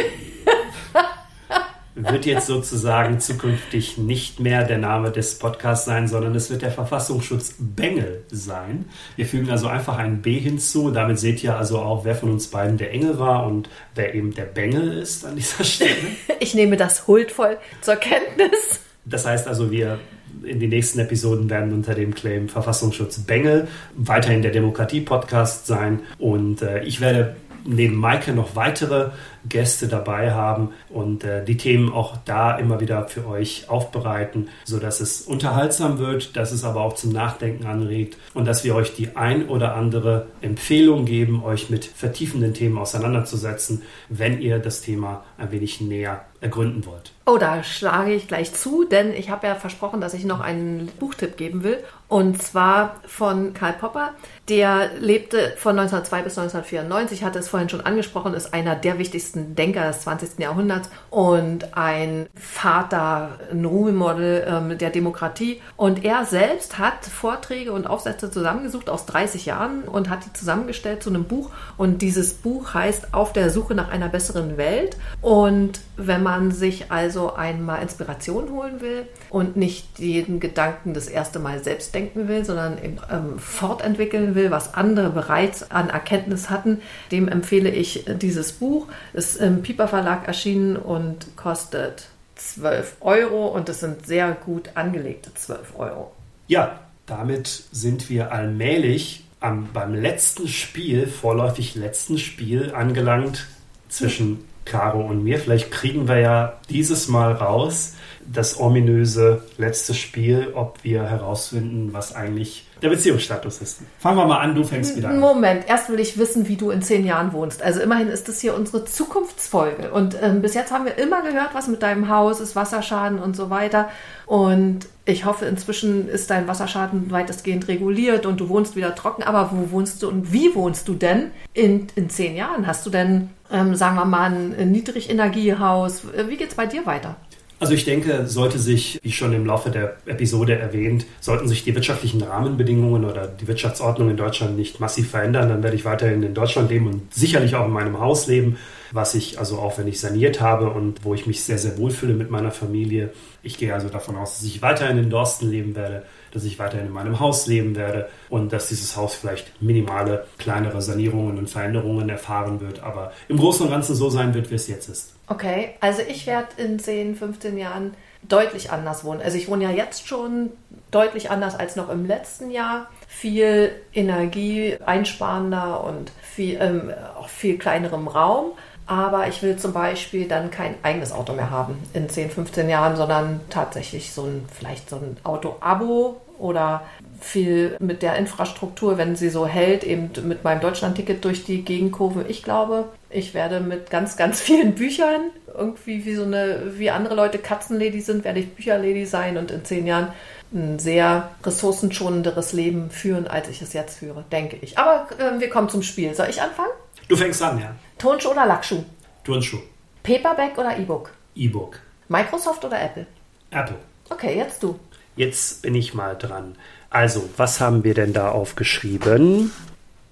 wird 1.94 2.26
jetzt 2.26 2.46
sozusagen 2.46 3.20
zukünftig 3.20 3.98
nicht 3.98 4.40
mehr 4.40 4.64
der 4.64 4.78
Name 4.78 5.12
des 5.12 5.38
Podcasts 5.38 5.86
sein, 5.86 6.08
sondern 6.08 6.34
es 6.34 6.50
wird 6.50 6.62
der 6.62 6.72
Verfassungsschutz 6.72 7.54
Bengel 7.58 8.24
sein. 8.30 8.86
Wir 9.16 9.26
fügen 9.26 9.50
also 9.50 9.68
einfach 9.68 9.98
ein 9.98 10.20
B 10.20 10.38
hinzu. 10.38 10.90
Damit 10.90 11.18
seht 11.18 11.44
ihr 11.44 11.56
also 11.56 11.78
auch, 11.78 12.04
wer 12.04 12.16
von 12.16 12.30
uns 12.32 12.48
beiden 12.48 12.78
der 12.78 12.92
Engel 12.92 13.18
war 13.18 13.46
und 13.46 13.68
wer 13.94 14.14
eben 14.14 14.34
der 14.34 14.44
Bengel 14.44 14.98
ist 14.98 15.24
an 15.24 15.36
dieser 15.36 15.64
Stelle. 15.64 15.94
Ich 16.40 16.54
nehme 16.54 16.76
das 16.76 17.06
huldvoll 17.06 17.58
zur 17.80 17.96
Kenntnis. 17.96 18.80
Das 19.04 19.24
heißt 19.24 19.46
also, 19.46 19.70
wir 19.70 19.98
in 20.42 20.60
den 20.60 20.70
nächsten 20.70 20.98
Episoden 20.98 21.48
werden 21.48 21.72
unter 21.72 21.94
dem 21.94 22.14
Claim 22.14 22.48
Verfassungsschutz 22.48 23.20
Bengel 23.20 23.68
weiterhin 23.94 24.42
der 24.42 24.50
Demokratie-Podcast 24.50 25.66
sein. 25.66 26.00
Und 26.18 26.60
äh, 26.60 26.82
ich 26.82 27.00
werde 27.00 27.36
neben 27.64 27.94
Maike 27.96 28.32
noch 28.32 28.56
weitere 28.56 29.10
Gäste 29.48 29.88
dabei 29.88 30.32
haben 30.32 30.70
und 30.88 31.24
äh, 31.24 31.44
die 31.44 31.56
Themen 31.56 31.92
auch 31.92 32.16
da 32.24 32.56
immer 32.56 32.80
wieder 32.80 33.08
für 33.08 33.26
euch 33.26 33.68
aufbereiten, 33.68 34.48
sodass 34.64 35.00
es 35.00 35.22
unterhaltsam 35.22 35.98
wird, 35.98 36.36
dass 36.36 36.52
es 36.52 36.64
aber 36.64 36.80
auch 36.80 36.94
zum 36.94 37.12
Nachdenken 37.12 37.66
anregt 37.66 38.16
und 38.32 38.46
dass 38.46 38.64
wir 38.64 38.74
euch 38.74 38.94
die 38.94 39.16
ein 39.16 39.48
oder 39.48 39.74
andere 39.74 40.26
Empfehlung 40.40 41.04
geben, 41.04 41.42
euch 41.44 41.70
mit 41.70 41.84
vertiefenden 41.84 42.54
Themen 42.54 42.78
auseinanderzusetzen, 42.78 43.82
wenn 44.08 44.40
ihr 44.40 44.58
das 44.58 44.80
Thema 44.80 45.24
ein 45.38 45.50
wenig 45.50 45.80
näher 45.80 46.24
ergründen 46.44 46.84
wollt. 46.84 47.12
Oh, 47.26 47.38
da 47.38 47.62
schlage 47.62 48.12
ich 48.12 48.28
gleich 48.28 48.52
zu, 48.52 48.84
denn 48.84 49.14
ich 49.14 49.30
habe 49.30 49.46
ja 49.46 49.54
versprochen, 49.54 50.02
dass 50.02 50.12
ich 50.12 50.26
noch 50.26 50.40
einen 50.40 50.88
Buchtipp 50.98 51.38
geben 51.38 51.64
will. 51.64 51.82
Und 52.06 52.42
zwar 52.42 53.00
von 53.06 53.54
Karl 53.54 53.72
Popper. 53.72 54.12
Der 54.50 54.90
lebte 55.00 55.54
von 55.56 55.78
1902 55.78 56.22
bis 56.22 56.38
1994, 56.38 57.24
hatte 57.24 57.38
es 57.38 57.48
vorhin 57.48 57.70
schon 57.70 57.80
angesprochen, 57.80 58.34
ist 58.34 58.52
einer 58.52 58.76
der 58.76 58.98
wichtigsten 58.98 59.33
Denker 59.34 59.88
des 59.88 60.00
20. 60.00 60.38
Jahrhunderts 60.38 60.90
und 61.10 61.76
ein 61.76 62.26
Vater, 62.34 63.38
ein 63.50 63.64
Ruhmodel 63.64 64.46
ähm, 64.48 64.78
der 64.78 64.90
Demokratie. 64.90 65.60
Und 65.76 66.04
er 66.04 66.24
selbst 66.24 66.78
hat 66.78 67.04
Vorträge 67.04 67.72
und 67.72 67.86
Aufsätze 67.86 68.30
zusammengesucht 68.30 68.88
aus 68.88 69.06
30 69.06 69.46
Jahren 69.46 69.82
und 69.82 70.08
hat 70.08 70.24
die 70.24 70.32
zusammengestellt 70.32 71.02
zu 71.02 71.10
einem 71.10 71.24
Buch. 71.24 71.50
Und 71.76 72.02
dieses 72.02 72.34
Buch 72.34 72.74
heißt 72.74 73.14
Auf 73.14 73.32
der 73.32 73.50
Suche 73.50 73.74
nach 73.74 73.90
einer 73.90 74.08
besseren 74.08 74.56
Welt. 74.56 74.96
Und 75.20 75.80
wenn 75.96 76.22
man 76.22 76.50
sich 76.50 76.90
also 76.90 77.34
einmal 77.34 77.82
Inspiration 77.82 78.50
holen 78.50 78.80
will 78.80 79.06
und 79.30 79.56
nicht 79.56 79.98
jeden 79.98 80.40
Gedanken 80.40 80.94
das 80.94 81.08
erste 81.08 81.38
Mal 81.38 81.62
selbst 81.62 81.94
denken 81.94 82.28
will, 82.28 82.44
sondern 82.44 82.78
ähm, 82.82 83.38
fortentwickeln 83.38 84.34
will, 84.34 84.50
was 84.50 84.74
andere 84.74 85.10
bereits 85.10 85.70
an 85.70 85.90
Erkenntnis 85.90 86.50
hatten, 86.50 86.80
dem 87.12 87.28
empfehle 87.28 87.70
ich 87.70 88.04
dieses 88.20 88.52
Buch. 88.52 88.88
Ist 89.24 89.36
im 89.36 89.62
Piper 89.62 89.88
Verlag 89.88 90.28
erschienen 90.28 90.76
und 90.76 91.34
kostet 91.34 92.08
12 92.36 92.96
Euro 93.00 93.46
und 93.46 93.70
es 93.70 93.80
sind 93.80 94.04
sehr 94.04 94.32
gut 94.32 94.68
angelegte 94.74 95.32
12 95.32 95.78
Euro. 95.78 96.12
Ja, 96.46 96.80
damit 97.06 97.46
sind 97.72 98.10
wir 98.10 98.32
allmählich 98.32 99.24
am, 99.40 99.70
beim 99.72 99.94
letzten 99.94 100.46
Spiel, 100.46 101.06
vorläufig 101.06 101.74
letzten 101.74 102.18
Spiel 102.18 102.74
angelangt 102.74 103.46
zwischen 103.88 104.44
Caro 104.64 105.00
und 105.00 105.24
mir. 105.24 105.38
Vielleicht 105.38 105.70
kriegen 105.70 106.08
wir 106.08 106.18
ja 106.18 106.54
dieses 106.68 107.08
Mal 107.08 107.32
raus, 107.32 107.94
das 108.26 108.58
ominöse 108.58 109.42
letzte 109.58 109.94
Spiel, 109.94 110.52
ob 110.54 110.82
wir 110.82 111.04
herausfinden, 111.04 111.92
was 111.92 112.14
eigentlich 112.14 112.66
der 112.82 112.88
Beziehungsstatus 112.90 113.60
ist. 113.60 113.80
Fangen 113.98 114.18
wir 114.18 114.26
mal 114.26 114.38
an, 114.40 114.54
du 114.54 114.64
fängst 114.64 114.96
wieder 114.96 115.08
an. 115.08 115.18
Moment, 115.18 115.68
erst 115.68 115.88
will 115.90 116.00
ich 116.00 116.18
wissen, 116.18 116.48
wie 116.48 116.56
du 116.56 116.70
in 116.70 116.82
zehn 116.82 117.04
Jahren 117.06 117.32
wohnst. 117.32 117.62
Also 117.62 117.80
immerhin 117.80 118.08
ist 118.08 118.28
das 118.28 118.40
hier 118.40 118.54
unsere 118.54 118.84
Zukunftsfolge. 118.84 119.90
Und 119.90 120.16
ähm, 120.20 120.42
bis 120.42 120.54
jetzt 120.54 120.72
haben 120.72 120.84
wir 120.84 120.98
immer 120.98 121.22
gehört, 121.22 121.54
was 121.54 121.68
mit 121.68 121.82
deinem 121.82 122.08
Haus 122.08 122.40
ist, 122.40 122.56
Wasserschaden 122.56 123.18
und 123.18 123.36
so 123.36 123.50
weiter. 123.50 123.88
Und 124.26 124.86
ich 125.06 125.24
hoffe, 125.24 125.44
inzwischen 125.44 126.08
ist 126.08 126.30
dein 126.30 126.48
Wasserschaden 126.48 127.10
weitestgehend 127.10 127.68
reguliert 127.68 128.24
und 128.24 128.40
du 128.40 128.48
wohnst 128.48 128.74
wieder 128.74 128.94
trocken. 128.94 129.22
Aber 129.22 129.50
wo 129.52 129.70
wohnst 129.70 130.02
du 130.02 130.08
und 130.08 130.32
wie 130.32 130.54
wohnst 130.54 130.88
du 130.88 130.94
denn 130.94 131.30
in, 131.52 131.88
in 131.94 132.08
zehn 132.08 132.36
Jahren? 132.36 132.66
Hast 132.66 132.86
du 132.86 132.90
denn, 132.90 133.30
ähm, 133.52 133.74
sagen 133.74 133.96
wir 133.96 134.06
mal, 134.06 134.32
ein 134.32 134.72
Niedrigenergiehaus? 134.72 136.02
Wie 136.28 136.36
geht 136.36 136.48
es 136.48 136.54
bei 136.54 136.66
dir 136.66 136.86
weiter? 136.86 137.16
Also 137.60 137.72
ich 137.72 137.84
denke, 137.84 138.26
sollte 138.26 138.58
sich, 138.58 138.98
wie 139.02 139.12
schon 139.12 139.32
im 139.32 139.46
Laufe 139.46 139.70
der 139.70 139.96
Episode 140.06 140.58
erwähnt, 140.58 141.06
sollten 141.20 141.48
sich 141.48 141.64
die 141.64 141.74
wirtschaftlichen 141.74 142.20
Rahmenbedingungen 142.22 143.04
oder 143.04 143.26
die 143.28 143.46
Wirtschaftsordnung 143.46 144.10
in 144.10 144.16
Deutschland 144.16 144.56
nicht 144.56 144.80
massiv 144.80 145.10
verändern, 145.10 145.48
dann 145.48 145.62
werde 145.62 145.76
ich 145.76 145.84
weiterhin 145.84 146.22
in 146.22 146.34
Deutschland 146.34 146.70
leben 146.70 146.88
und 146.88 147.14
sicherlich 147.14 147.54
auch 147.54 147.66
in 147.66 147.72
meinem 147.72 148.00
Haus 148.00 148.26
leben, 148.26 148.58
was 148.94 149.14
ich 149.16 149.40
also 149.40 149.58
auch, 149.58 149.76
wenn 149.76 149.88
ich 149.88 150.00
saniert 150.00 150.40
habe 150.40 150.70
und 150.70 151.04
wo 151.04 151.14
ich 151.14 151.26
mich 151.26 151.42
sehr, 151.42 151.58
sehr 151.58 151.76
wohlfühle 151.78 152.14
mit 152.14 152.30
meiner 152.30 152.52
Familie. 152.52 153.12
Ich 153.42 153.58
gehe 153.58 153.74
also 153.74 153.88
davon 153.88 154.16
aus, 154.16 154.38
dass 154.38 154.44
ich 154.44 154.62
weiterhin 154.62 154.98
in 154.98 155.10
Dorsten 155.10 155.50
leben 155.50 155.74
werde, 155.74 156.04
dass 156.32 156.44
ich 156.44 156.60
weiterhin 156.60 156.86
in 156.86 156.92
meinem 156.92 157.18
Haus 157.18 157.48
leben 157.48 157.74
werde 157.74 158.08
und 158.28 158.52
dass 158.52 158.68
dieses 158.68 158.96
Haus 158.96 159.14
vielleicht 159.14 159.60
minimale, 159.60 160.26
kleinere 160.38 160.80
Sanierungen 160.80 161.38
und 161.38 161.50
Veränderungen 161.50 162.08
erfahren 162.08 162.60
wird, 162.60 162.84
aber 162.84 163.12
im 163.28 163.36
Großen 163.36 163.66
und 163.66 163.72
Ganzen 163.72 163.96
so 163.96 164.10
sein 164.10 164.32
wird, 164.32 164.50
wie 164.52 164.54
es 164.54 164.68
jetzt 164.68 164.88
ist. 164.88 165.14
Okay, 165.26 165.74
also 165.80 166.02
ich 166.06 166.26
werde 166.26 166.48
in 166.58 166.78
10, 166.78 167.16
15 167.16 167.58
Jahren 167.58 167.94
deutlich 168.28 168.70
anders 168.70 169.04
wohnen. 169.04 169.20
Also 169.22 169.36
ich 169.36 169.48
wohne 169.48 169.64
ja 169.64 169.70
jetzt 169.70 170.06
schon 170.06 170.50
deutlich 170.90 171.30
anders 171.30 171.54
als 171.56 171.76
noch 171.76 171.88
im 171.90 172.06
letzten 172.06 172.50
Jahr. 172.50 172.88
Viel 173.08 173.72
energieeinsparender 173.92 175.84
und 175.84 176.12
viel, 176.22 176.58
ähm, 176.60 176.92
auch 177.18 177.28
viel 177.28 177.58
kleinerem 177.58 178.08
Raum. 178.08 178.52
Aber 178.86 179.28
ich 179.28 179.42
will 179.42 179.56
zum 179.56 179.72
Beispiel 179.72 180.28
dann 180.28 180.50
kein 180.50 180.74
eigenes 180.82 181.12
Auto 181.12 181.32
mehr 181.32 181.50
haben 181.50 181.78
in 181.94 182.08
10, 182.08 182.30
15 182.30 182.68
Jahren, 182.68 182.96
sondern 182.96 183.40
tatsächlich 183.48 184.12
so 184.12 184.24
ein, 184.24 184.46
vielleicht 184.52 184.90
so 184.90 184.96
ein 184.96 185.16
Auto-Abo 185.24 186.20
oder 186.38 186.82
viel 187.20 187.76
mit 187.78 188.02
der 188.02 188.16
Infrastruktur, 188.16 188.98
wenn 188.98 189.16
sie 189.16 189.30
so 189.30 189.46
hält, 189.46 189.84
eben 189.84 190.10
mit 190.28 190.44
meinem 190.44 190.60
Deutschlandticket 190.60 191.24
durch 191.24 191.44
die 191.44 191.62
Gegenkurve. 191.62 192.26
Ich 192.28 192.42
glaube, 192.42 192.86
ich 193.08 193.32
werde 193.32 193.60
mit 193.60 193.90
ganz, 193.90 194.16
ganz 194.16 194.40
vielen 194.40 194.74
Büchern 194.74 195.30
irgendwie 195.56 196.04
wie 196.04 196.14
so 196.14 196.24
eine, 196.24 196.72
wie 196.76 196.90
andere 196.90 197.14
Leute 197.14 197.38
Katzenlady 197.38 198.00
sind, 198.00 198.24
werde 198.24 198.40
ich 198.40 198.54
Bücherlady 198.54 199.06
sein 199.06 199.36
und 199.36 199.50
in 199.50 199.64
zehn 199.64 199.86
Jahren 199.86 200.08
ein 200.52 200.78
sehr 200.78 201.30
ressourcenschonenderes 201.44 202.52
Leben 202.52 202.90
führen, 202.90 203.26
als 203.26 203.48
ich 203.48 203.62
es 203.62 203.72
jetzt 203.72 203.98
führe, 203.98 204.24
denke 204.30 204.56
ich. 204.60 204.78
Aber 204.78 205.08
äh, 205.18 205.40
wir 205.40 205.48
kommen 205.48 205.68
zum 205.68 205.82
Spiel. 205.82 206.14
Soll 206.14 206.28
ich 206.28 206.42
anfangen? 206.42 206.70
Du 207.08 207.16
fängst 207.16 207.42
an, 207.42 207.58
ja. 207.60 207.74
Tonschuh 207.98 208.30
oder 208.30 208.46
Lackschuh? 208.46 208.82
Turnschuh. 209.24 209.60
Paperback 210.02 210.56
oder 210.58 210.76
E-Book? 210.78 211.10
E-Book. 211.34 211.80
Microsoft 212.08 212.64
oder 212.64 212.80
Apple? 212.80 213.06
Apple. 213.50 213.76
Okay, 214.10 214.36
jetzt 214.36 214.62
du. 214.62 214.78
Jetzt 215.16 215.62
bin 215.62 215.74
ich 215.74 215.94
mal 215.94 216.16
dran. 216.16 216.56
Also, 216.90 217.28
was 217.36 217.60
haben 217.60 217.84
wir 217.84 217.94
denn 217.94 218.12
da 218.12 218.30
aufgeschrieben? 218.30 219.52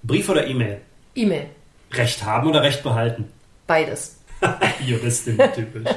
Brief 0.03 0.29
oder 0.29 0.47
E-Mail? 0.47 0.81
E-Mail. 1.15 1.47
Recht 1.91 2.23
haben 2.23 2.49
oder 2.49 2.61
Recht 2.63 2.83
behalten? 2.83 3.31
Beides. 3.67 4.17
Juristin 4.85 5.37
typisch. 5.55 5.93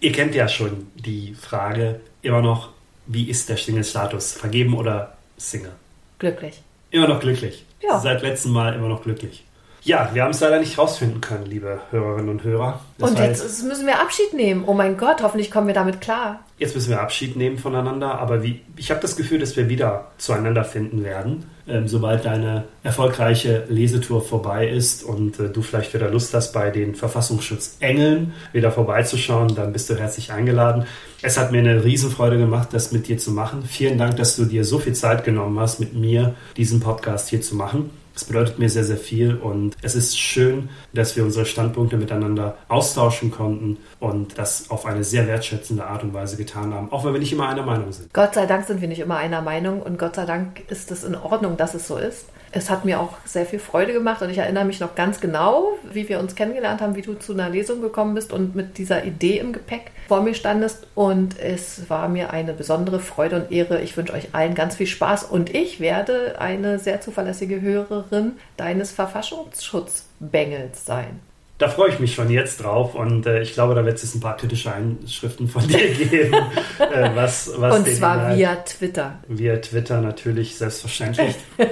Ihr 0.00 0.12
kennt 0.12 0.34
ja 0.34 0.48
schon 0.48 0.90
die 0.94 1.34
Frage 1.34 2.00
immer 2.22 2.40
noch, 2.40 2.70
wie 3.06 3.28
ist 3.28 3.48
der 3.48 3.56
Single-Status? 3.56 4.32
Vergeben 4.32 4.74
oder 4.74 5.16
Single? 5.36 5.72
Glücklich. 6.18 6.62
Immer 6.90 7.08
noch 7.08 7.20
glücklich. 7.20 7.64
Ja. 7.82 7.98
Seit 8.00 8.22
letztem 8.22 8.52
Mal 8.52 8.74
immer 8.74 8.88
noch 8.88 9.02
glücklich. 9.02 9.44
Ja, 9.84 10.10
wir 10.14 10.22
haben 10.22 10.30
es 10.30 10.40
leider 10.40 10.58
nicht 10.58 10.78
rausfinden 10.78 11.20
können, 11.20 11.44
liebe 11.44 11.78
Hörerinnen 11.90 12.30
und 12.30 12.42
Hörer. 12.42 12.80
Das 12.96 13.10
und 13.10 13.18
jetzt 13.18 13.64
müssen 13.64 13.86
wir 13.86 14.00
Abschied 14.00 14.32
nehmen. 14.32 14.64
Oh 14.66 14.72
mein 14.72 14.96
Gott, 14.96 15.22
hoffentlich 15.22 15.50
kommen 15.50 15.66
wir 15.66 15.74
damit 15.74 16.00
klar. 16.00 16.40
Jetzt 16.58 16.74
müssen 16.74 16.88
wir 16.88 17.02
Abschied 17.02 17.36
nehmen 17.36 17.58
voneinander, 17.58 18.18
aber 18.18 18.42
wie, 18.42 18.62
ich 18.76 18.90
habe 18.90 19.00
das 19.00 19.14
Gefühl, 19.14 19.40
dass 19.40 19.56
wir 19.58 19.68
wieder 19.68 20.12
zueinander 20.16 20.64
finden 20.64 21.04
werden, 21.04 21.44
ähm, 21.68 21.86
sobald 21.86 22.24
deine 22.24 22.64
erfolgreiche 22.82 23.64
Lesetour 23.68 24.22
vorbei 24.22 24.68
ist 24.68 25.04
und 25.04 25.38
äh, 25.38 25.50
du 25.50 25.60
vielleicht 25.60 25.92
wieder 25.92 26.10
Lust 26.10 26.32
hast, 26.32 26.52
bei 26.52 26.70
den 26.70 26.94
Verfassungsschutzengeln 26.94 28.32
wieder 28.52 28.72
vorbeizuschauen, 28.72 29.54
dann 29.54 29.74
bist 29.74 29.90
du 29.90 29.96
herzlich 29.96 30.32
eingeladen. 30.32 30.86
Es 31.20 31.36
hat 31.36 31.52
mir 31.52 31.58
eine 31.58 31.84
Riesenfreude 31.84 32.38
gemacht, 32.38 32.68
das 32.72 32.90
mit 32.92 33.06
dir 33.08 33.18
zu 33.18 33.32
machen. 33.32 33.64
Vielen 33.68 33.98
Dank, 33.98 34.16
dass 34.16 34.36
du 34.36 34.46
dir 34.46 34.64
so 34.64 34.78
viel 34.78 34.94
Zeit 34.94 35.24
genommen 35.24 35.58
hast, 35.60 35.78
mit 35.78 35.92
mir 35.92 36.34
diesen 36.56 36.80
Podcast 36.80 37.28
hier 37.28 37.42
zu 37.42 37.54
machen. 37.54 37.90
Das 38.14 38.24
bedeutet 38.24 38.58
mir 38.60 38.70
sehr, 38.70 38.84
sehr 38.84 38.96
viel 38.96 39.34
und 39.34 39.76
es 39.82 39.96
ist 39.96 40.18
schön, 40.18 40.68
dass 40.92 41.16
wir 41.16 41.24
unsere 41.24 41.44
Standpunkte 41.44 41.96
miteinander 41.96 42.56
austauschen 42.68 43.32
konnten 43.32 43.76
und 43.98 44.38
das 44.38 44.70
auf 44.70 44.86
eine 44.86 45.02
sehr 45.02 45.26
wertschätzende 45.26 45.84
Art 45.84 46.04
und 46.04 46.14
Weise 46.14 46.36
getan 46.36 46.72
haben, 46.72 46.92
auch 46.92 47.04
wenn 47.04 47.12
wir 47.12 47.20
nicht 47.20 47.32
immer 47.32 47.48
einer 47.48 47.64
Meinung 47.64 47.92
sind. 47.92 48.12
Gott 48.14 48.34
sei 48.34 48.46
Dank 48.46 48.66
sind 48.66 48.80
wir 48.80 48.88
nicht 48.88 49.00
immer 49.00 49.16
einer 49.16 49.42
Meinung 49.42 49.82
und 49.82 49.98
Gott 49.98 50.14
sei 50.14 50.26
Dank 50.26 50.62
ist 50.70 50.92
es 50.92 51.02
in 51.02 51.16
Ordnung, 51.16 51.56
dass 51.56 51.74
es 51.74 51.88
so 51.88 51.96
ist 51.96 52.26
es 52.54 52.70
hat 52.70 52.84
mir 52.84 53.00
auch 53.00 53.16
sehr 53.24 53.46
viel 53.46 53.58
Freude 53.58 53.92
gemacht 53.92 54.22
und 54.22 54.30
ich 54.30 54.38
erinnere 54.38 54.64
mich 54.64 54.78
noch 54.78 54.94
ganz 54.94 55.20
genau, 55.20 55.76
wie 55.92 56.08
wir 56.08 56.20
uns 56.20 56.36
kennengelernt 56.36 56.80
haben, 56.80 56.94
wie 56.94 57.02
du 57.02 57.14
zu 57.14 57.32
einer 57.32 57.50
Lesung 57.50 57.82
gekommen 57.82 58.14
bist 58.14 58.32
und 58.32 58.54
mit 58.54 58.78
dieser 58.78 59.04
Idee 59.04 59.38
im 59.38 59.52
Gepäck 59.52 59.90
vor 60.06 60.22
mir 60.22 60.34
standest. 60.34 60.86
Und 60.94 61.38
es 61.40 61.90
war 61.90 62.08
mir 62.08 62.32
eine 62.32 62.52
besondere 62.52 63.00
Freude 63.00 63.36
und 63.36 63.50
Ehre. 63.50 63.80
Ich 63.80 63.96
wünsche 63.96 64.12
euch 64.12 64.28
allen 64.34 64.54
ganz 64.54 64.76
viel 64.76 64.86
Spaß 64.86 65.24
und 65.24 65.52
ich 65.52 65.80
werde 65.80 66.36
eine 66.38 66.78
sehr 66.78 67.00
zuverlässige 67.00 67.60
Hörerin 67.60 68.34
deines 68.56 68.92
Verfassungsschutzbengels 68.92 70.86
sein. 70.86 71.20
Da 71.56 71.68
freue 71.68 71.90
ich 71.90 72.00
mich 72.00 72.14
schon 72.14 72.30
jetzt 72.30 72.62
drauf 72.64 72.96
und 72.96 73.26
äh, 73.26 73.42
ich 73.42 73.52
glaube, 73.52 73.76
da 73.76 73.84
wird 73.84 74.02
es 74.02 74.14
ein 74.14 74.20
paar 74.20 74.36
kritische 74.36 74.72
Einschriften 74.72 75.48
von 75.48 75.62
dir 75.68 75.94
geben. 75.94 76.34
äh, 76.78 77.10
was, 77.14 77.50
was 77.56 77.78
und 77.78 77.88
zwar 77.88 78.16
Inhalt, 78.16 78.38
via 78.38 78.54
Twitter. 78.56 79.18
Via 79.28 79.56
Twitter 79.58 80.00
natürlich, 80.00 80.56
selbstverständlich. 80.56 81.36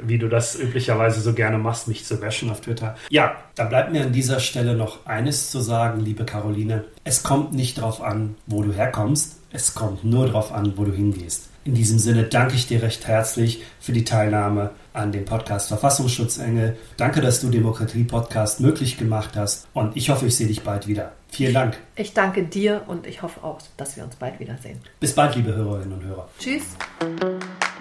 wie 0.00 0.18
du 0.18 0.28
das 0.28 0.58
üblicherweise 0.58 1.20
so 1.20 1.34
gerne 1.34 1.58
machst, 1.58 1.88
mich 1.88 2.04
zu 2.04 2.18
bashen 2.18 2.50
auf 2.50 2.60
Twitter. 2.60 2.96
Ja, 3.10 3.36
da 3.54 3.64
bleibt 3.64 3.92
mir 3.92 4.02
an 4.02 4.12
dieser 4.12 4.40
Stelle 4.40 4.74
noch 4.74 5.06
eines 5.06 5.50
zu 5.50 5.60
sagen, 5.60 6.00
liebe 6.00 6.24
Caroline. 6.24 6.84
Es 7.04 7.22
kommt 7.22 7.52
nicht 7.52 7.78
darauf 7.78 8.00
an, 8.00 8.36
wo 8.46 8.62
du 8.62 8.72
herkommst, 8.72 9.37
es 9.50 9.74
kommt 9.74 10.04
nur 10.04 10.26
darauf 10.26 10.52
an, 10.52 10.74
wo 10.76 10.84
du 10.84 10.92
hingehst. 10.92 11.48
In 11.64 11.74
diesem 11.74 11.98
Sinne 11.98 12.24
danke 12.24 12.54
ich 12.54 12.66
dir 12.66 12.82
recht 12.82 13.06
herzlich 13.06 13.62
für 13.80 13.92
die 13.92 14.04
Teilnahme 14.04 14.70
an 14.92 15.12
dem 15.12 15.24
Podcast 15.24 15.68
Verfassungsschutzengel. 15.68 16.76
Danke, 16.96 17.20
dass 17.20 17.40
du 17.40 17.48
Demokratie 17.48 18.04
Podcast 18.04 18.60
möglich 18.60 18.96
gemacht 18.96 19.30
hast 19.36 19.66
und 19.74 19.96
ich 19.96 20.10
hoffe, 20.10 20.26
ich 20.26 20.36
sehe 20.36 20.46
dich 20.46 20.62
bald 20.62 20.86
wieder. 20.86 21.12
Vielen 21.30 21.52
Dank. 21.52 21.76
Ich 21.96 22.14
danke 22.14 22.44
dir 22.44 22.82
und 22.86 23.06
ich 23.06 23.20
hoffe 23.22 23.44
auch, 23.44 23.58
dass 23.76 23.96
wir 23.96 24.04
uns 24.04 24.16
bald 24.16 24.40
wiedersehen. 24.40 24.80
Bis 24.98 25.14
bald, 25.14 25.36
liebe 25.36 25.54
Hörerinnen 25.54 25.92
und 25.92 26.04
Hörer. 26.04 26.28
Tschüss. 26.38 26.62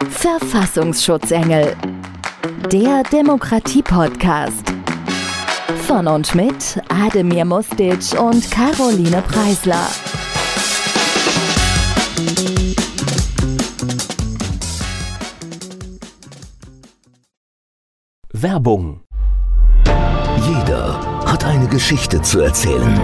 Verfassungsschutzengel. 0.10 1.76
Der 2.72 3.04
Demokratie 3.04 3.84
Podcast. 3.84 4.64
Von 5.86 6.08
und 6.08 6.36
mit 6.36 6.82
Ademir 6.90 7.46
Mustic 7.46 8.20
und 8.20 8.52
Caroline 8.52 9.22
Preisler. 9.22 9.88
Werbung. 18.42 19.02
Jeder 20.48 21.00
hat 21.26 21.46
eine 21.46 21.68
Geschichte 21.68 22.22
zu 22.22 22.42
erzählen. 22.42 23.00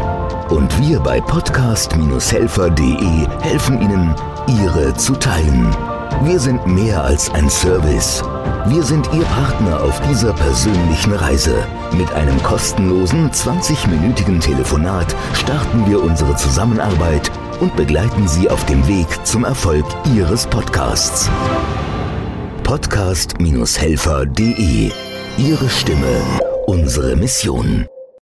Und 0.50 0.78
wir 0.80 1.00
bei 1.00 1.22
podcast-helfer.de 1.22 3.28
helfen 3.42 3.82
Ihnen, 3.82 4.14
ihre 4.48 4.94
zu 4.96 5.14
teilen. 5.14 5.74
Wir 6.24 6.40
sind 6.40 6.68
mehr 6.68 7.04
als 7.04 7.32
ein 7.32 7.50
Service. 7.50 8.22
Wir 8.68 8.84
sind 8.84 9.10
Ihr 9.14 9.24
Partner 9.24 9.82
auf 9.82 10.00
dieser 10.02 10.34
persönlichen 10.34 11.14
Reise. 11.14 11.56
Mit 11.98 12.14
einem 12.14 12.44
kostenlosen 12.44 13.32
20-minütigen 13.32 14.40
Telefonat 14.40 15.16
starten 15.34 15.90
wir 15.90 16.04
unsere 16.04 16.36
Zusammenarbeit 16.36 17.32
und 17.60 17.76
begleiten 17.76 18.28
Sie 18.28 18.48
auf 18.50 18.64
dem 18.66 18.88
Weg 18.88 19.08
zum 19.26 19.46
Erfolg 19.46 19.86
Ihres 20.16 20.46
Podcasts. 20.48 21.30
Podcast-helfer.de 22.64 25.13
Ihre 25.38 25.68
Stimme, 25.68 26.40
unsere 26.68 27.16
Mission. 27.16 27.88